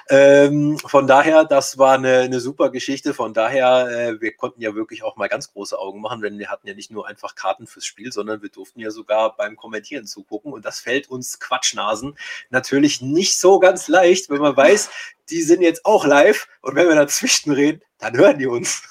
Ähm, 0.08 0.78
von 0.78 1.06
daher, 1.06 1.44
das 1.44 1.76
war 1.76 1.92
eine, 1.92 2.20
eine 2.20 2.40
super 2.40 2.70
Geschichte. 2.70 3.12
Von 3.12 3.34
daher, 3.34 3.90
äh, 3.90 4.20
wir 4.22 4.34
konnten 4.34 4.62
ja 4.62 4.74
wirklich 4.74 5.02
auch 5.02 5.16
mal 5.16 5.28
ganz 5.28 5.52
große 5.52 5.78
Augen 5.78 6.00
machen, 6.00 6.22
denn 6.22 6.38
wir 6.38 6.48
hatten 6.48 6.66
ja 6.66 6.72
nicht 6.72 6.90
nur 6.90 7.06
einfach 7.06 7.34
Karten 7.34 7.66
fürs 7.66 7.84
Spiel, 7.84 8.10
sondern 8.10 8.40
wir 8.40 8.48
durften 8.48 8.80
ja 8.80 8.90
sogar 8.90 9.36
beim 9.36 9.54
Kommentieren 9.54 10.06
zugucken. 10.06 10.54
Und 10.54 10.64
das 10.64 10.80
fällt 10.80 11.10
uns 11.10 11.40
Quatschnasen 11.40 12.16
natürlich 12.48 13.02
nicht 13.02 13.38
so 13.38 13.58
ganz 13.58 13.86
leicht 13.86 14.13
leicht, 14.14 14.30
wenn 14.30 14.40
man 14.40 14.56
weiß, 14.56 14.90
die 15.30 15.42
sind 15.42 15.62
jetzt 15.62 15.84
auch 15.84 16.06
live 16.06 16.46
und 16.62 16.76
wenn 16.76 16.88
wir 16.88 16.94
dazwischen 16.94 17.52
reden, 17.52 17.80
dann 17.98 18.16
hören 18.16 18.38
die 18.38 18.46
uns. 18.46 18.82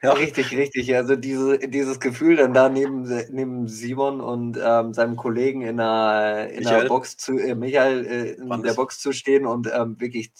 Ja. 0.00 0.12
Richtig, 0.12 0.52
richtig. 0.52 0.94
Also 0.94 1.16
diese, 1.16 1.58
dieses 1.58 1.98
Gefühl, 1.98 2.36
dann 2.36 2.54
da 2.54 2.68
neben, 2.68 3.02
neben 3.30 3.66
Simon 3.66 4.20
und 4.20 4.58
ähm, 4.62 4.94
seinem 4.94 5.16
Kollegen 5.16 5.62
in 5.62 5.78
der, 5.78 6.50
in 6.52 6.62
der 6.62 6.84
Box 6.84 7.16
zu, 7.16 7.36
äh, 7.38 7.56
Michael 7.56 8.06
äh, 8.06 8.30
in 8.32 8.62
der 8.62 8.74
Box 8.74 9.00
zu 9.00 9.12
stehen 9.12 9.44
und 9.44 9.68
ähm, 9.72 9.96
wirklich 9.98 10.30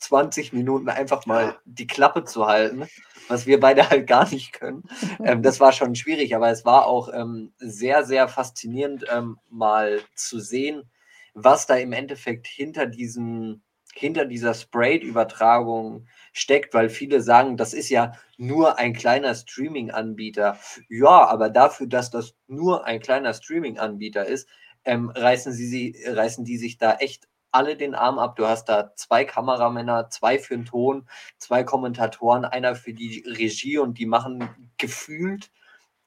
20 0.00 0.52
Minuten 0.52 0.88
einfach 0.88 1.26
mal 1.26 1.44
ja. 1.44 1.56
die 1.64 1.86
Klappe 1.86 2.24
zu 2.24 2.46
halten, 2.46 2.88
was 3.28 3.46
wir 3.46 3.60
beide 3.60 3.88
halt 3.88 4.06
gar 4.06 4.28
nicht 4.30 4.52
können. 4.52 4.82
ähm, 5.22 5.42
das 5.42 5.60
war 5.60 5.72
schon 5.72 5.94
schwierig, 5.94 6.34
aber 6.34 6.50
es 6.50 6.64
war 6.64 6.86
auch 6.86 7.08
ähm, 7.12 7.52
sehr, 7.58 8.04
sehr 8.04 8.26
faszinierend, 8.26 9.04
ähm, 9.12 9.38
mal 9.48 10.00
zu 10.16 10.40
sehen, 10.40 10.90
was 11.34 11.66
da 11.66 11.76
im 11.76 11.92
Endeffekt 11.92 12.46
hinter 12.46 12.86
diesen 12.86 13.62
hinter 13.98 14.24
dieser 14.24 14.54
Sprayed-Übertragung 14.54 16.06
steckt, 16.32 16.72
weil 16.72 16.88
viele 16.88 17.20
sagen, 17.20 17.56
das 17.56 17.74
ist 17.74 17.88
ja 17.88 18.12
nur 18.36 18.78
ein 18.78 18.92
kleiner 18.92 19.34
Streaming-Anbieter. 19.34 20.58
Ja, 20.88 21.26
aber 21.26 21.50
dafür, 21.50 21.88
dass 21.88 22.10
das 22.10 22.34
nur 22.46 22.86
ein 22.86 23.00
kleiner 23.00 23.34
Streaming-Anbieter 23.34 24.24
ist, 24.26 24.48
ähm, 24.84 25.10
reißen, 25.10 25.52
sie, 25.52 25.66
sie, 25.66 26.04
reißen 26.06 26.44
die 26.44 26.58
sich 26.58 26.78
da 26.78 26.94
echt 26.94 27.28
alle 27.50 27.76
den 27.76 27.94
Arm 27.94 28.18
ab. 28.18 28.36
Du 28.36 28.46
hast 28.46 28.66
da 28.66 28.94
zwei 28.94 29.24
Kameramänner, 29.24 30.10
zwei 30.10 30.38
für 30.38 30.56
den 30.56 30.64
Ton, 30.64 31.08
zwei 31.38 31.64
Kommentatoren, 31.64 32.44
einer 32.44 32.76
für 32.76 32.92
die 32.92 33.24
Regie 33.26 33.78
und 33.78 33.98
die 33.98 34.06
machen 34.06 34.70
gefühlt, 34.78 35.50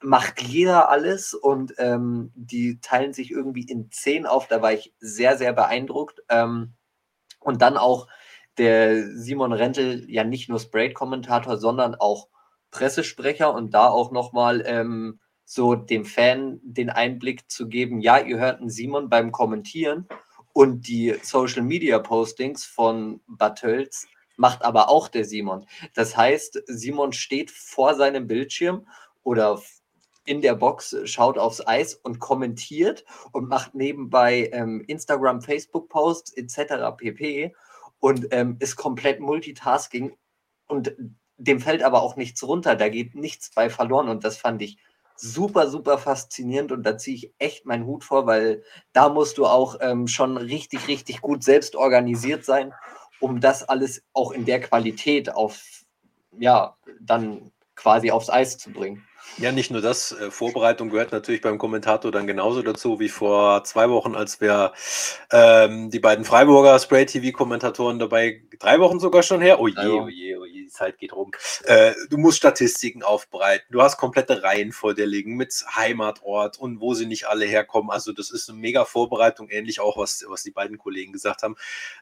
macht 0.02 0.42
jeder 0.42 0.90
alles 0.90 1.34
und 1.34 1.74
ähm, 1.78 2.32
die 2.36 2.80
teilen 2.80 3.14
sich 3.14 3.32
irgendwie 3.32 3.64
in 3.64 3.92
zehn 3.92 4.26
auf. 4.26 4.48
Da 4.48 4.62
war 4.62 4.72
ich 4.72 4.94
sehr, 5.00 5.38
sehr 5.38 5.54
beeindruckt. 5.54 6.22
Ähm, 6.30 6.74
und 7.42 7.62
dann 7.62 7.78
auch 7.78 8.08
der 8.58 9.18
Simon 9.18 9.54
Rentel 9.54 10.10
ja 10.10 10.24
nicht 10.24 10.50
nur 10.50 10.60
Sprayed-Kommentator, 10.60 11.58
sondern 11.58 11.96
auch 11.96 12.28
Pressesprecher 12.70 13.54
und 13.54 13.74
da 13.74 13.90
auch 13.90 14.12
nochmal 14.12 14.64
ähm, 14.66 15.20
so 15.44 15.76
dem 15.76 16.06
Fan 16.06 16.60
den 16.64 16.90
Einblick 16.90 17.52
zu 17.52 17.68
geben, 17.68 18.00
ja, 18.00 18.20
ihr 18.20 18.38
hört 18.40 18.62
einen 18.62 18.70
Simon 18.70 19.10
beim 19.10 19.32
Kommentieren 19.32 20.08
und 20.54 20.88
die 20.88 21.16
Social 21.22 21.62
Media 21.62 22.00
Postings 22.00 22.66
von 22.66 23.22
Battels 23.28 24.08
macht 24.38 24.64
aber 24.64 24.90
auch 24.90 25.08
der 25.08 25.26
Simon. 25.26 25.66
Das 25.94 26.16
heißt, 26.16 26.64
Simon 26.66 27.14
steht 27.14 27.52
vor 27.52 27.96
seinem 27.96 28.28
Bildschirm 28.28 28.88
oder 29.24 29.62
in 30.26 30.42
der 30.42 30.56
Box, 30.56 30.96
schaut 31.06 31.38
aufs 31.38 31.66
Eis 31.66 31.96
und 31.96 32.20
kommentiert 32.20 33.06
und 33.32 33.48
macht 33.50 33.76
nebenbei 33.76 34.50
ähm, 34.54 34.84
Instagram, 34.88 35.42
Facebook-Posts 35.42 36.34
etc. 36.38 36.96
pp. 36.96 37.56
und 38.00 38.28
ähm, 38.32 38.58
ist 38.60 38.76
komplett 38.76 39.20
Multitasking 39.20 40.16
und 40.68 40.96
dem 41.38 41.60
fällt 41.60 41.84
aber 41.84 42.02
auch 42.02 42.16
nichts 42.16 42.44
runter, 42.44 42.76
da 42.76 42.90
geht 42.90 43.16
nichts 43.16 43.52
bei 43.54 43.70
verloren 43.70 44.10
und 44.10 44.24
das 44.24 44.38
fand 44.38 44.62
ich 44.62 44.78
super, 45.16 45.70
super 45.70 45.98
faszinierend 45.98 46.72
und 46.72 46.84
da 46.84 46.98
ziehe 46.98 47.16
ich 47.16 47.34
echt 47.38 47.66
meinen 47.66 47.86
Hut 47.86 48.04
vor, 48.04 48.26
weil 48.26 48.64
da 48.94 49.10
musst 49.10 49.38
du 49.38 49.46
auch 49.46 49.78
ähm, 49.82 50.08
schon 50.08 50.38
richtig, 50.38 50.88
richtig 50.88 51.22
gut 51.22 51.44
selbst 51.44 51.76
organisiert 51.76 52.46
sein, 52.46 52.74
um 53.20 53.40
das 53.40 53.64
alles 53.64 54.04
auch 54.14 54.32
in 54.32 54.46
der 54.46 54.60
Qualität 54.62 55.34
auf, 55.34 55.84
ja, 56.40 56.76
dann 57.00 57.52
quasi 57.76 58.12
aufs 58.12 58.30
Eis 58.30 58.58
zu 58.58 58.72
bringen. 58.72 59.08
Ja, 59.38 59.52
nicht 59.52 59.72
nur 59.72 59.82
das. 59.82 60.12
Äh, 60.12 60.30
Vorbereitung 60.30 60.90
gehört 60.90 61.12
natürlich 61.12 61.42
beim 61.42 61.58
Kommentator 61.58 62.12
dann 62.12 62.28
genauso 62.28 62.62
dazu 62.62 63.00
wie 63.00 63.10
vor 63.10 63.64
zwei 63.64 63.90
Wochen, 63.90 64.16
als 64.16 64.42
wir 64.42 64.74
ähm, 65.32 65.90
die 65.90 66.00
beiden 66.00 66.26
Freiburger 66.26 66.78
Spray-TV-Kommentatoren 66.78 67.98
dabei, 67.98 68.44
drei 68.60 68.80
Wochen 68.80 69.00
sogar 69.00 69.24
schon 69.24 69.42
her. 69.42 69.60
Oh 69.60 69.68
je, 69.68 69.88
oh 69.88 70.08
je, 70.10 70.36
oh 70.38 70.46
je, 70.46 70.64
die 70.64 70.68
Zeit 70.68 70.98
geht 70.98 71.14
rum. 71.14 71.32
Äh, 71.64 71.94
du 72.10 72.18
musst 72.18 72.38
Statistiken 72.38 73.04
aufbereiten. 73.04 73.66
Du 73.72 73.82
hast 73.82 73.98
komplette 73.98 74.44
Reihen 74.44 74.74
vor 74.74 74.94
dir 74.94 75.06
liegen 75.06 75.38
mit 75.38 75.54
Heimatort 75.76 76.58
und 76.58 76.82
wo 76.82 76.94
sie 76.94 77.06
nicht 77.06 77.28
alle 77.28 77.46
herkommen. 77.46 77.90
Also, 77.90 78.12
das 78.12 78.32
ist 78.32 78.50
eine 78.50 78.60
mega 78.60 78.86
Vorbereitung, 78.86 79.50
ähnlich 79.50 79.80
auch, 79.80 79.98
was, 79.98 80.26
was 80.28 80.44
die 80.44 80.52
beiden 80.52 80.78
Kollegen 80.78 81.14
gesagt 81.14 81.44
haben. 81.44 81.56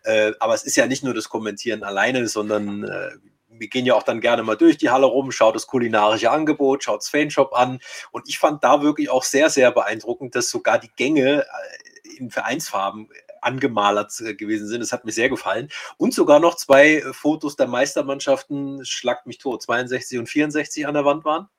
Äh, 0.04 0.32
aber 0.40 0.56
es 0.56 0.64
ist 0.64 0.76
ja 0.76 0.88
nicht 0.88 1.04
nur 1.04 1.14
das 1.14 1.30
Kommentieren 1.30 1.84
alleine, 1.84 2.28
sondern 2.28 2.84
äh, 2.84 3.12
wir 3.60 3.68
gehen 3.68 3.86
ja 3.86 3.96
auch 3.96 4.04
dann 4.04 4.22
gerne 4.22 4.44
mal 4.44 4.56
durch 4.56 4.78
die 4.78 4.90
Halle 4.90 5.06
rum, 5.06 5.32
schaut 5.32 5.56
das 5.56 5.68
kulinarische 5.68 6.32
Angebot, 6.32 6.84
schaut 6.84 7.02
das 7.02 7.10
Fanshop 7.10 7.54
an. 7.54 7.80
Und 8.12 8.28
ich 8.28 8.40
fand 8.40 8.64
da 8.64 8.82
wirklich 8.82 9.10
auch 9.10 9.24
sehr, 9.24 9.50
sehr 9.50 9.72
beeindruckend, 9.72 10.36
dass 10.36 10.50
sogar 10.50 10.80
die 10.80 10.92
Gänge 10.96 11.44
äh, 11.44 12.18
in 12.18 12.30
Vereinsfarben 12.30 13.10
angemalert 13.42 14.20
äh, 14.22 14.36
gewesen 14.36 14.68
sind. 14.68 14.82
Das 14.82 14.92
hat 14.92 15.06
mir 15.06 15.12
sehr 15.12 15.30
gefallen. 15.30 15.70
Und 15.98 16.14
sogar 16.14 16.40
noch 16.40 16.56
zwei 16.56 17.04
Fotos 17.12 17.56
der 17.56 17.68
Meistermannschaften, 17.68 18.86
schlagt 18.86 19.28
mich 19.28 19.38
tot, 19.38 19.62
62 19.62 20.20
und 20.20 20.28
64 20.28 20.88
an 20.88 20.94
der 20.94 21.06
Wand 21.06 21.26
waren. 21.26 21.50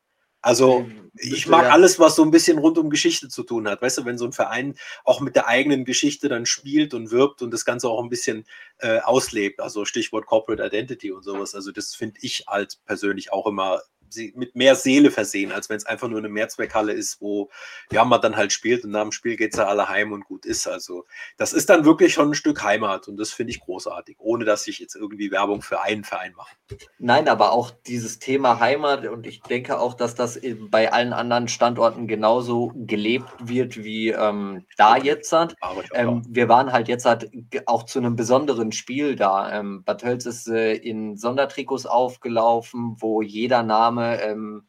Also 0.42 0.87
ich 1.18 1.46
mag 1.46 1.64
ja. 1.64 1.70
alles, 1.70 1.98
was 1.98 2.16
so 2.16 2.22
ein 2.22 2.31
bisschen 2.31 2.59
rund 2.59 2.79
um 2.79 2.88
Geschichte 2.88 3.29
zu 3.29 3.42
tun 3.42 3.68
hat. 3.68 3.83
Weißt 3.83 3.98
du, 3.98 4.05
wenn 4.05 4.16
so 4.16 4.24
ein 4.24 4.33
Verein 4.33 4.74
auch 5.05 5.20
mit 5.20 5.37
der 5.37 5.48
eigenen 5.48 5.85
Geschichte 5.85 6.29
dann 6.29 6.46
spielt 6.46 6.94
und 6.94 7.11
wirbt 7.11 7.42
und 7.42 7.50
das 7.50 7.64
Ganze 7.64 7.88
auch 7.88 8.03
ein 8.03 8.09
bisschen 8.09 8.46
äh, 8.79 9.00
auslebt. 9.00 9.61
Also 9.61 9.85
Stichwort 9.85 10.26
Corporate 10.26 10.64
Identity 10.64 11.12
und 11.12 11.22
sowas. 11.22 11.55
Also 11.55 11.72
das 11.72 11.94
finde 11.94 12.18
ich 12.22 12.44
halt 12.46 12.79
persönlich 12.87 13.33
auch 13.33 13.46
immer 13.46 13.83
mit 14.35 14.57
mehr 14.57 14.75
Seele 14.75 15.11
versehen, 15.11 15.53
als 15.53 15.68
wenn 15.68 15.77
es 15.77 15.87
einfach 15.87 16.09
nur 16.09 16.18
eine 16.18 16.29
Mehrzweckhalle 16.29 16.92
ist, 16.92 17.20
wo 17.20 17.51
ja 17.92 18.05
man 18.05 18.20
dann 18.20 18.37
halt 18.37 18.53
spielt 18.53 18.85
und 18.85 18.90
nach 18.90 19.03
dem 19.03 19.12
Spiel 19.12 19.37
geht 19.37 19.53
es 19.53 19.59
ja 19.59 19.66
alle 19.66 19.88
heim 19.88 20.12
und 20.12 20.25
gut 20.25 20.46
ist. 20.46 20.66
Also 20.66 21.07
das 21.37 21.53
ist 21.53 21.70
dann 21.70 21.85
wirklich 21.85 22.12
schon 22.12 22.31
ein 22.31 22.35
Stück 22.35 22.62
Heimat 22.62 23.09
und 23.09 23.16
das 23.16 23.31
finde 23.31 23.53
ich 23.53 23.61
großartig, 23.61 24.16
ohne 24.18 24.44
dass 24.44 24.66
ich 24.66 24.79
jetzt 24.79 24.96
irgendwie 24.96 25.31
Werbung 25.31 25.62
für 25.62 25.83
einen 25.83 26.05
Verein 26.05 26.33
mache. 26.37 26.55
Nein, 26.99 27.29
aber 27.29 27.53
auch 27.53 27.70
dieses 27.87 28.18
Thema 28.18 28.61
Heimat 28.61 29.07
und 29.07 29.27
ich 29.27 29.40
denke 29.42 29.79
auch, 29.79 29.94
dass 29.94 30.14
das 30.14 30.40
bei 30.70 30.92
allen 30.92 31.12
anderen 31.12 31.49
Standorten 31.49 32.07
genauso 32.07 32.73
gelebt 32.75 33.31
wird 33.40 33.83
wie 33.83 34.11
ähm, 34.11 34.66
da 34.77 34.96
jetzt. 34.96 35.35
Ähm, 35.94 36.23
wir 36.29 36.49
waren 36.49 36.73
halt 36.73 36.88
jetzt 36.88 37.05
halt 37.05 37.31
auch 37.66 37.85
zu 37.85 37.99
einem 37.99 38.16
besonderen 38.16 38.73
Spiel 38.73 39.16
da. 39.16 39.59
Ähm, 39.59 39.83
Bad 39.85 40.05
Hölz 40.05 40.27
ist 40.27 40.49
äh, 40.49 40.75
in 40.75 41.16
Sondertrikots 41.16 41.87
aufgelaufen, 41.87 42.96
wo 42.99 43.23
jeder 43.23 43.62
Name 43.62 43.99
Name 44.00 44.22
ähm, 44.22 44.66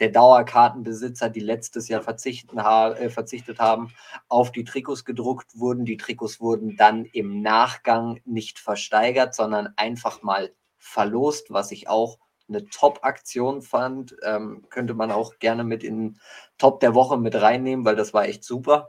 der 0.00 0.08
Dauerkartenbesitzer, 0.10 1.30
die 1.30 1.40
letztes 1.40 1.88
Jahr 1.88 2.02
verzichten, 2.02 2.58
äh, 2.58 3.10
verzichtet 3.10 3.58
haben, 3.60 3.92
auf 4.28 4.50
die 4.50 4.64
Trikots 4.64 5.04
gedruckt 5.04 5.56
wurden. 5.56 5.84
Die 5.84 5.96
Trikots 5.96 6.40
wurden 6.40 6.76
dann 6.76 7.04
im 7.04 7.42
Nachgang 7.42 8.20
nicht 8.24 8.58
versteigert, 8.58 9.34
sondern 9.34 9.72
einfach 9.76 10.22
mal 10.22 10.52
verlost, 10.78 11.52
was 11.52 11.70
ich 11.70 11.88
auch 11.88 12.18
eine 12.48 12.66
Top-Aktion 12.66 13.62
fand. 13.62 14.16
Ähm, 14.22 14.66
könnte 14.68 14.94
man 14.94 15.10
auch 15.10 15.38
gerne 15.38 15.64
mit 15.64 15.84
in 15.84 16.18
Top 16.58 16.80
der 16.80 16.94
Woche 16.94 17.16
mit 17.16 17.40
reinnehmen, 17.40 17.84
weil 17.84 17.96
das 17.96 18.12
war 18.12 18.26
echt 18.26 18.44
super. 18.44 18.88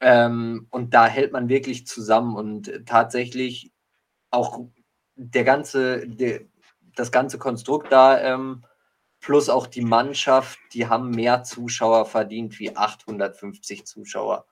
Ähm, 0.00 0.68
und 0.70 0.94
da 0.94 1.06
hält 1.06 1.32
man 1.32 1.48
wirklich 1.48 1.86
zusammen 1.86 2.36
und 2.36 2.86
tatsächlich 2.86 3.72
auch 4.30 4.60
der 5.16 5.44
ganze, 5.44 6.06
der, 6.06 6.42
das 6.98 7.12
ganze 7.12 7.38
Konstrukt 7.38 7.92
da, 7.92 8.20
ähm, 8.20 8.64
plus 9.20 9.48
auch 9.48 9.66
die 9.66 9.82
Mannschaft, 9.82 10.58
die 10.72 10.86
haben 10.88 11.10
mehr 11.10 11.42
Zuschauer 11.42 12.06
verdient 12.06 12.58
wie 12.58 12.76
850 12.76 13.86
Zuschauer. 13.86 14.46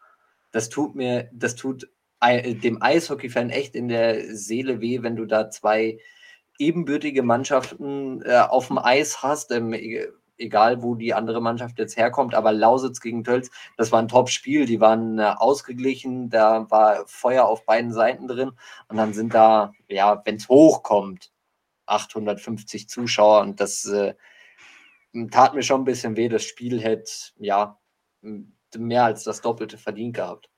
Das 0.52 0.68
tut 0.68 0.94
mir, 0.94 1.28
das 1.32 1.54
tut 1.54 1.88
dem 2.22 2.82
Eishockey-Fan 2.82 3.50
echt 3.50 3.74
in 3.74 3.88
der 3.88 4.34
Seele 4.34 4.80
weh, 4.80 5.02
wenn 5.02 5.16
du 5.16 5.26
da 5.26 5.50
zwei 5.50 5.98
ebenbürtige 6.58 7.22
Mannschaften 7.22 8.22
äh, 8.22 8.38
auf 8.38 8.68
dem 8.68 8.78
Eis 8.78 9.22
hast, 9.22 9.52
ähm, 9.52 9.74
e-, 9.74 10.08
egal 10.38 10.82
wo 10.82 10.94
die 10.94 11.14
andere 11.14 11.40
Mannschaft 11.42 11.78
jetzt 11.78 11.96
herkommt, 11.96 12.34
aber 12.34 12.52
Lausitz 12.52 13.00
gegen 13.00 13.22
Tölz, 13.22 13.50
das 13.76 13.92
war 13.92 14.00
ein 14.00 14.08
Top-Spiel, 14.08 14.64
die 14.66 14.80
waren 14.80 15.18
äh, 15.18 15.34
ausgeglichen, 15.36 16.30
da 16.30 16.68
war 16.70 17.06
Feuer 17.06 17.44
auf 17.44 17.66
beiden 17.66 17.92
Seiten 17.92 18.26
drin 18.26 18.52
und 18.88 18.96
dann 18.96 19.12
sind 19.12 19.34
da, 19.34 19.72
ja, 19.88 20.22
wenn 20.24 20.36
es 20.36 20.48
hochkommt, 20.48 21.30
850 21.86 22.88
Zuschauer 22.88 23.40
und 23.42 23.60
das 23.60 23.84
äh, 23.86 24.14
tat 25.30 25.54
mir 25.54 25.62
schon 25.62 25.82
ein 25.82 25.84
bisschen 25.84 26.16
weh. 26.16 26.28
Das 26.28 26.44
Spiel 26.44 26.80
hätte 26.80 27.10
ja 27.38 27.78
mehr 28.76 29.04
als 29.04 29.24
das 29.24 29.40
Doppelte 29.40 29.78
verdient 29.78 30.16
gehabt. 30.16 30.50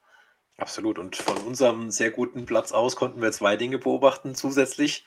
Absolut. 0.57 0.99
Und 0.99 1.17
von 1.17 1.37
unserem 1.39 1.91
sehr 1.91 2.11
guten 2.11 2.45
Platz 2.45 2.73
aus 2.73 2.97
konnten 2.97 3.23
wir 3.23 3.31
zwei 3.31 3.57
Dinge 3.57 3.79
beobachten 3.79 4.35
zusätzlich. 4.35 5.07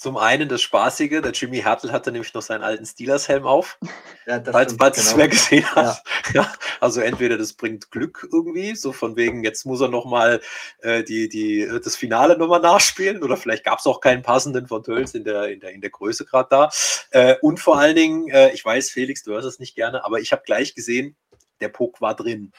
Zum 0.00 0.16
einen 0.16 0.48
das 0.48 0.62
Spaßige, 0.62 1.20
der 1.20 1.32
Jimmy 1.32 1.60
Hertel 1.60 1.92
hatte 1.92 2.10
nämlich 2.10 2.32
noch 2.32 2.40
seinen 2.40 2.62
alten 2.62 2.86
Steelers-Helm 2.86 3.44
auf. 3.44 3.78
Ja, 4.26 4.40
falls 4.44 4.76
genau. 4.76 4.90
es 4.92 5.16
wer 5.16 5.28
gesehen 5.28 5.66
hat. 5.74 6.02
Ja. 6.32 6.32
ja. 6.42 6.52
also 6.78 7.00
entweder 7.00 7.36
das 7.36 7.52
bringt 7.54 7.90
Glück 7.90 8.28
irgendwie, 8.30 8.76
so 8.76 8.92
von 8.92 9.16
wegen, 9.16 9.42
jetzt 9.42 9.66
muss 9.66 9.80
er 9.80 9.88
nochmal 9.88 10.40
äh, 10.82 11.02
die, 11.02 11.28
die, 11.28 11.66
das 11.66 11.96
Finale 11.96 12.38
nochmal 12.38 12.60
nachspielen 12.60 13.24
oder 13.24 13.36
vielleicht 13.36 13.64
gab 13.64 13.80
es 13.80 13.86
auch 13.86 14.00
keinen 14.00 14.22
passenden 14.22 14.68
von 14.68 14.84
Tölz 14.84 15.14
in 15.14 15.24
der, 15.24 15.48
in 15.48 15.58
der, 15.58 15.72
in 15.72 15.80
der 15.80 15.90
Größe 15.90 16.26
gerade 16.26 16.48
da. 16.48 16.70
Äh, 17.10 17.36
und 17.40 17.58
vor 17.58 17.78
allen 17.78 17.96
Dingen, 17.96 18.28
äh, 18.28 18.52
ich 18.52 18.64
weiß, 18.64 18.90
Felix, 18.90 19.24
du 19.24 19.32
hörst 19.32 19.48
es 19.48 19.58
nicht 19.58 19.74
gerne, 19.74 20.04
aber 20.04 20.20
ich 20.20 20.30
habe 20.30 20.42
gleich 20.44 20.76
gesehen, 20.76 21.16
der 21.60 21.70
Puck 21.70 22.00
war 22.00 22.14
drin 22.14 22.52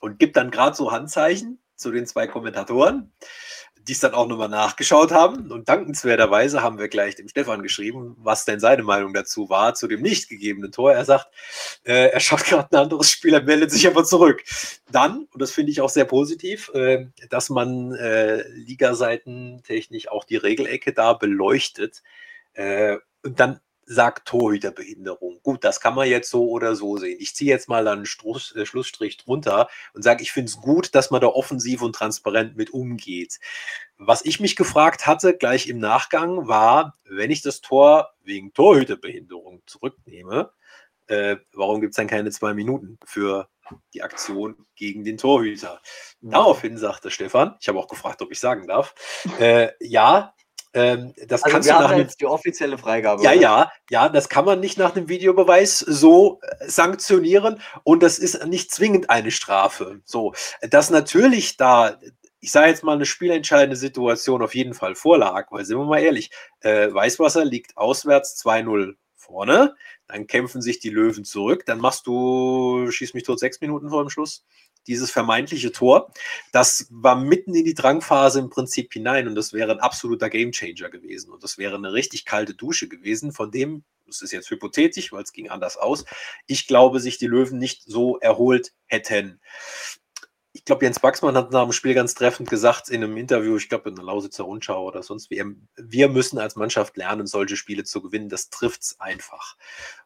und 0.00 0.18
gibt 0.18 0.36
dann 0.36 0.50
gerade 0.50 0.76
so 0.76 0.92
Handzeichen 0.92 1.62
zu 1.76 1.92
den 1.92 2.06
zwei 2.06 2.26
Kommentatoren 2.26 3.12
die 3.86 3.92
es 3.92 4.00
dann 4.00 4.14
auch 4.14 4.26
nochmal 4.26 4.48
nachgeschaut 4.48 5.12
haben. 5.12 5.50
Und 5.52 5.68
dankenswerterweise 5.68 6.62
haben 6.62 6.78
wir 6.78 6.88
gleich 6.88 7.14
dem 7.14 7.28
Stefan 7.28 7.62
geschrieben, 7.62 8.16
was 8.18 8.44
denn 8.44 8.58
seine 8.58 8.82
Meinung 8.82 9.14
dazu 9.14 9.48
war, 9.48 9.74
zu 9.74 9.86
dem 9.86 10.02
nicht 10.02 10.28
gegebenen 10.28 10.72
Tor. 10.72 10.92
Er 10.92 11.04
sagt, 11.04 11.28
äh, 11.84 12.08
er 12.08 12.20
schaut 12.20 12.44
gerade 12.44 12.68
ein 12.72 12.82
anderes 12.82 13.10
Spiel, 13.10 13.34
er 13.34 13.42
meldet 13.42 13.70
sich 13.70 13.86
aber 13.86 14.04
zurück. 14.04 14.42
Dann, 14.90 15.26
und 15.32 15.40
das 15.40 15.52
finde 15.52 15.70
ich 15.70 15.80
auch 15.80 15.90
sehr 15.90 16.04
positiv, 16.04 16.70
äh, 16.74 17.06
dass 17.30 17.48
man 17.48 17.92
äh, 17.94 18.48
Ligaseitentechnisch 18.48 20.08
auch 20.08 20.24
die 20.24 20.36
Regelecke 20.36 20.92
da 20.92 21.12
beleuchtet. 21.12 22.02
Äh, 22.54 22.96
und 23.22 23.38
dann 23.38 23.60
sagt 23.86 24.28
Torhüterbehinderung. 24.28 25.40
Gut, 25.42 25.64
das 25.64 25.80
kann 25.80 25.94
man 25.94 26.08
jetzt 26.08 26.28
so 26.30 26.48
oder 26.50 26.74
so 26.74 26.98
sehen. 26.98 27.16
Ich 27.20 27.34
ziehe 27.34 27.50
jetzt 27.50 27.68
mal 27.68 27.86
einen 27.86 28.04
Struss, 28.04 28.54
äh, 28.54 28.66
Schlussstrich 28.66 29.16
drunter 29.16 29.68
und 29.94 30.02
sage, 30.02 30.22
ich 30.22 30.32
finde 30.32 30.50
es 30.50 30.60
gut, 30.60 30.94
dass 30.94 31.10
man 31.10 31.20
da 31.20 31.28
offensiv 31.28 31.82
und 31.82 31.94
transparent 31.94 32.56
mit 32.56 32.70
umgeht. 32.70 33.38
Was 33.96 34.24
ich 34.24 34.40
mich 34.40 34.56
gefragt 34.56 35.06
hatte, 35.06 35.36
gleich 35.36 35.68
im 35.68 35.78
Nachgang, 35.78 36.48
war, 36.48 36.96
wenn 37.04 37.30
ich 37.30 37.42
das 37.42 37.60
Tor 37.60 38.10
wegen 38.22 38.52
Torhüterbehinderung 38.52 39.62
zurücknehme, 39.66 40.50
äh, 41.06 41.36
warum 41.52 41.80
gibt 41.80 41.92
es 41.92 41.96
dann 41.96 42.08
keine 42.08 42.30
zwei 42.30 42.52
Minuten 42.52 42.98
für 43.04 43.48
die 43.94 44.02
Aktion 44.02 44.66
gegen 44.74 45.04
den 45.04 45.18
Torhüter? 45.18 45.80
Daraufhin 46.20 46.76
sagte 46.76 47.10
Stefan, 47.10 47.56
ich 47.60 47.68
habe 47.68 47.78
auch 47.78 47.88
gefragt, 47.88 48.20
ob 48.22 48.32
ich 48.32 48.40
sagen 48.40 48.66
darf, 48.66 48.94
äh, 49.38 49.70
ja, 49.80 50.34
ähm, 50.76 51.14
das 51.26 51.42
also 51.42 51.54
kannst 51.54 51.68
wir 51.68 51.74
du 51.74 51.80
haben 51.80 51.90
nach 51.92 51.98
jetzt 51.98 52.20
die 52.20 52.26
offizielle 52.26 52.76
Freigabe. 52.76 53.22
Ja, 53.22 53.30
oder? 53.30 53.40
ja, 53.40 53.72
ja, 53.88 54.08
das 54.10 54.28
kann 54.28 54.44
man 54.44 54.60
nicht 54.60 54.76
nach 54.76 54.90
dem 54.90 55.08
Videobeweis 55.08 55.78
so 55.78 56.38
äh, 56.42 56.68
sanktionieren 56.68 57.60
und 57.82 58.02
das 58.02 58.18
ist 58.18 58.44
nicht 58.46 58.70
zwingend 58.70 59.08
eine 59.08 59.30
Strafe. 59.30 60.02
So, 60.04 60.34
dass 60.60 60.90
natürlich 60.90 61.56
da 61.56 61.98
ich 62.40 62.52
sage 62.52 62.68
jetzt 62.68 62.84
mal, 62.84 62.92
eine 62.92 63.06
spielentscheidende 63.06 63.76
Situation 63.76 64.42
auf 64.42 64.54
jeden 64.54 64.74
Fall 64.74 64.94
vorlag, 64.94 65.50
weil 65.50 65.64
sind 65.64 65.78
wir 65.78 65.84
mal 65.84 65.98
ehrlich, 66.00 66.30
äh, 66.60 66.92
Weißwasser 66.92 67.44
liegt 67.44 67.76
auswärts 67.76 68.36
2-0 68.44 68.94
vorne, 69.16 69.74
dann 70.06 70.26
kämpfen 70.28 70.62
sich 70.62 70.78
die 70.78 70.90
Löwen 70.90 71.24
zurück, 71.24 71.64
dann 71.66 71.80
machst 71.80 72.06
du, 72.06 72.88
schieß 72.90 73.14
mich 73.14 73.24
tot, 73.24 73.40
sechs 73.40 73.60
Minuten 73.60 73.88
vor 73.88 74.04
dem 74.04 74.10
Schluss, 74.10 74.44
dieses 74.86 75.10
vermeintliche 75.10 75.72
Tor, 75.72 76.12
das 76.52 76.86
war 76.90 77.16
mitten 77.16 77.54
in 77.54 77.64
die 77.64 77.74
Drangphase 77.74 78.38
im 78.38 78.50
Prinzip 78.50 78.92
hinein 78.92 79.28
und 79.28 79.34
das 79.34 79.52
wäre 79.52 79.72
ein 79.72 79.80
absoluter 79.80 80.30
Gamechanger 80.30 80.90
gewesen 80.90 81.32
und 81.32 81.42
das 81.42 81.58
wäre 81.58 81.76
eine 81.76 81.92
richtig 81.92 82.24
kalte 82.24 82.54
Dusche 82.54 82.88
gewesen, 82.88 83.32
von 83.32 83.50
dem, 83.50 83.84
das 84.06 84.22
ist 84.22 84.32
jetzt 84.32 84.50
hypothetisch, 84.50 85.12
weil 85.12 85.22
es 85.22 85.32
ging 85.32 85.50
anders 85.50 85.76
aus, 85.76 86.04
ich 86.46 86.66
glaube, 86.66 87.00
sich 87.00 87.18
die 87.18 87.26
Löwen 87.26 87.58
nicht 87.58 87.82
so 87.84 88.18
erholt 88.18 88.72
hätten. 88.86 89.40
Ich 90.52 90.64
glaube, 90.64 90.86
Jens 90.86 91.00
Baxmann 91.00 91.36
hat 91.36 91.52
nach 91.52 91.64
dem 91.64 91.72
Spiel 91.72 91.92
ganz 91.92 92.14
treffend 92.14 92.48
gesagt 92.48 92.88
in 92.88 93.04
einem 93.04 93.18
Interview, 93.18 93.58
ich 93.58 93.68
glaube 93.68 93.90
in 93.90 93.94
der 93.94 94.06
Lausitzer 94.06 94.44
Rundschau 94.44 94.86
oder 94.86 95.02
sonst 95.02 95.30
wie, 95.30 95.44
wir 95.76 96.08
müssen 96.08 96.38
als 96.38 96.56
Mannschaft 96.56 96.96
lernen, 96.96 97.26
solche 97.26 97.58
Spiele 97.58 97.84
zu 97.84 98.00
gewinnen. 98.00 98.30
Das 98.30 98.48
trifft 98.48 98.80
es 98.80 98.98
einfach. 98.98 99.56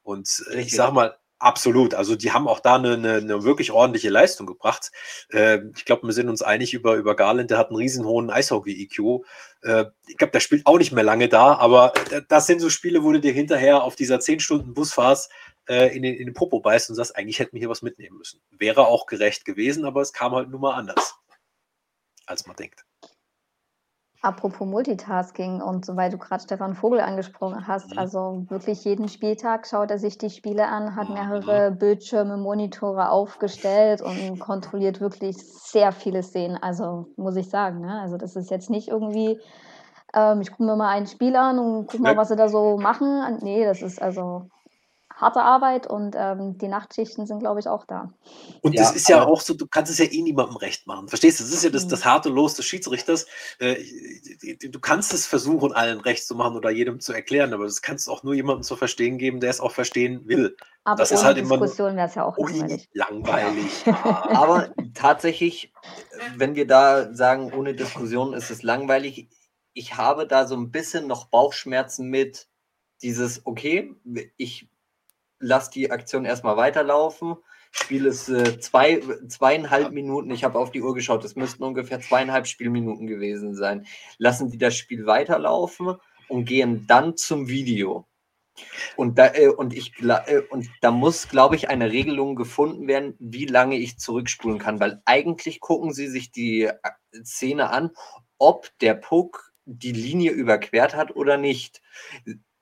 Und 0.03 0.45
äh, 0.51 0.61
ich 0.61 0.73
sage 0.75 0.93
mal, 0.93 1.20
Absolut. 1.41 1.95
Also 1.95 2.17
die 2.17 2.33
haben 2.33 2.47
auch 2.47 2.61
da 2.61 2.75
eine, 2.75 2.93
eine, 2.93 3.15
eine 3.15 3.45
wirklich 3.45 3.73
ordentliche 3.73 4.11
Leistung 4.11 4.47
gebracht. 4.47 4.93
Äh, 5.31 5.61
ich 5.75 5.87
glaube, 5.87 6.07
wir 6.07 6.13
sind 6.13 6.29
uns 6.29 6.43
einig 6.43 6.75
über, 6.75 6.97
über 6.97 7.17
Garland, 7.17 7.51
der 7.51 7.57
hat 7.57 7.69
einen 7.69 7.79
riesen 7.79 8.05
hohen 8.05 8.29
Eishockey-EQ. 8.29 9.25
Äh, 9.63 9.87
ich 10.07 10.19
glaube, 10.19 10.33
der 10.33 10.41
spielt 10.41 10.67
auch 10.67 10.77
nicht 10.77 10.93
mehr 10.93 11.03
lange 11.03 11.31
da, 11.31 11.55
aber 11.55 11.95
das 12.29 12.47
sind 12.47 12.61
so 12.61 12.69
Spiele, 12.69 13.03
wo 13.05 13.13
du 13.13 13.21
dir 13.21 13.33
hinterher 13.33 13.83
auf 13.83 13.97
dieser 13.97 14.21
10 14.21 14.41
Stunden 14.41 14.75
Busfahrt 14.75 15.31
äh, 15.67 15.97
in, 15.97 16.03
den, 16.03 16.15
in 16.15 16.27
den 16.27 16.35
Popo 16.35 16.61
beißt 16.61 16.91
und 16.91 16.97
sagst, 16.97 17.17
eigentlich 17.17 17.39
hätten 17.39 17.55
wir 17.55 17.61
hier 17.61 17.71
was 17.71 17.81
mitnehmen 17.81 18.19
müssen. 18.19 18.43
Wäre 18.51 18.87
auch 18.87 19.07
gerecht 19.07 19.47
gewesen, 19.47 19.87
aber 19.87 20.03
es 20.03 20.13
kam 20.13 20.35
halt 20.35 20.51
nun 20.51 20.61
mal 20.61 20.75
anders, 20.75 21.15
als 22.27 22.47
man 22.47 22.57
denkt. 22.57 22.85
Apropos 24.23 24.67
Multitasking 24.67 25.63
und 25.63 25.87
so, 25.87 25.97
weil 25.97 26.11
du 26.11 26.19
gerade 26.19 26.43
Stefan 26.43 26.75
Vogel 26.75 27.01
angesprochen 27.01 27.67
hast, 27.67 27.93
mhm. 27.93 27.99
also 27.99 28.45
wirklich 28.49 28.85
jeden 28.85 29.09
Spieltag 29.09 29.67
schaut 29.67 29.91
er 29.91 29.99
sich 29.99 30.19
die 30.19 30.29
Spiele 30.29 30.69
an, 30.69 30.95
hat 30.95 31.09
mhm. 31.09 31.15
mehrere 31.15 31.71
Bildschirme, 31.71 32.37
Monitore 32.37 33.09
aufgestellt 33.09 34.03
und 34.03 34.39
kontrolliert 34.39 35.01
wirklich 35.01 35.39
sehr 35.39 35.93
viele 35.93 36.23
Szenen. 36.23 36.59
Also 36.63 37.07
muss 37.17 37.37
ich 37.37 37.49
sagen, 37.49 37.81
ne? 37.81 37.99
also 37.99 38.19
das 38.19 38.37
ist 38.37 38.51
jetzt 38.51 38.69
nicht 38.69 38.89
irgendwie, 38.89 39.41
ähm, 40.15 40.43
ich 40.43 40.51
gucke 40.51 40.65
mir 40.65 40.77
mal 40.77 40.91
ein 40.91 41.07
Spiel 41.07 41.35
an 41.35 41.59
und 41.59 41.87
gucke 41.87 42.03
mal, 42.03 42.17
was 42.19 42.29
sie 42.29 42.37
da 42.37 42.49
so 42.49 42.77
machen. 42.77 43.39
Nee, 43.41 43.65
das 43.65 43.81
ist 43.81 44.03
also 44.03 44.51
harte 45.21 45.43
Arbeit 45.43 45.87
und 45.87 46.17
ähm, 46.17 46.57
die 46.59 46.69
Nachtschichten 46.69 47.27
sind, 47.27 47.41
glaube 47.41 47.61
ich, 47.61 47.69
auch 47.69 47.85
da. 47.85 48.13
Und 48.63 48.75
ja, 48.75 48.83
das 48.83 48.97
ist 48.97 49.09
ja 49.09 49.25
auch 49.25 49.41
so, 49.41 49.55
du 49.55 49.67
kannst 49.67 49.93
es 49.93 49.99
ja 49.99 50.07
eh 50.07 50.23
niemandem 50.23 50.57
recht 50.57 50.87
machen. 50.87 51.09
Verstehst 51.09 51.41
du? 51.41 51.45
Das 51.45 51.53
ist 51.53 51.63
ja 51.63 51.71
das, 51.71 51.89
das 51.89 52.01
mhm. 52.01 52.05
harte 52.05 52.29
Los 52.31 52.55
des 52.55 52.65
Schiedsrichters. 52.65 53.27
Äh, 53.59 53.77
du 54.71 54.81
kannst 54.81 55.13
es 55.13 55.27
versuchen, 55.27 55.73
allen 55.73 56.01
recht 56.01 56.27
zu 56.27 56.35
machen 56.35 56.57
oder 56.57 56.71
jedem 56.71 57.01
zu 57.01 57.13
erklären, 57.13 57.53
aber 57.53 57.65
das 57.65 57.83
kannst 57.83 58.07
du 58.07 58.13
auch 58.13 58.23
nur 58.23 58.35
jemandem 58.35 58.63
zu 58.63 58.77
verstehen 58.77 59.19
geben, 59.19 59.41
der 59.41 59.51
es 59.51 59.61
auch 59.61 59.73
verstehen 59.73 60.27
will. 60.27 60.57
Aber 60.85 60.99
das 60.99 61.11
ist 61.11 61.25
halt 61.25 61.37
Diskussion 61.37 61.97
wäre 61.97 62.09
es 62.09 62.15
ja 62.15 62.25
auch 62.25 62.39
langweilig. 62.39 62.89
langweilig. 62.95 63.87
aber 63.87 64.71
tatsächlich, 64.95 65.73
wenn 66.37 66.55
wir 66.55 66.67
da 66.67 67.13
sagen, 67.13 67.53
ohne 67.53 67.75
Diskussion 67.75 68.33
ist 68.33 68.51
es 68.51 68.63
langweilig, 68.63 69.29
ich 69.75 69.97
habe 69.97 70.27
da 70.27 70.47
so 70.47 70.57
ein 70.57 70.71
bisschen 70.71 71.07
noch 71.07 71.27
Bauchschmerzen 71.27 72.09
mit 72.09 72.49
dieses, 73.03 73.47
okay, 73.47 73.95
ich 74.37 74.69
lass 75.41 75.71
die 75.71 75.91
Aktion 75.91 76.25
erstmal 76.25 76.57
weiterlaufen. 76.57 77.37
Spiel 77.73 78.07
ist 78.07 78.29
äh, 78.29 78.59
zwei, 78.61 79.01
zweieinhalb 79.29 79.93
Minuten. 79.93 80.31
Ich 80.31 80.45
habe 80.45 80.59
auf 80.59 80.71
die 80.71 80.83
Uhr 80.83 80.95
geschaut. 80.95 81.25
Es 81.25 81.37
müssten 81.37 81.63
ungefähr 81.63 82.01
zweieinhalb 82.01 82.47
Spielminuten 82.47 83.07
gewesen 83.07 83.55
sein. 83.55 83.87
Lassen 84.19 84.51
die 84.51 84.59
das 84.59 84.77
Spiel 84.77 85.07
weiterlaufen 85.07 85.97
und 86.29 86.45
gehen 86.45 86.87
dann 86.87 87.17
zum 87.17 87.49
Video. 87.49 88.07
Und 88.97 89.19
da, 89.19 89.33
äh, 89.35 89.49
und 89.49 89.75
ich, 89.75 89.93
äh, 90.03 90.43
und 90.51 90.69
da 90.81 90.91
muss, 90.91 91.29
glaube 91.29 91.57
ich, 91.57 91.69
eine 91.69 91.91
Regelung 91.93 92.37
gefunden 92.37 92.89
werden, 92.89 93.15
wie 93.19 93.47
lange 93.47 93.77
ich 93.77 93.99
zurückspulen 93.99 94.59
kann. 94.59 94.81
Weil 94.81 95.01
eigentlich 95.05 95.61
gucken 95.61 95.93
sie 95.93 96.09
sich 96.09 96.33
die 96.33 96.65
äh, 96.65 96.75
Szene 97.25 97.71
an, 97.71 97.91
ob 98.39 98.71
der 98.81 98.95
Puck 98.95 99.53
die 99.65 99.93
Linie 99.93 100.33
überquert 100.33 100.97
hat 100.97 101.15
oder 101.15 101.37
nicht. 101.37 101.81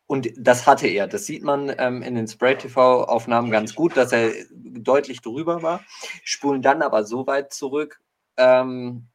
Und 0.09 0.30
das 0.38 0.66
hatte 0.66 0.88
er. 0.88 1.06
Das 1.06 1.26
sieht 1.26 1.44
man 1.44 1.70
ähm, 1.76 2.02
in 2.02 2.14
den 2.14 2.26
Spray-TV-Aufnahmen 2.26 3.50
ganz 3.50 3.74
gut, 3.74 3.94
dass 3.94 4.11
er 4.11 4.32
deutlich 4.50 5.20
drüber 5.20 5.62
war. 5.62 5.84
Spulen 6.24 6.62
dann 6.62 6.80
aber 6.80 7.04
so 7.04 7.26
weit 7.26 7.52
zurück 7.52 8.00
ähm, 8.38 9.06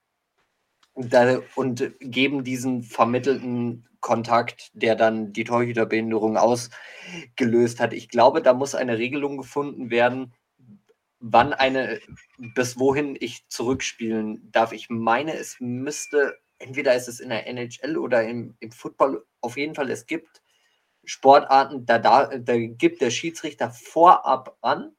da, 0.94 1.40
und 1.56 1.92
geben 2.00 2.44
diesen 2.44 2.84
vermittelten 2.84 3.90
Kontakt, 4.02 4.70
der 4.74 4.96
dann 4.96 5.34
die 5.34 5.46
Torhüterbehinderung 5.46 6.38
ausgelöst 6.38 7.80
hat. 7.80 7.94
Ich 7.94 8.08
glaube, 8.08 8.44
da 8.44 8.54
muss 8.54 8.76
eine 8.76 9.00
Regelung 9.00 9.38
gefunden 9.38 9.90
werden, 9.90 10.36
wann 11.20 11.54
eine, 11.54 12.02
bis 12.38 12.78
wohin 12.78 13.18
ich 13.20 13.48
zurückspielen 13.48 14.52
darf. 14.52 14.74
Ich 14.74 14.92
meine, 14.92 15.34
es 15.34 15.56
müsste, 15.60 16.36
entweder 16.60 16.94
ist 16.94 17.08
es 17.08 17.20
in 17.20 17.30
der 17.30 17.48
NHL 17.48 17.98
oder 17.98 18.24
im, 18.28 18.56
im 18.60 18.72
Football, 18.72 19.26
auf 19.42 19.58
jeden 19.58 19.74
Fall, 19.74 19.90
es 19.90 20.06
gibt 20.06 20.43
Sportarten, 21.06 21.86
da, 21.86 22.00
da, 22.00 22.38
da 22.38 22.58
gibt 22.58 23.02
der 23.02 23.10
Schiedsrichter 23.10 23.72
vorab 23.72 24.58
an, 24.62 24.94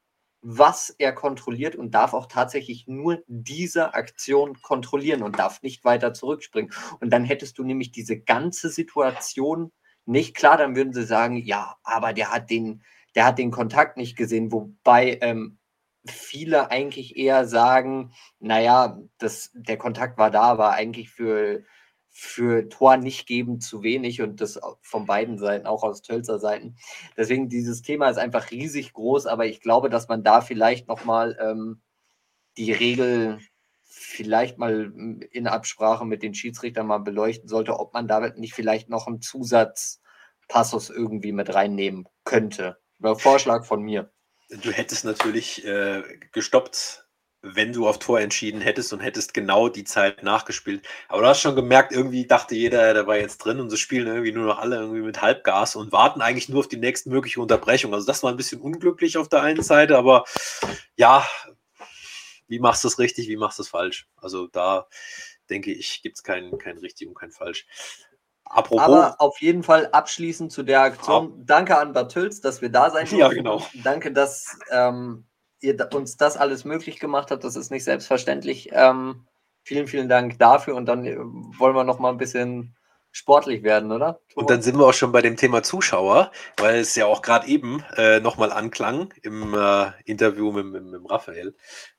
was 0.47 0.91
er 0.99 1.13
kontrolliert 1.13 1.75
und 1.75 1.93
darf 1.95 2.13
auch 2.13 2.27
tatsächlich 2.27 2.87
nur 2.87 3.23
diese 3.27 3.95
Aktion 3.95 4.61
kontrollieren 4.61 5.23
und 5.23 5.39
darf 5.39 5.63
nicht 5.63 5.85
weiter 5.85 6.13
zurückspringen. 6.13 6.71
Und 7.01 7.11
dann 7.11 7.25
hättest 7.25 7.57
du 7.59 7.65
nämlich 7.65 7.93
diese 7.93 8.21
ganze 8.21 8.69
Situation 8.69 9.73
nicht 10.05 10.37
klar, 10.37 10.59
dann 10.59 10.77
würden 10.77 10.93
sie 10.93 11.05
sagen, 11.05 11.37
ja, 11.37 11.77
aber 11.83 12.13
der 12.13 12.31
hat 12.31 12.51
den, 12.51 12.83
der 13.15 13.25
hat 13.25 13.39
den 13.39 13.51
Kontakt 13.51 13.97
nicht 13.97 14.17
gesehen, 14.17 14.53
wobei 14.53 15.19
ähm, 15.23 15.59
viele 16.07 16.71
eigentlich 16.71 17.17
eher 17.17 17.47
sagen, 17.47 18.13
naja, 18.39 18.99
das, 19.17 19.51
der 19.55 19.79
Kontakt 19.79 20.19
war 20.19 20.31
da, 20.31 20.59
war 20.59 20.75
eigentlich 20.75 21.11
für, 21.11 21.65
für 22.17 22.69
Tor 22.69 22.97
nicht 22.97 23.27
geben 23.27 23.61
zu 23.61 23.83
wenig 23.83 24.23
und 24.23 24.41
das 24.41 24.61
von 24.83 25.05
beiden 25.05 25.37
Seiten, 25.37 25.67
auch 25.67 25.83
aus 25.83 26.01
Tölzer 26.01 26.39
Seiten. 26.39 26.77
Deswegen 27.17 27.49
dieses 27.49 27.83
Thema 27.83 28.09
ist 28.09 28.19
einfach 28.19 28.53
riesig 28.53 28.93
groß, 28.93 29.27
aber 29.27 29.47
ich 29.47 29.61
glaube, 29.61 29.91
dass 29.91 30.07
man 30.07 30.23
da 30.23 30.41
vielleicht 30.41 30.87
nochmal 30.87 31.37
ähm, 31.41 31.83
die 32.57 32.71
Regel 32.71 33.41
vielleicht 33.83 34.59
mal 34.59 34.93
in 35.33 35.49
Absprache 35.49 36.05
mit 36.05 36.23
den 36.23 36.35
Schiedsrichtern 36.35 36.87
mal 36.87 36.99
beleuchten 36.99 37.49
sollte, 37.49 37.81
ob 37.81 37.95
man 37.95 38.07
damit 38.07 38.39
nicht 38.39 38.55
vielleicht 38.55 38.89
noch 38.89 39.09
einen 39.09 39.21
Zusatzpassus 39.21 40.91
irgendwie 40.91 41.33
mit 41.33 41.53
reinnehmen 41.53 42.07
könnte. 42.25 42.79
Vorschlag 43.17 43.65
von 43.65 43.83
mir. 43.83 44.13
Du 44.51 44.71
hättest 44.71 45.05
natürlich 45.05 45.67
äh, 45.67 46.05
gestoppt 46.31 47.04
wenn 47.47 47.75
du 47.75 47.87
auf 47.87 47.99
Tor 47.99 48.21
entschieden 48.21 48.63
hättest 48.63 48.93
und 48.95 49.01
hättest 49.01 49.35
genau 49.35 49.69
die 49.69 49.85
Zeit 49.85 50.23
nachgespielt. 50.23 50.87
Aber 51.09 51.21
du 51.21 51.29
hast 51.29 51.41
schon 51.41 51.55
gemerkt, 51.55 51.93
irgendwie 51.93 52.27
dachte 52.27 52.55
jeder, 52.55 52.95
der 52.95 53.07
war 53.07 53.19
jetzt 53.19 53.39
drin 53.39 53.61
und 53.61 53.69
so 53.69 53.77
spielen 53.77 54.07
irgendwie 54.07 54.33
nur 54.33 54.47
noch 54.47 54.59
alle 54.59 54.77
irgendwie 54.77 55.03
mit 55.03 55.21
Halbgas 55.21 55.77
und 55.77 55.93
warten 55.93 56.23
eigentlich 56.23 56.49
nur 56.49 56.61
auf 56.61 56.69
die 56.69 56.79
nächste 56.79 57.11
mögliche 57.11 57.41
Unterbrechung. 57.41 57.93
Also 57.93 58.07
das 58.07 58.23
war 58.23 58.31
ein 58.31 58.39
bisschen 58.39 58.63
unglücklich 58.63 59.19
auf 59.19 59.29
der 59.29 59.43
einen 59.43 59.63
Seite, 59.63 59.99
aber 59.99 60.25
ja, 60.97 61.27
wie 62.49 62.59
machst 62.59 62.83
du 62.83 62.89
es 62.89 62.99
richtig, 62.99 63.29
wie 63.29 63.37
machst 63.37 63.59
du 63.59 63.63
es 63.63 63.69
falsch? 63.69 64.09
Also 64.17 64.47
da 64.47 64.87
denke 65.51 65.71
ich, 65.71 66.01
gibt 66.03 66.17
es 66.17 66.23
kein, 66.23 66.57
kein 66.57 66.79
richtig 66.79 67.09
und 67.09 67.15
kein 67.15 67.31
falsch. 67.31 67.67
Apropos, 68.45 68.85
Aber 68.85 69.17
auf 69.19 69.41
jeden 69.41 69.63
Fall 69.63 69.89
abschließend 69.89 70.51
zu 70.51 70.63
der 70.63 70.83
Aktion. 70.83 71.27
Ab 71.27 71.33
Danke 71.39 71.79
an 71.79 71.93
Bad 71.93 72.15
dass 72.43 72.63
wir 72.63 72.71
da 72.71 72.91
sein 72.91 73.07
durften. 73.11 73.19
Ja, 73.19 73.29
genau. 73.29 73.67
Danke, 73.83 74.13
dass 74.13 74.59
ähm, 74.71 75.27
ihr 75.65 75.89
uns 75.93 76.17
das 76.17 76.37
alles 76.37 76.65
möglich 76.65 77.01
gemacht 77.01 77.31
habt. 77.31 77.45
Das 77.45 77.57
ist 77.57 77.71
nicht 77.71 77.85
selbstverständlich. 77.85 78.71
Ähm, 78.73 79.27
vielen, 79.63 79.87
vielen 79.87 80.09
Dank 80.09 80.39
dafür. 80.39 80.75
Und 80.77 80.87
dann 80.87 81.05
äh, 81.07 81.17
wollen 81.19 81.75
wir 81.75 81.85
noch 81.85 81.99
mal 81.99 82.11
ein 82.11 82.19
bisschen 82.19 82.77
sportlich 83.11 83.63
werden, 83.63 83.93
oder? 83.93 84.21
Und 84.35 84.51
dann 84.51 84.61
sind 84.61 84.77
wir 84.77 84.87
auch 84.87 84.93
schon 84.93 85.13
bei 85.13 85.23
dem 85.23 85.37
Thema 85.37 85.63
Zuschauer, 85.63 86.33
weil 86.57 86.81
es 86.81 86.97
ja 86.97 87.07
auch 87.07 87.23
gerade 87.23 87.47
eben 87.47 87.85
äh, 87.97 88.19
nochmal 88.19 88.53
anklang 88.53 89.15
im 89.23 89.55
äh, 89.55 89.93
Interview 90.05 90.51
mit, 90.51 90.67
mit, 90.67 90.85
mit 90.85 91.11
Raphael. 91.11 91.55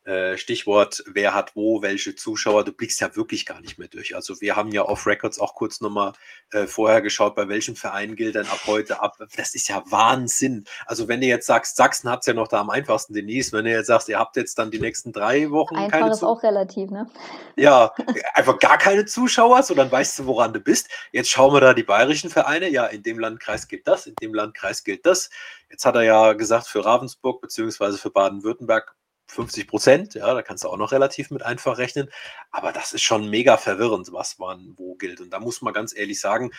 Äh, 0.06 0.38
Stichwort, 0.38 1.04
wer 1.08 1.34
hat 1.34 1.56
wo, 1.56 1.82
welche 1.82 2.14
Zuschauer, 2.14 2.64
du 2.64 2.72
blickst 2.72 3.02
ja 3.02 3.16
wirklich 3.16 3.44
gar 3.44 3.60
nicht 3.62 3.80
mehr 3.80 3.88
durch. 3.88 4.16
Also 4.16 4.40
wir 4.40 4.56
haben 4.56 4.72
ja 4.72 4.84
auf 4.84 5.08
Records 5.08 5.40
auch 5.40 5.56
kurz 5.56 5.82
nochmal 5.82 6.14
äh, 6.52 6.68
vorher 6.68 7.02
geschaut, 7.02 7.34
bei 7.34 7.48
welchem 7.48 7.76
Verein 7.76 8.16
gilt 8.16 8.36
denn 8.36 8.46
ab 8.46 8.62
heute 8.68 9.02
ab. 9.02 9.18
Das 9.36 9.56
ist 9.56 9.68
ja 9.68 9.82
Wahnsinn. 9.88 10.66
Also 10.86 11.08
wenn 11.08 11.22
du 11.22 11.26
jetzt 11.26 11.48
sagst, 11.48 11.76
Sachsen 11.76 12.08
hat 12.08 12.20
es 12.20 12.28
ja 12.28 12.36
noch 12.36 12.48
da 12.48 12.62
am 12.62 12.70
einfachsten, 12.70 13.16
Denise, 13.16 13.52
wenn 13.52 13.66
du 13.66 13.72
jetzt 13.72 13.88
sagst, 13.88 14.08
ihr 14.08 14.20
habt 14.20 14.36
jetzt 14.36 14.60
dann 14.60 14.70
die 14.70 14.80
nächsten 14.80 15.12
drei 15.12 15.50
Wochen 15.50 15.76
Einfach 15.76 16.00
keine 16.00 16.12
ist 16.12 16.24
auch 16.24 16.44
relativ, 16.44 16.92
ne? 16.92 17.10
Ja, 17.56 17.92
einfach 18.36 18.60
gar 18.60 18.78
keine 18.78 19.06
Zuschauer, 19.06 19.64
so 19.64 19.74
dann 19.74 19.92
weißt 19.92 20.20
du, 20.20 20.28
woran 20.28 20.54
du 20.54 20.60
bist. 20.60 20.88
Jetzt 21.14 21.32
schauen 21.32 21.52
wir 21.52 21.62
da 21.62 21.74
die 21.74 21.82
bayerischen 21.82 22.30
Vereine. 22.30 22.70
Ja, 22.70 22.86
in 22.86 23.02
dem 23.02 23.18
Landkreis 23.18 23.68
gilt 23.68 23.88
das, 23.88 24.06
in 24.06 24.14
dem 24.22 24.36
Landkreis 24.36 24.84
gilt 24.84 25.08
das. 25.08 25.32
Jetzt 25.72 25.84
hat 25.84 25.96
er 25.96 26.04
ja 26.04 26.34
gesagt, 26.34 26.68
für 26.68 26.86
Ravensburg 26.86 27.42
beziehungsweise 27.42 27.98
für 27.98 28.12
Baden-Württemberg 28.12 28.96
50 29.28 29.68
Prozent, 29.68 30.14
ja, 30.14 30.34
da 30.34 30.42
kannst 30.42 30.64
du 30.64 30.70
auch 30.70 30.78
noch 30.78 30.92
relativ 30.92 31.32
mit 31.32 31.44
einfach 31.44 31.78
rechnen. 31.78 32.10
Aber 32.52 32.72
das 32.72 32.94
ist 32.94 33.02
schon 33.02 33.30
mega 33.30 33.58
verwirrend, 33.58 34.12
was 34.12 34.40
wann 34.40 34.74
wo 34.78 34.96
gilt. 34.96 35.22
Und 35.22 35.32
da 35.32 35.40
muss 35.40 35.62
man 35.62 35.74
ganz 35.74 35.96
ehrlich 35.96 36.20
sagen, 36.20 36.52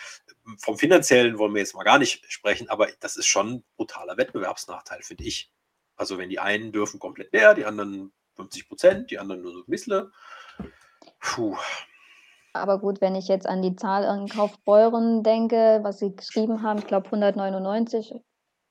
vom 0.59 0.77
finanziellen 0.77 1.37
wollen 1.37 1.53
wir 1.53 1.61
jetzt 1.61 1.75
mal 1.75 1.83
gar 1.83 1.99
nicht 1.99 2.31
sprechen, 2.31 2.69
aber 2.69 2.87
das 2.99 3.15
ist 3.15 3.27
schon 3.27 3.47
ein 3.47 3.63
brutaler 3.75 4.17
Wettbewerbsnachteil, 4.17 5.01
finde 5.01 5.23
ich. 5.23 5.51
Also 5.95 6.17
wenn 6.17 6.29
die 6.29 6.39
einen 6.39 6.71
dürfen 6.71 6.99
komplett 6.99 7.33
mehr, 7.33 7.53
die 7.55 7.65
anderen 7.65 8.11
50 8.35 8.67
Prozent, 8.67 9.11
die 9.11 9.19
anderen 9.19 9.41
nur 9.41 9.53
so 9.53 9.59
ein 9.59 9.65
bisschen. 9.67 10.11
Puh. 11.19 11.57
Aber 12.53 12.79
gut, 12.79 13.01
wenn 13.01 13.15
ich 13.15 13.27
jetzt 13.27 13.47
an 13.47 13.61
die 13.61 13.75
Zahl 13.75 14.03
in 14.03 14.27
Kaufbeuren 14.27 15.23
denke, 15.23 15.79
was 15.83 15.99
sie 15.99 16.15
geschrieben 16.15 16.63
haben, 16.63 16.79
ich 16.79 16.87
glaube 16.87 17.05
199 17.07 18.13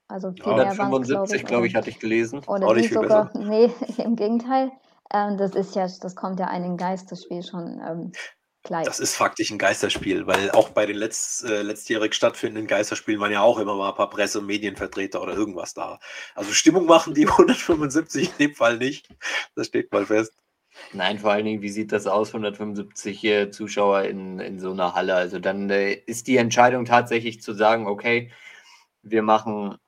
also 0.09 0.33
viel 0.33 0.53
ja, 0.53 0.57
mehr 0.57 0.71
175, 0.73 1.45
glaube 1.45 1.67
ich, 1.67 1.75
hatte 1.75 1.91
ich 1.91 1.99
gelesen. 1.99 2.41
Oder 2.47 2.75
sind 2.75 2.93
sogar, 2.93 3.31
nee, 3.35 3.71
im 3.99 4.17
Gegenteil. 4.17 4.71
Ähm, 5.13 5.37
das 5.37 5.55
ist 5.55 5.75
ja, 5.75 5.89
das 6.01 6.15
kommt 6.15 6.41
ja 6.41 6.47
einem 6.47 6.77
Geisterspiel 6.77 7.43
schon 7.43 7.81
ähm, 7.87 8.13
gleich. 8.63 8.85
Das 8.85 9.01
ist 9.01 9.17
faktisch 9.17 9.51
ein 9.51 9.59
Geisterspiel, 9.59 10.27
weil 10.27 10.51
auch 10.53 10.71
bei 10.71 10.87
den 10.87 10.97
letzt, 10.97 11.45
äh, 11.45 11.63
letztjährig 11.63 12.15
stattfindenden 12.15 12.67
Geisterspielen 12.67 13.21
waren 13.21 13.33
ja 13.33 13.43
auch 13.43 13.59
immer 13.59 13.75
mal 13.75 13.91
ein 13.91 13.95
paar 13.95 14.11
Presse- 14.11 14.41
und 14.41 14.47
Medienvertreter 14.47 15.23
oder 15.23 15.35
irgendwas 15.35 15.75
da. 15.75 15.99
Also 16.35 16.53
Stimmung 16.53 16.87
machen 16.87 17.15
die 17.15 17.27
175 17.29 18.31
in 18.31 18.39
dem 18.39 18.55
Fall 18.55 18.79
nicht. 18.79 19.09
Das 19.55 19.69
steht 19.69 19.93
mal 19.93 20.07
fest. 20.07 20.35
Nein, 20.93 21.19
vor 21.19 21.33
allen 21.33 21.47
Dingen, 21.47 21.63
wie 21.63 21.71
sieht 21.71 21.91
das 21.91 22.07
aus, 22.07 22.29
175 22.29 23.25
äh, 23.25 23.51
Zuschauer 23.51 24.03
in, 24.03 24.39
in 24.41 24.61
so 24.61 24.73
einer 24.73 24.95
Halle? 24.95 25.15
Also 25.15 25.39
dann 25.39 25.71
äh, 25.71 25.95
ist 25.95 26.27
die 26.27 26.37
Entscheidung 26.37 26.85
tatsächlich 26.85 27.41
zu 27.41 27.55
sagen, 27.55 27.87
okay, 27.87 28.31
wir 29.03 29.23
machen 29.23 29.79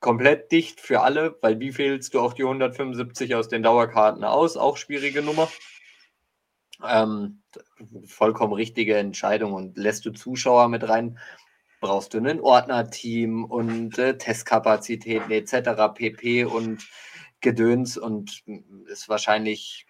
komplett 0.00 0.52
dicht 0.52 0.80
für 0.80 1.00
alle, 1.00 1.36
weil 1.40 1.60
wie 1.60 1.72
fehlst 1.72 2.14
du 2.14 2.20
auch 2.20 2.32
die 2.32 2.44
175 2.44 3.34
aus 3.34 3.48
den 3.48 3.62
Dauerkarten 3.62 4.24
aus? 4.24 4.56
Auch 4.56 4.76
schwierige 4.76 5.22
Nummer. 5.22 5.48
Ähm, 6.86 7.42
vollkommen 8.06 8.52
richtige 8.52 8.96
Entscheidung 8.96 9.52
und 9.52 9.76
lässt 9.76 10.06
du 10.06 10.12
Zuschauer 10.12 10.68
mit 10.68 10.88
rein, 10.88 11.18
brauchst 11.80 12.14
du 12.14 12.18
ein 12.18 12.40
Ordnerteam 12.40 13.44
und 13.44 13.98
äh, 13.98 14.16
Testkapazitäten 14.16 15.30
etc. 15.30 15.92
pp. 15.94 16.44
und 16.44 16.86
Gedöns 17.40 17.96
und 17.96 18.44
ist 18.86 19.08
wahrscheinlich 19.08 19.86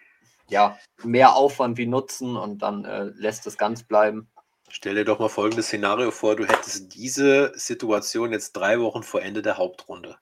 ja 0.48 0.78
mehr 1.02 1.34
Aufwand 1.34 1.76
wie 1.78 1.86
Nutzen 1.86 2.36
und 2.36 2.62
dann 2.62 2.84
äh, 2.84 3.04
lässt 3.14 3.46
es 3.46 3.58
ganz 3.58 3.82
bleiben. 3.82 4.28
Stell 4.70 4.94
dir 4.94 5.04
doch 5.04 5.18
mal 5.18 5.28
folgendes 5.28 5.66
Szenario 5.66 6.10
vor, 6.10 6.36
du 6.36 6.46
hättest 6.46 6.94
diese 6.94 7.52
Situation 7.54 8.32
jetzt 8.32 8.52
drei 8.52 8.80
Wochen 8.80 9.02
vor 9.02 9.22
Ende 9.22 9.40
der 9.40 9.56
Hauptrunde. 9.56 10.18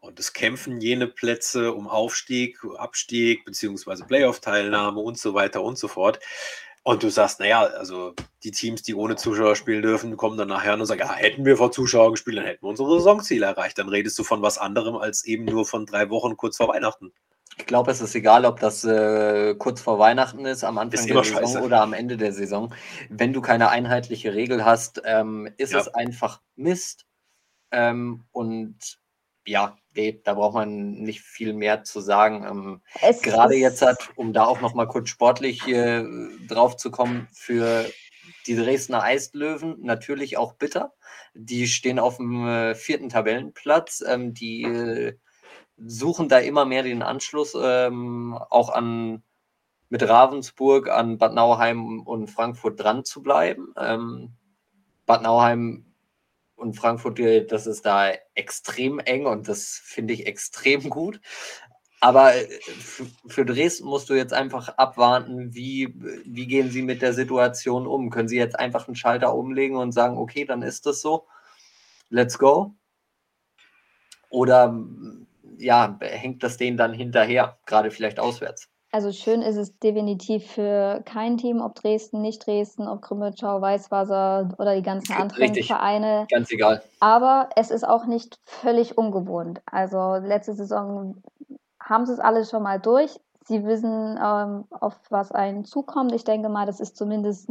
Und 0.00 0.20
es 0.20 0.34
kämpfen 0.34 0.82
jene 0.82 1.06
Plätze 1.06 1.72
um 1.72 1.88
Aufstieg, 1.88 2.58
Abstieg, 2.76 3.44
beziehungsweise 3.46 4.04
Playoff-Teilnahme 4.04 5.00
und 5.00 5.18
so 5.18 5.32
weiter 5.32 5.62
und 5.62 5.78
so 5.78 5.88
fort. 5.88 6.20
Und 6.82 7.02
du 7.02 7.08
sagst, 7.08 7.40
naja, 7.40 7.62
also 7.62 8.14
die 8.42 8.50
Teams, 8.50 8.82
die 8.82 8.94
ohne 8.94 9.16
Zuschauer 9.16 9.56
spielen 9.56 9.80
dürfen, 9.80 10.18
kommen 10.18 10.36
dann 10.36 10.48
nachher 10.48 10.74
und 10.74 10.84
sagen, 10.84 11.00
ja, 11.00 11.14
hätten 11.14 11.46
wir 11.46 11.56
vor 11.56 11.72
Zuschauern 11.72 12.12
gespielt, 12.12 12.36
dann 12.36 12.44
hätten 12.44 12.62
wir 12.62 12.68
unsere 12.68 12.98
Saisonziele 12.98 13.46
erreicht. 13.46 13.78
Dann 13.78 13.88
redest 13.88 14.18
du 14.18 14.24
von 14.24 14.42
was 14.42 14.58
anderem 14.58 14.96
als 14.96 15.24
eben 15.24 15.46
nur 15.46 15.64
von 15.64 15.86
drei 15.86 16.10
Wochen 16.10 16.36
kurz 16.36 16.58
vor 16.58 16.68
Weihnachten. 16.68 17.14
Ich 17.56 17.66
glaube, 17.66 17.90
es 17.90 18.00
ist 18.00 18.14
egal, 18.14 18.44
ob 18.44 18.60
das 18.60 18.84
äh, 18.84 19.54
kurz 19.54 19.80
vor 19.80 19.98
Weihnachten 19.98 20.44
ist, 20.44 20.64
am 20.64 20.78
Anfang 20.78 21.06
der 21.06 21.22
Saison 21.22 21.38
scheiße. 21.38 21.60
oder 21.62 21.82
am 21.82 21.92
Ende 21.92 22.16
der 22.16 22.32
Saison. 22.32 22.74
Wenn 23.08 23.32
du 23.32 23.40
keine 23.40 23.68
einheitliche 23.68 24.34
Regel 24.34 24.64
hast, 24.64 25.02
ähm, 25.04 25.48
ist 25.56 25.72
ja. 25.72 25.80
es 25.80 25.88
einfach 25.88 26.40
Mist. 26.56 27.06
Ähm, 27.70 28.24
und 28.32 28.98
ja, 29.46 29.76
da 30.24 30.34
braucht 30.34 30.54
man 30.54 30.92
nicht 30.94 31.20
viel 31.20 31.52
mehr 31.52 31.84
zu 31.84 32.00
sagen. 32.00 32.44
Ähm, 32.44 32.82
gerade 33.22 33.54
jetzt 33.54 33.82
hat, 33.82 34.10
um 34.16 34.32
da 34.32 34.44
auch 34.44 34.60
noch 34.60 34.74
mal 34.74 34.86
kurz 34.88 35.08
sportlich 35.08 35.66
äh, 35.68 36.04
drauf 36.48 36.76
zu 36.76 36.90
kommen, 36.90 37.28
für 37.32 37.84
die 38.46 38.56
Dresdner 38.56 39.02
Eislöwen 39.02 39.76
natürlich 39.80 40.36
auch 40.36 40.54
bitter. 40.54 40.94
Die 41.34 41.66
stehen 41.66 41.98
auf 41.98 42.16
dem 42.16 42.46
äh, 42.46 42.74
vierten 42.74 43.08
Tabellenplatz. 43.08 44.02
Ähm, 44.06 44.34
die 44.34 44.62
äh, 44.62 45.16
suchen 45.76 46.28
da 46.28 46.38
immer 46.38 46.64
mehr 46.64 46.82
den 46.82 47.02
Anschluss 47.02 47.56
ähm, 47.60 48.38
auch 48.50 48.70
an 48.70 49.22
mit 49.88 50.08
Ravensburg 50.08 50.88
an 50.88 51.18
Bad 51.18 51.34
Nauheim 51.34 52.00
und 52.00 52.28
Frankfurt 52.28 52.80
dran 52.80 53.04
zu 53.04 53.22
bleiben. 53.22 53.72
Ähm, 53.76 54.34
Bad 55.06 55.22
Nauheim 55.22 55.94
und 56.56 56.74
Frankfurt, 56.74 57.20
das 57.50 57.66
ist 57.66 57.84
da 57.84 58.12
extrem 58.34 58.98
eng 58.98 59.26
und 59.26 59.48
das 59.48 59.80
finde 59.84 60.14
ich 60.14 60.26
extrem 60.26 60.90
gut. 60.90 61.20
Aber 62.00 62.34
äh, 62.34 62.48
für 63.26 63.44
Dresden 63.44 63.86
musst 63.86 64.10
du 64.10 64.14
jetzt 64.14 64.32
einfach 64.32 64.68
abwarten, 64.76 65.54
wie, 65.54 65.94
wie 66.24 66.46
gehen 66.46 66.70
sie 66.70 66.82
mit 66.82 67.02
der 67.02 67.14
Situation 67.14 67.86
um? 67.86 68.10
Können 68.10 68.28
sie 68.28 68.36
jetzt 68.36 68.58
einfach 68.58 68.88
einen 68.88 68.96
Schalter 68.96 69.34
umlegen 69.34 69.76
und 69.76 69.92
sagen, 69.92 70.18
okay, 70.18 70.44
dann 70.44 70.62
ist 70.62 70.86
das 70.86 71.00
so, 71.00 71.26
let's 72.10 72.38
go? 72.38 72.74
Oder 74.28 74.76
ja, 75.64 75.98
hängt 76.00 76.42
das 76.42 76.56
denen 76.56 76.76
dann 76.76 76.92
hinterher, 76.92 77.58
gerade 77.66 77.90
vielleicht 77.90 78.20
auswärts? 78.20 78.68
Also 78.94 79.10
schön 79.10 79.42
ist 79.42 79.56
es 79.56 79.76
definitiv 79.80 80.46
für 80.52 81.02
kein 81.04 81.36
Team, 81.36 81.60
ob 81.60 81.74
Dresden, 81.74 82.22
nicht 82.22 82.46
Dresden, 82.46 82.86
ob 82.86 83.02
Krümmelschau, 83.02 83.60
Weißwasser 83.60 84.54
oder 84.56 84.76
die 84.76 84.82
ganzen 84.82 85.14
anderen 85.14 85.42
Richtig. 85.42 85.66
Vereine. 85.66 86.28
Ganz 86.30 86.52
egal. 86.52 86.80
Aber 87.00 87.48
es 87.56 87.72
ist 87.72 87.82
auch 87.82 88.06
nicht 88.06 88.38
völlig 88.44 88.96
ungewohnt. 88.96 89.60
Also 89.66 90.14
letzte 90.24 90.54
Saison 90.54 91.20
haben 91.80 92.06
sie 92.06 92.12
es 92.12 92.20
alle 92.20 92.44
schon 92.44 92.62
mal 92.62 92.78
durch. 92.78 93.18
Sie 93.46 93.64
wissen, 93.64 94.16
ähm, 94.16 94.64
auf 94.70 94.94
was 95.10 95.32
einen 95.32 95.64
zukommt. 95.64 96.12
Ich 96.12 96.22
denke 96.22 96.48
mal, 96.48 96.64
das 96.64 96.78
ist 96.78 96.96
zumindest 96.96 97.50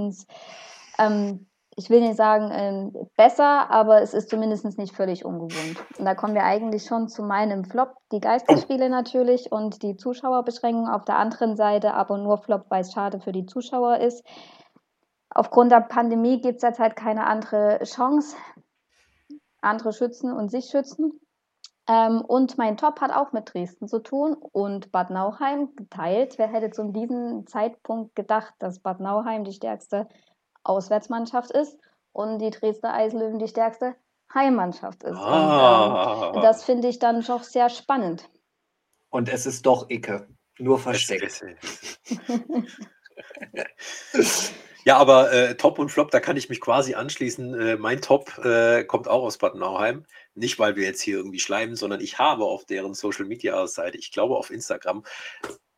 ähm, 0.97 1.45
ich 1.76 1.89
will 1.89 2.01
nicht 2.01 2.17
sagen 2.17 2.51
äh, 2.51 3.05
besser, 3.17 3.69
aber 3.69 4.01
es 4.01 4.13
ist 4.13 4.30
zumindest 4.30 4.78
nicht 4.78 4.95
völlig 4.95 5.26
ungewohnt. 5.26 5.84
Und 5.97 6.05
da 6.05 6.13
kommen 6.15 6.36
wir 6.36 6.43
eigentlich 6.43 6.86
schon 6.86 7.07
zu 7.07 7.24
meinem 7.24 7.65
Flop. 7.65 7.95
Die 8.11 8.19
Geisterspiele 8.19 8.89
natürlich 8.89 9.51
und 9.51 9.82
die 9.82 9.97
Zuschauerbeschränkung 9.97 10.88
auf 10.88 11.05
der 11.05 11.17
anderen 11.17 11.55
Seite, 11.55 11.93
aber 11.93 12.17
nur 12.17 12.38
Flop, 12.38 12.65
weil 12.69 12.82
es 12.82 12.93
schade 12.93 13.19
für 13.19 13.32
die 13.32 13.45
Zuschauer 13.45 13.97
ist. 13.97 14.24
Aufgrund 15.30 15.71
der 15.71 15.82
Pandemie 15.82 16.41
gibt 16.41 16.55
es 16.55 16.61
derzeit 16.61 16.95
keine 16.95 17.26
andere 17.26 17.80
Chance. 17.84 18.36
Andere 19.61 19.93
schützen 19.93 20.32
und 20.32 20.51
sich 20.51 20.65
schützen. 20.65 21.19
Ähm, 21.89 22.21
und 22.21 22.57
mein 22.57 22.78
Top 22.78 23.01
hat 23.01 23.11
auch 23.11 23.34
mit 23.34 23.53
Dresden 23.53 23.88
zu 23.88 23.99
tun 23.99 24.36
und 24.51 24.91
Bad 24.91 25.09
Nauheim 25.09 25.76
geteilt. 25.76 26.38
Wer 26.38 26.47
hätte 26.47 26.69
zu 26.69 26.91
diesem 26.91 27.45
Zeitpunkt 27.47 28.15
gedacht, 28.15 28.53
dass 28.59 28.80
Bad 28.80 28.99
Nauheim 28.99 29.43
die 29.43 29.53
stärkste 29.53 30.07
Auswärtsmannschaft 30.64 31.51
ist 31.51 31.78
und 32.11 32.39
die 32.39 32.49
Dresdner 32.49 32.93
Eislöwen 32.93 33.39
die 33.39 33.47
stärkste 33.47 33.95
Heimmannschaft 34.34 35.03
ist. 35.03 35.18
Ah. 35.18 36.30
Und, 36.30 36.38
ähm, 36.38 36.41
das 36.41 36.64
finde 36.64 36.88
ich 36.88 36.99
dann 36.99 37.22
doch 37.22 37.43
sehr 37.43 37.70
spannend. 37.70 38.30
Und 39.09 39.30
es 39.30 39.45
ist 39.45 39.66
doch 39.66 39.89
Icke, 39.89 40.28
nur 40.57 40.80
versteckt. 40.80 41.45
ja, 44.86 44.97
aber 44.97 45.32
äh, 45.32 45.55
Top 45.55 45.78
und 45.78 45.89
Flop, 45.89 46.09
da 46.09 46.20
kann 46.20 46.36
ich 46.36 46.49
mich 46.49 46.59
quasi 46.61 46.95
anschließen. 46.95 47.53
Äh, 47.59 47.78
mein 47.78 48.01
Top 48.01 48.39
äh, 48.43 48.84
kommt 48.86 49.07
auch 49.07 49.24
aus 49.24 49.38
Bad 49.38 49.53
Nauheim. 49.55 50.05
Nicht, 50.34 50.57
weil 50.57 50.76
wir 50.76 50.84
jetzt 50.84 51.01
hier 51.01 51.18
irgendwie 51.18 51.39
schleimen, 51.39 51.76
sondern 51.76 52.01
ich 52.01 52.18
habe 52.18 52.45
auf 52.45 52.66
deren 52.66 52.95
Social 52.95 53.26
Media 53.26 53.68
Seite, 53.68 53.97
ich 53.97 54.11
glaube 54.11 54.36
auf 54.36 54.49
Instagram, 54.49 55.03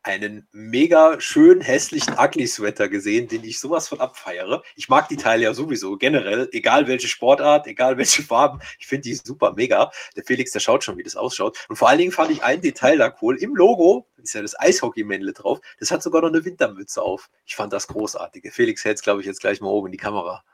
einen 0.06 0.46
mega 0.52 1.20
schön 1.20 1.60
hässlichen 1.60 2.14
Ugly 2.16 2.46
Sweater 2.46 2.88
gesehen, 2.88 3.26
den 3.26 3.42
ich 3.42 3.58
sowas 3.58 3.88
von 3.88 3.98
abfeiere. 4.00 4.62
Ich 4.76 4.88
mag 4.88 5.08
die 5.08 5.16
Teile 5.16 5.42
ja 5.42 5.52
sowieso 5.52 5.96
generell, 5.96 6.48
egal 6.52 6.86
welche 6.86 7.08
Sportart, 7.08 7.66
egal 7.66 7.98
welche 7.98 8.22
Farben. 8.22 8.60
Ich 8.78 8.86
finde 8.86 9.02
die 9.02 9.14
super 9.14 9.54
mega. 9.54 9.90
Der 10.14 10.22
Felix, 10.24 10.52
der 10.52 10.60
schaut 10.60 10.84
schon, 10.84 10.96
wie 10.96 11.02
das 11.02 11.16
ausschaut. 11.16 11.58
Und 11.68 11.76
vor 11.76 11.88
allen 11.88 11.98
Dingen 11.98 12.12
fand 12.12 12.30
ich 12.30 12.44
ein 12.44 12.60
Detail 12.60 12.98
da 12.98 13.12
cool. 13.20 13.36
Im 13.36 13.56
Logo 13.56 14.06
ist 14.16 14.34
ja 14.34 14.42
das 14.42 14.58
Eishockey-Männle 14.58 15.32
drauf. 15.32 15.60
Das 15.80 15.90
hat 15.90 16.04
sogar 16.04 16.22
noch 16.22 16.28
eine 16.28 16.44
Wintermütze 16.44 17.02
auf. 17.02 17.28
Ich 17.44 17.56
fand 17.56 17.72
das 17.72 17.88
großartig. 17.88 18.52
Felix 18.52 18.84
hält 18.84 18.98
es, 18.98 19.02
glaube 19.02 19.22
ich, 19.22 19.26
jetzt 19.26 19.40
gleich 19.40 19.60
mal 19.60 19.68
oben 19.68 19.88
in 19.88 19.92
die 19.92 19.98
Kamera. 19.98 20.44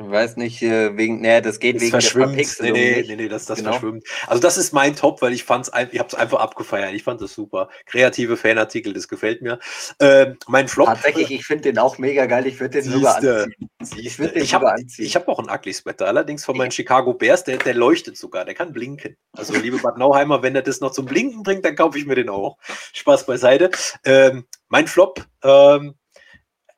Ich 0.00 0.08
weiß 0.08 0.36
nicht, 0.36 0.62
äh, 0.62 0.96
wegen, 0.96 1.20
nee, 1.20 1.40
das 1.40 1.58
geht 1.58 1.76
das 1.76 1.82
wegen 1.82 1.90
verschwimmt. 1.90 2.36
der 2.60 2.72
Nee, 2.72 2.72
nee, 2.72 3.04
nee, 3.08 3.16
nee, 3.16 3.28
das, 3.28 3.46
das 3.46 3.58
genau. 3.58 3.72
verschwimmt. 3.72 4.04
Also 4.28 4.40
das 4.40 4.56
ist 4.56 4.72
mein 4.72 4.94
Top, 4.94 5.20
weil 5.22 5.32
ich 5.32 5.42
fand's, 5.42 5.72
ich 5.90 5.98
habe 5.98 6.08
es 6.08 6.14
einfach 6.14 6.38
abgefeiert. 6.38 6.94
Ich 6.94 7.02
fand 7.02 7.20
das 7.20 7.34
super. 7.34 7.68
Kreative 7.84 8.36
Fanartikel, 8.36 8.92
das 8.92 9.08
gefällt 9.08 9.42
mir. 9.42 9.58
Ähm, 9.98 10.36
mein 10.46 10.68
Flop. 10.68 10.86
Tatsächlich, 10.86 11.32
ich 11.32 11.44
finde 11.44 11.62
den 11.62 11.78
auch 11.78 11.98
mega 11.98 12.26
geil. 12.26 12.46
Ich 12.46 12.60
würde 12.60 12.80
den 12.80 12.92
sogar 12.92 13.16
anziehen. 13.16 13.54
Ich 13.96 14.20
würde 14.20 14.34
den 14.34 14.44
ich 14.44 14.54
habe 14.54 14.66
hab 14.68 15.28
auch 15.28 15.38
einen 15.40 15.50
Ugly 15.50 15.72
Sweater, 15.72 16.06
allerdings 16.06 16.44
von 16.44 16.56
meinen 16.56 16.70
Chicago 16.70 17.14
Bears, 17.14 17.42
der, 17.42 17.56
der 17.56 17.74
leuchtet 17.74 18.16
sogar, 18.16 18.44
der 18.44 18.54
kann 18.54 18.72
blinken. 18.72 19.16
Also 19.32 19.54
liebe 19.54 19.78
Bad 19.78 19.98
Nauheimer, 19.98 20.44
wenn 20.44 20.54
er 20.54 20.62
das 20.62 20.80
noch 20.80 20.92
zum 20.92 21.06
Blinken 21.06 21.42
bringt, 21.42 21.64
dann 21.64 21.74
kaufe 21.74 21.98
ich 21.98 22.06
mir 22.06 22.14
den 22.14 22.28
auch. 22.28 22.56
Spaß 22.92 23.26
beiseite. 23.26 23.72
Ähm, 24.04 24.44
mein 24.68 24.86
Flop, 24.86 25.26
ähm, 25.42 25.94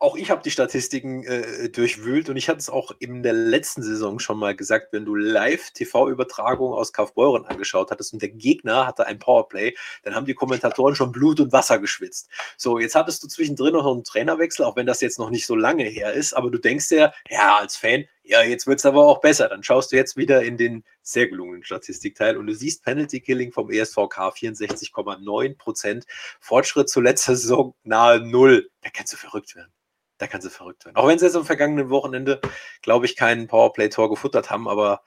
auch 0.00 0.16
ich 0.16 0.30
habe 0.30 0.42
die 0.42 0.50
Statistiken 0.50 1.24
äh, 1.24 1.68
durchwühlt 1.68 2.30
und 2.30 2.36
ich 2.36 2.48
hatte 2.48 2.58
es 2.58 2.70
auch 2.70 2.92
in 2.98 3.22
der 3.22 3.34
letzten 3.34 3.82
Saison 3.82 4.18
schon 4.18 4.38
mal 4.38 4.56
gesagt, 4.56 4.94
wenn 4.94 5.04
du 5.04 5.14
live 5.14 5.70
TV-Übertragungen 5.72 6.76
aus 6.76 6.94
Kaufbeuren 6.94 7.44
angeschaut 7.44 7.90
hattest 7.90 8.14
und 8.14 8.22
der 8.22 8.30
Gegner 8.30 8.86
hatte 8.86 9.06
ein 9.06 9.18
Powerplay, 9.18 9.76
dann 10.02 10.14
haben 10.14 10.24
die 10.24 10.32
Kommentatoren 10.32 10.94
schon 10.94 11.12
Blut 11.12 11.38
und 11.38 11.52
Wasser 11.52 11.78
geschwitzt. 11.78 12.30
So, 12.56 12.78
jetzt 12.78 12.94
hattest 12.94 13.22
du 13.22 13.28
zwischendrin 13.28 13.74
noch 13.74 13.86
einen 13.86 14.02
Trainerwechsel, 14.02 14.64
auch 14.64 14.74
wenn 14.74 14.86
das 14.86 15.02
jetzt 15.02 15.18
noch 15.18 15.28
nicht 15.28 15.44
so 15.44 15.54
lange 15.54 15.84
her 15.84 16.14
ist, 16.14 16.32
aber 16.32 16.50
du 16.50 16.56
denkst 16.56 16.88
dir, 16.88 17.12
ja, 17.28 17.58
als 17.58 17.76
Fan, 17.76 18.06
ja, 18.22 18.42
jetzt 18.42 18.66
wird 18.66 18.78
es 18.78 18.86
aber 18.86 19.04
auch 19.06 19.20
besser. 19.20 19.48
Dann 19.48 19.62
schaust 19.62 19.92
du 19.92 19.96
jetzt 19.96 20.16
wieder 20.16 20.42
in 20.42 20.56
den 20.56 20.84
sehr 21.02 21.28
gelungenen 21.28 21.62
Statistikteil 21.62 22.38
und 22.38 22.46
du 22.46 22.54
siehst 22.54 22.84
Penalty 22.84 23.20
Killing 23.20 23.52
vom 23.52 23.70
ESVK 23.70 24.32
64,9 24.32 25.58
Prozent. 25.58 26.06
Fortschritt 26.40 26.88
zur 26.88 27.02
letzten 27.02 27.36
Saison 27.36 27.74
nahe 27.82 28.20
Null. 28.20 28.70
Da 28.80 28.88
kannst 28.90 29.12
du 29.12 29.16
verrückt 29.18 29.56
werden 29.56 29.72
da 30.20 30.26
kann 30.26 30.42
sie 30.42 30.50
verrückt 30.50 30.84
werden. 30.84 30.96
Auch 30.96 31.08
wenn 31.08 31.18
sie 31.18 31.24
jetzt 31.24 31.34
am 31.34 31.46
vergangenen 31.46 31.88
Wochenende, 31.88 32.40
glaube 32.82 33.06
ich, 33.06 33.16
keinen 33.16 33.48
Powerplay-Tor 33.48 34.10
gefuttert 34.10 34.50
haben, 34.50 34.68
aber 34.68 35.02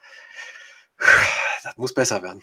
das 1.62 1.76
muss 1.76 1.94
besser 1.94 2.22
werden. 2.22 2.42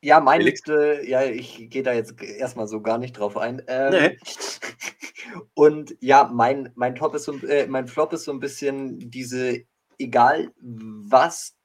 Ja, 0.00 0.20
mein, 0.20 0.40
äh, 0.68 1.08
ja, 1.08 1.24
ich 1.24 1.68
gehe 1.68 1.82
da 1.82 1.92
jetzt 1.92 2.20
erstmal 2.22 2.68
so 2.68 2.80
gar 2.80 2.98
nicht 2.98 3.18
drauf 3.18 3.36
ein. 3.36 3.60
Ähm, 3.66 3.90
nee. 3.90 4.18
Und 5.54 5.96
ja, 6.00 6.30
mein, 6.32 6.70
mein 6.76 6.94
Top 6.94 7.14
ist 7.16 7.24
so, 7.24 7.36
äh, 7.38 7.66
mein 7.66 7.88
Flop 7.88 8.12
ist 8.12 8.24
so 8.24 8.32
ein 8.32 8.38
bisschen 8.38 9.10
diese, 9.10 9.64
egal 9.98 10.52
was 10.60 11.56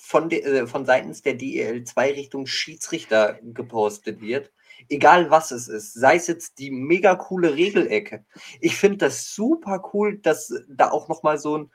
von, 0.00 0.28
de, 0.28 0.42
äh, 0.42 0.66
von 0.68 0.86
seitens 0.86 1.22
der 1.22 1.34
DEL 1.34 1.82
2 1.82 2.12
Richtung 2.12 2.46
Schiedsrichter 2.46 3.40
gepostet 3.42 4.20
wird, 4.20 4.52
egal 4.88 5.30
was 5.30 5.50
es 5.50 5.68
ist, 5.68 5.94
sei 5.94 6.16
es 6.16 6.26
jetzt 6.26 6.58
die 6.58 6.70
mega 6.70 7.14
coole 7.14 7.54
Regelecke. 7.54 8.24
Ich 8.60 8.76
finde 8.76 8.98
das 8.98 9.34
super 9.34 9.90
cool, 9.92 10.18
dass 10.18 10.52
da 10.68 10.90
auch 10.90 11.08
nochmal 11.08 11.38
so 11.38 11.58
ein, 11.58 11.70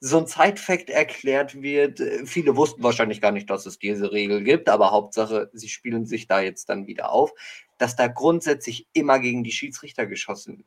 so 0.00 0.18
ein 0.18 0.26
Zeitfakt 0.26 0.88
erklärt 0.88 1.60
wird. 1.60 2.00
Viele 2.24 2.56
wussten 2.56 2.82
wahrscheinlich 2.82 3.20
gar 3.20 3.32
nicht, 3.32 3.50
dass 3.50 3.66
es 3.66 3.78
diese 3.78 4.12
Regel 4.12 4.42
gibt, 4.42 4.68
aber 4.68 4.92
Hauptsache, 4.92 5.50
sie 5.52 5.68
spielen 5.68 6.06
sich 6.06 6.26
da 6.26 6.40
jetzt 6.40 6.70
dann 6.70 6.86
wieder 6.86 7.12
auf, 7.12 7.32
dass 7.78 7.96
da 7.96 8.06
grundsätzlich 8.08 8.88
immer 8.92 9.18
gegen 9.18 9.44
die 9.44 9.52
Schiedsrichter 9.52 10.06
geschossen 10.06 10.64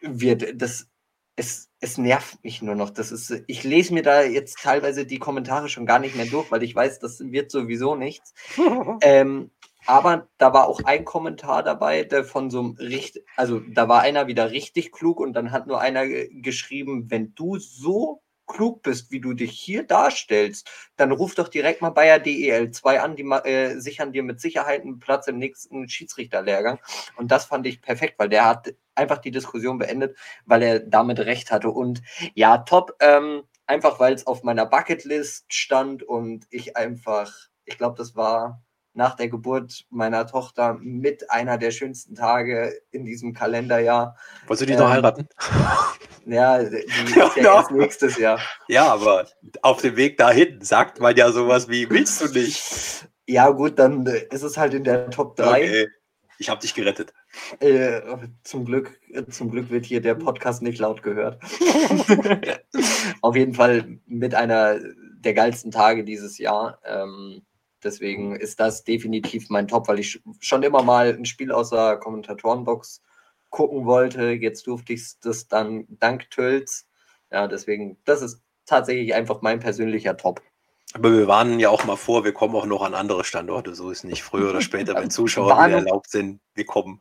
wird. 0.00 0.60
Das, 0.60 0.88
es, 1.36 1.70
es 1.80 1.98
nervt 1.98 2.42
mich 2.44 2.62
nur 2.62 2.74
noch. 2.74 2.90
Das 2.90 3.12
ist, 3.12 3.42
ich 3.46 3.64
lese 3.64 3.94
mir 3.94 4.02
da 4.02 4.22
jetzt 4.22 4.58
teilweise 4.62 5.06
die 5.06 5.18
Kommentare 5.18 5.68
schon 5.68 5.86
gar 5.86 5.98
nicht 5.98 6.16
mehr 6.16 6.26
durch, 6.26 6.50
weil 6.50 6.62
ich 6.62 6.74
weiß, 6.74 6.98
das 6.98 7.20
wird 7.20 7.50
sowieso 7.50 7.94
nichts. 7.94 8.34
ähm, 9.02 9.50
aber 9.90 10.28
da 10.38 10.52
war 10.52 10.68
auch 10.68 10.84
ein 10.84 11.04
Kommentar 11.04 11.64
dabei, 11.64 12.04
der 12.04 12.24
von 12.24 12.48
so 12.48 12.60
einem 12.60 12.76
richtig, 12.78 13.24
also 13.36 13.58
da 13.58 13.88
war 13.88 14.02
einer 14.02 14.28
wieder 14.28 14.52
richtig 14.52 14.92
klug 14.92 15.18
und 15.18 15.32
dann 15.32 15.50
hat 15.50 15.66
nur 15.66 15.80
einer 15.80 16.06
geschrieben, 16.06 17.10
wenn 17.10 17.34
du 17.34 17.58
so 17.58 18.22
klug 18.46 18.82
bist, 18.82 19.10
wie 19.10 19.20
du 19.20 19.32
dich 19.32 19.50
hier 19.50 19.82
darstellst, 19.84 20.70
dann 20.96 21.10
ruf 21.10 21.34
doch 21.34 21.48
direkt 21.48 21.82
mal 21.82 21.90
Bayer 21.90 22.20
DEL 22.20 22.70
2 22.70 23.00
an, 23.00 23.16
die 23.16 23.22
äh, 23.22 23.78
sichern 23.80 24.12
dir 24.12 24.22
mit 24.22 24.40
Sicherheit 24.40 24.82
einen 24.82 25.00
Platz 25.00 25.26
im 25.26 25.38
nächsten 25.38 25.88
Schiedsrichterlehrgang. 25.88 26.78
Und 27.16 27.32
das 27.32 27.46
fand 27.46 27.66
ich 27.66 27.82
perfekt, 27.82 28.14
weil 28.18 28.28
der 28.28 28.46
hat 28.46 28.72
einfach 28.94 29.18
die 29.18 29.30
Diskussion 29.32 29.78
beendet, 29.78 30.16
weil 30.46 30.62
er 30.62 30.80
damit 30.80 31.18
recht 31.20 31.50
hatte. 31.50 31.70
Und 31.70 32.02
ja, 32.34 32.58
top, 32.58 32.96
ähm, 33.00 33.42
einfach 33.66 33.98
weil 33.98 34.14
es 34.14 34.26
auf 34.26 34.44
meiner 34.44 34.66
Bucketlist 34.66 35.52
stand 35.52 36.04
und 36.04 36.46
ich 36.50 36.76
einfach, 36.76 37.32
ich 37.64 37.76
glaube, 37.76 37.96
das 37.96 38.14
war 38.14 38.62
nach 38.94 39.16
der 39.16 39.28
Geburt 39.28 39.86
meiner 39.90 40.26
Tochter 40.26 40.78
mit 40.80 41.30
einer 41.30 41.58
der 41.58 41.70
schönsten 41.70 42.14
Tage 42.14 42.72
in 42.90 43.04
diesem 43.04 43.32
Kalenderjahr. 43.32 44.16
Wolltest 44.46 44.62
du 44.62 44.66
die 44.66 44.72
ähm, 44.72 44.80
noch 44.80 44.90
heiraten? 44.90 45.28
Ja, 46.26 46.62
die 46.62 46.76
ist 46.76 47.16
ja, 47.16 47.30
ja 47.36 47.54
erst 47.56 47.70
nächstes 47.70 48.18
Jahr. 48.18 48.38
Ja, 48.68 48.92
aber 48.92 49.26
auf 49.62 49.80
dem 49.80 49.96
Weg 49.96 50.18
dahin 50.18 50.60
sagt 50.60 51.00
man 51.00 51.16
ja 51.16 51.32
sowas 51.32 51.68
wie, 51.68 51.88
willst 51.88 52.20
du 52.20 52.26
nicht? 52.38 53.08
Ja, 53.26 53.48
gut, 53.50 53.78
dann 53.78 54.06
ist 54.06 54.42
es 54.42 54.58
halt 54.58 54.74
in 54.74 54.84
der 54.84 55.10
Top 55.10 55.36
3. 55.36 55.48
Okay. 55.48 55.88
Ich 56.38 56.48
habe 56.48 56.60
dich 56.60 56.74
gerettet. 56.74 57.12
Äh, 57.60 58.00
zum, 58.44 58.64
Glück, 58.64 58.98
zum 59.30 59.50
Glück 59.50 59.70
wird 59.70 59.84
hier 59.84 60.00
der 60.00 60.14
Podcast 60.14 60.62
nicht 60.62 60.78
laut 60.78 61.02
gehört. 61.02 61.38
auf 63.20 63.36
jeden 63.36 63.54
Fall 63.54 63.98
mit 64.06 64.34
einer 64.34 64.78
der 65.20 65.34
geilsten 65.34 65.70
Tage 65.70 66.02
dieses 66.02 66.38
Jahr. 66.38 66.78
Ähm, 66.84 67.42
Deswegen 67.82 68.36
ist 68.36 68.60
das 68.60 68.84
definitiv 68.84 69.48
mein 69.50 69.68
Top, 69.68 69.88
weil 69.88 69.98
ich 69.98 70.20
schon 70.40 70.62
immer 70.62 70.82
mal 70.82 71.14
ein 71.14 71.24
Spiel 71.24 71.52
aus 71.52 71.70
der 71.70 71.96
Kommentatorenbox 71.96 73.02
gucken 73.50 73.86
wollte. 73.86 74.30
Jetzt 74.30 74.66
durfte 74.66 74.92
ich 74.92 75.18
das 75.20 75.48
dann 75.48 75.86
dank 75.88 76.30
Tölz. 76.30 76.86
Ja, 77.30 77.46
deswegen, 77.48 77.98
das 78.04 78.22
ist 78.22 78.42
tatsächlich 78.66 79.14
einfach 79.14 79.42
mein 79.42 79.60
persönlicher 79.60 80.16
Top. 80.16 80.42
Aber 80.92 81.12
wir 81.12 81.28
warnen 81.28 81.60
ja 81.60 81.70
auch 81.70 81.84
mal 81.84 81.96
vor, 81.96 82.24
wir 82.24 82.32
kommen 82.32 82.56
auch 82.56 82.66
noch 82.66 82.82
an 82.82 82.94
andere 82.94 83.24
Standorte. 83.24 83.74
So 83.74 83.90
ist 83.90 84.04
nicht 84.04 84.22
früher 84.22 84.50
oder 84.50 84.60
später, 84.60 84.94
wenn 84.94 85.10
Zuschauer 85.10 85.50
Warnung, 85.50 85.86
erlaubt 85.86 86.10
sind, 86.10 86.40
wir 86.54 86.66
kommen. 86.66 87.00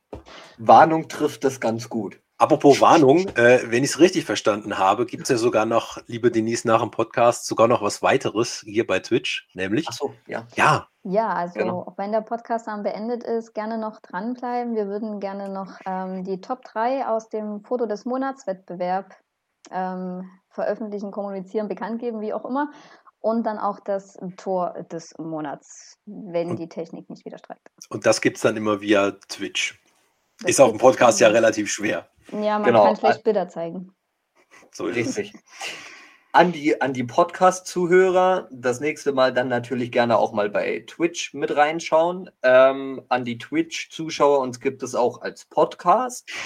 Warnung 0.58 1.08
trifft 1.08 1.44
das 1.44 1.60
ganz 1.60 1.90
gut. 1.90 2.22
Apropos 2.40 2.80
Warnung, 2.80 3.28
äh, 3.36 3.60
wenn 3.66 3.84
ich 3.84 3.90
es 3.90 4.00
richtig 4.00 4.24
verstanden 4.24 4.78
habe, 4.78 5.06
gibt 5.06 5.24
es 5.24 5.30
ja 5.30 5.36
sogar 5.36 5.66
noch, 5.66 5.98
liebe 6.08 6.32
Denise, 6.32 6.66
nach 6.66 6.80
dem 6.80 6.90
Podcast 6.90 7.46
sogar 7.46 7.68
noch 7.68 7.82
was 7.82 8.02
weiteres 8.02 8.62
hier 8.66 8.88
bei 8.88 9.02
Twitch, 9.02 9.50
nämlich. 9.54 9.86
Ach 9.90 9.94
so, 9.94 10.14
ja. 10.26 10.48
Ja. 10.56 10.88
Ja, 11.04 11.28
also 11.34 11.60
genau. 11.60 11.82
auch 11.82 11.98
wenn 11.98 12.14
der 12.14 12.22
Podcast 12.22 12.68
dann 12.68 12.84
beendet 12.84 13.26
ist, 13.26 13.54
gerne 13.54 13.78
noch 13.78 14.00
dranbleiben. 14.00 14.74
Wir 14.74 14.88
würden 14.88 15.20
gerne 15.20 15.50
noch 15.50 15.80
ähm, 15.86 16.24
die 16.24 16.40
Top 16.40 16.64
3 16.64 17.08
aus 17.08 17.28
dem 17.28 17.62
Foto 17.66 17.86
des 17.88 18.06
Monatswettbewerb 18.06 19.18
ähm, 19.70 20.30
veröffentlichen, 20.50 21.12
kommunizieren, 21.12 21.68
bekannt 21.68 22.00
geben, 22.00 22.22
wie 22.22 22.34
auch 22.34 22.46
immer. 22.46 22.72
Und 23.20 23.46
dann 23.46 23.58
auch 23.58 23.82
das 23.82 24.18
Tor 24.38 24.86
des 24.90 25.14
Monats, 25.18 25.98
wenn 26.06 26.52
und, 26.52 26.60
die 26.60 26.70
Technik 26.70 27.10
nicht 27.10 27.26
wieder 27.26 27.38
streikt. 27.38 27.68
Und 27.90 28.06
das 28.06 28.22
gibt 28.22 28.38
es 28.38 28.44
dann 28.44 28.56
immer 28.56 28.80
via 28.80 29.12
Twitch. 29.28 29.78
Das 30.40 30.52
ist 30.52 30.62
auf 30.62 30.70
dem 30.70 30.80
Podcast 30.80 31.20
ja 31.20 31.28
relativ 31.28 31.70
schwer. 31.70 32.08
Ja, 32.32 32.60
man 32.60 32.64
genau. 32.64 32.86
kann 32.86 32.98
schlecht 32.98 33.24
Bilder 33.24 33.50
zeigen. 33.50 33.94
So 34.72 34.86
Richtig. 34.86 35.34
An 36.32 36.52
die, 36.52 36.80
an 36.80 36.94
die 36.94 37.04
Podcast-Zuhörer, 37.04 38.50
das 38.52 38.80
nächste 38.80 39.14
Mal 39.14 39.34
dann 39.34 39.48
natürlich 39.48 39.92
gerne 39.92 40.20
auch 40.20 40.32
mal 40.32 40.48
bei 40.48 40.84
Twitch 40.86 41.34
mit 41.34 41.56
reinschauen. 41.56 42.30
Ähm, 42.44 43.02
an 43.10 43.26
die 43.26 43.40
Twitch-Zuschauer, 43.40 44.40
uns 44.40 44.60
gibt 44.60 44.84
es 44.84 44.94
auch 44.94 45.22
als 45.22 45.46
Podcast. 45.46 46.30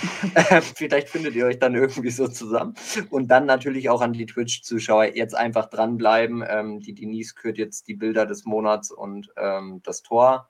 Ähm, 0.50 0.62
vielleicht 0.62 1.10
findet 1.10 1.36
ihr 1.36 1.46
euch 1.46 1.60
dann 1.60 1.76
irgendwie 1.76 2.10
so 2.10 2.30
zusammen. 2.30 2.76
Und 3.10 3.28
dann 3.28 3.46
natürlich 3.46 3.90
auch 3.90 4.02
an 4.02 4.14
die 4.14 4.26
Twitch-Zuschauer 4.26 5.16
jetzt 5.16 5.36
einfach 5.36 5.70
dranbleiben. 5.70 6.46
Ähm, 6.48 6.80
die 6.80 6.94
Denise 6.94 7.36
kürt 7.36 7.58
jetzt 7.58 7.90
die 7.90 7.94
Bilder 7.94 8.26
des 8.26 8.46
Monats 8.46 8.90
und 8.90 9.32
ähm, 9.36 9.82
das 9.84 10.02
Tor 10.02 10.50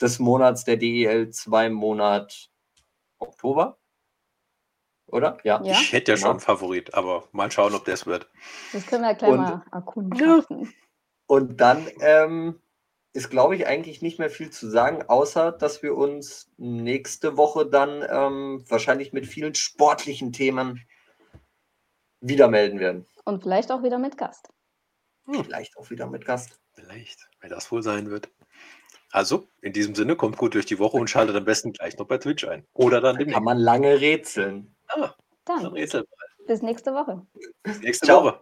des 0.00 0.18
Monats 0.18 0.64
der 0.64 0.76
DEL 0.76 1.30
2 1.30 1.70
Monat 1.70 2.50
Oktober 3.18 3.78
oder? 5.14 5.38
Ja. 5.44 5.62
ja. 5.62 5.72
Ich 5.72 5.92
hätte 5.92 6.12
ja 6.12 6.16
genau. 6.16 6.26
schon 6.26 6.30
einen 6.32 6.40
Favorit, 6.40 6.92
aber 6.94 7.28
mal 7.32 7.50
schauen, 7.50 7.74
ob 7.74 7.84
das 7.84 8.04
wird. 8.04 8.28
Das 8.72 8.86
können 8.86 9.04
wir 9.04 9.14
gleich 9.14 9.30
und, 9.30 9.40
mal 9.40 9.64
erkunden. 9.72 10.74
Und 11.26 11.60
dann 11.60 11.88
ähm, 12.00 12.60
ist, 13.12 13.30
glaube 13.30 13.54
ich, 13.54 13.66
eigentlich 13.66 14.02
nicht 14.02 14.18
mehr 14.18 14.28
viel 14.28 14.50
zu 14.50 14.68
sagen, 14.68 15.04
außer 15.06 15.52
dass 15.52 15.82
wir 15.82 15.96
uns 15.96 16.50
nächste 16.56 17.36
Woche 17.36 17.64
dann 17.64 18.04
ähm, 18.10 18.64
wahrscheinlich 18.68 19.12
mit 19.12 19.26
vielen 19.26 19.54
sportlichen 19.54 20.32
Themen 20.32 20.84
wieder 22.20 22.48
melden 22.48 22.80
werden. 22.80 23.06
Und 23.24 23.42
vielleicht 23.42 23.70
auch 23.70 23.82
wieder 23.82 23.98
mit 23.98 24.18
Gast. 24.18 24.48
Hm. 25.26 25.44
Vielleicht 25.44 25.76
auch 25.78 25.90
wieder 25.90 26.06
mit 26.06 26.26
Gast. 26.26 26.58
Vielleicht, 26.74 27.28
wenn 27.40 27.50
das 27.50 27.70
wohl 27.70 27.82
sein 27.82 28.10
wird. 28.10 28.28
Also, 29.12 29.46
in 29.62 29.72
diesem 29.72 29.94
Sinne, 29.94 30.16
kommt 30.16 30.36
gut 30.36 30.54
durch 30.54 30.66
die 30.66 30.80
Woche 30.80 30.96
und 30.96 31.08
schaltet 31.08 31.36
am 31.36 31.44
besten 31.44 31.72
gleich 31.72 31.96
noch 31.98 32.06
bei 32.06 32.18
Twitch 32.18 32.44
ein. 32.48 32.66
Oder 32.72 33.00
dann 33.00 33.16
demnächst. 33.16 33.36
Kann 33.36 33.44
man 33.44 33.58
lange 33.58 34.00
rätseln. 34.00 34.74
Ah, 34.94 35.14
dann. 35.44 35.66
Rätsel. 35.66 36.06
Bis 36.46 36.62
nächste 36.62 36.92
Woche. 36.92 37.26
Bis 37.62 37.80
nächste 37.80 38.06
Ciao. 38.06 38.24
Woche. 38.24 38.40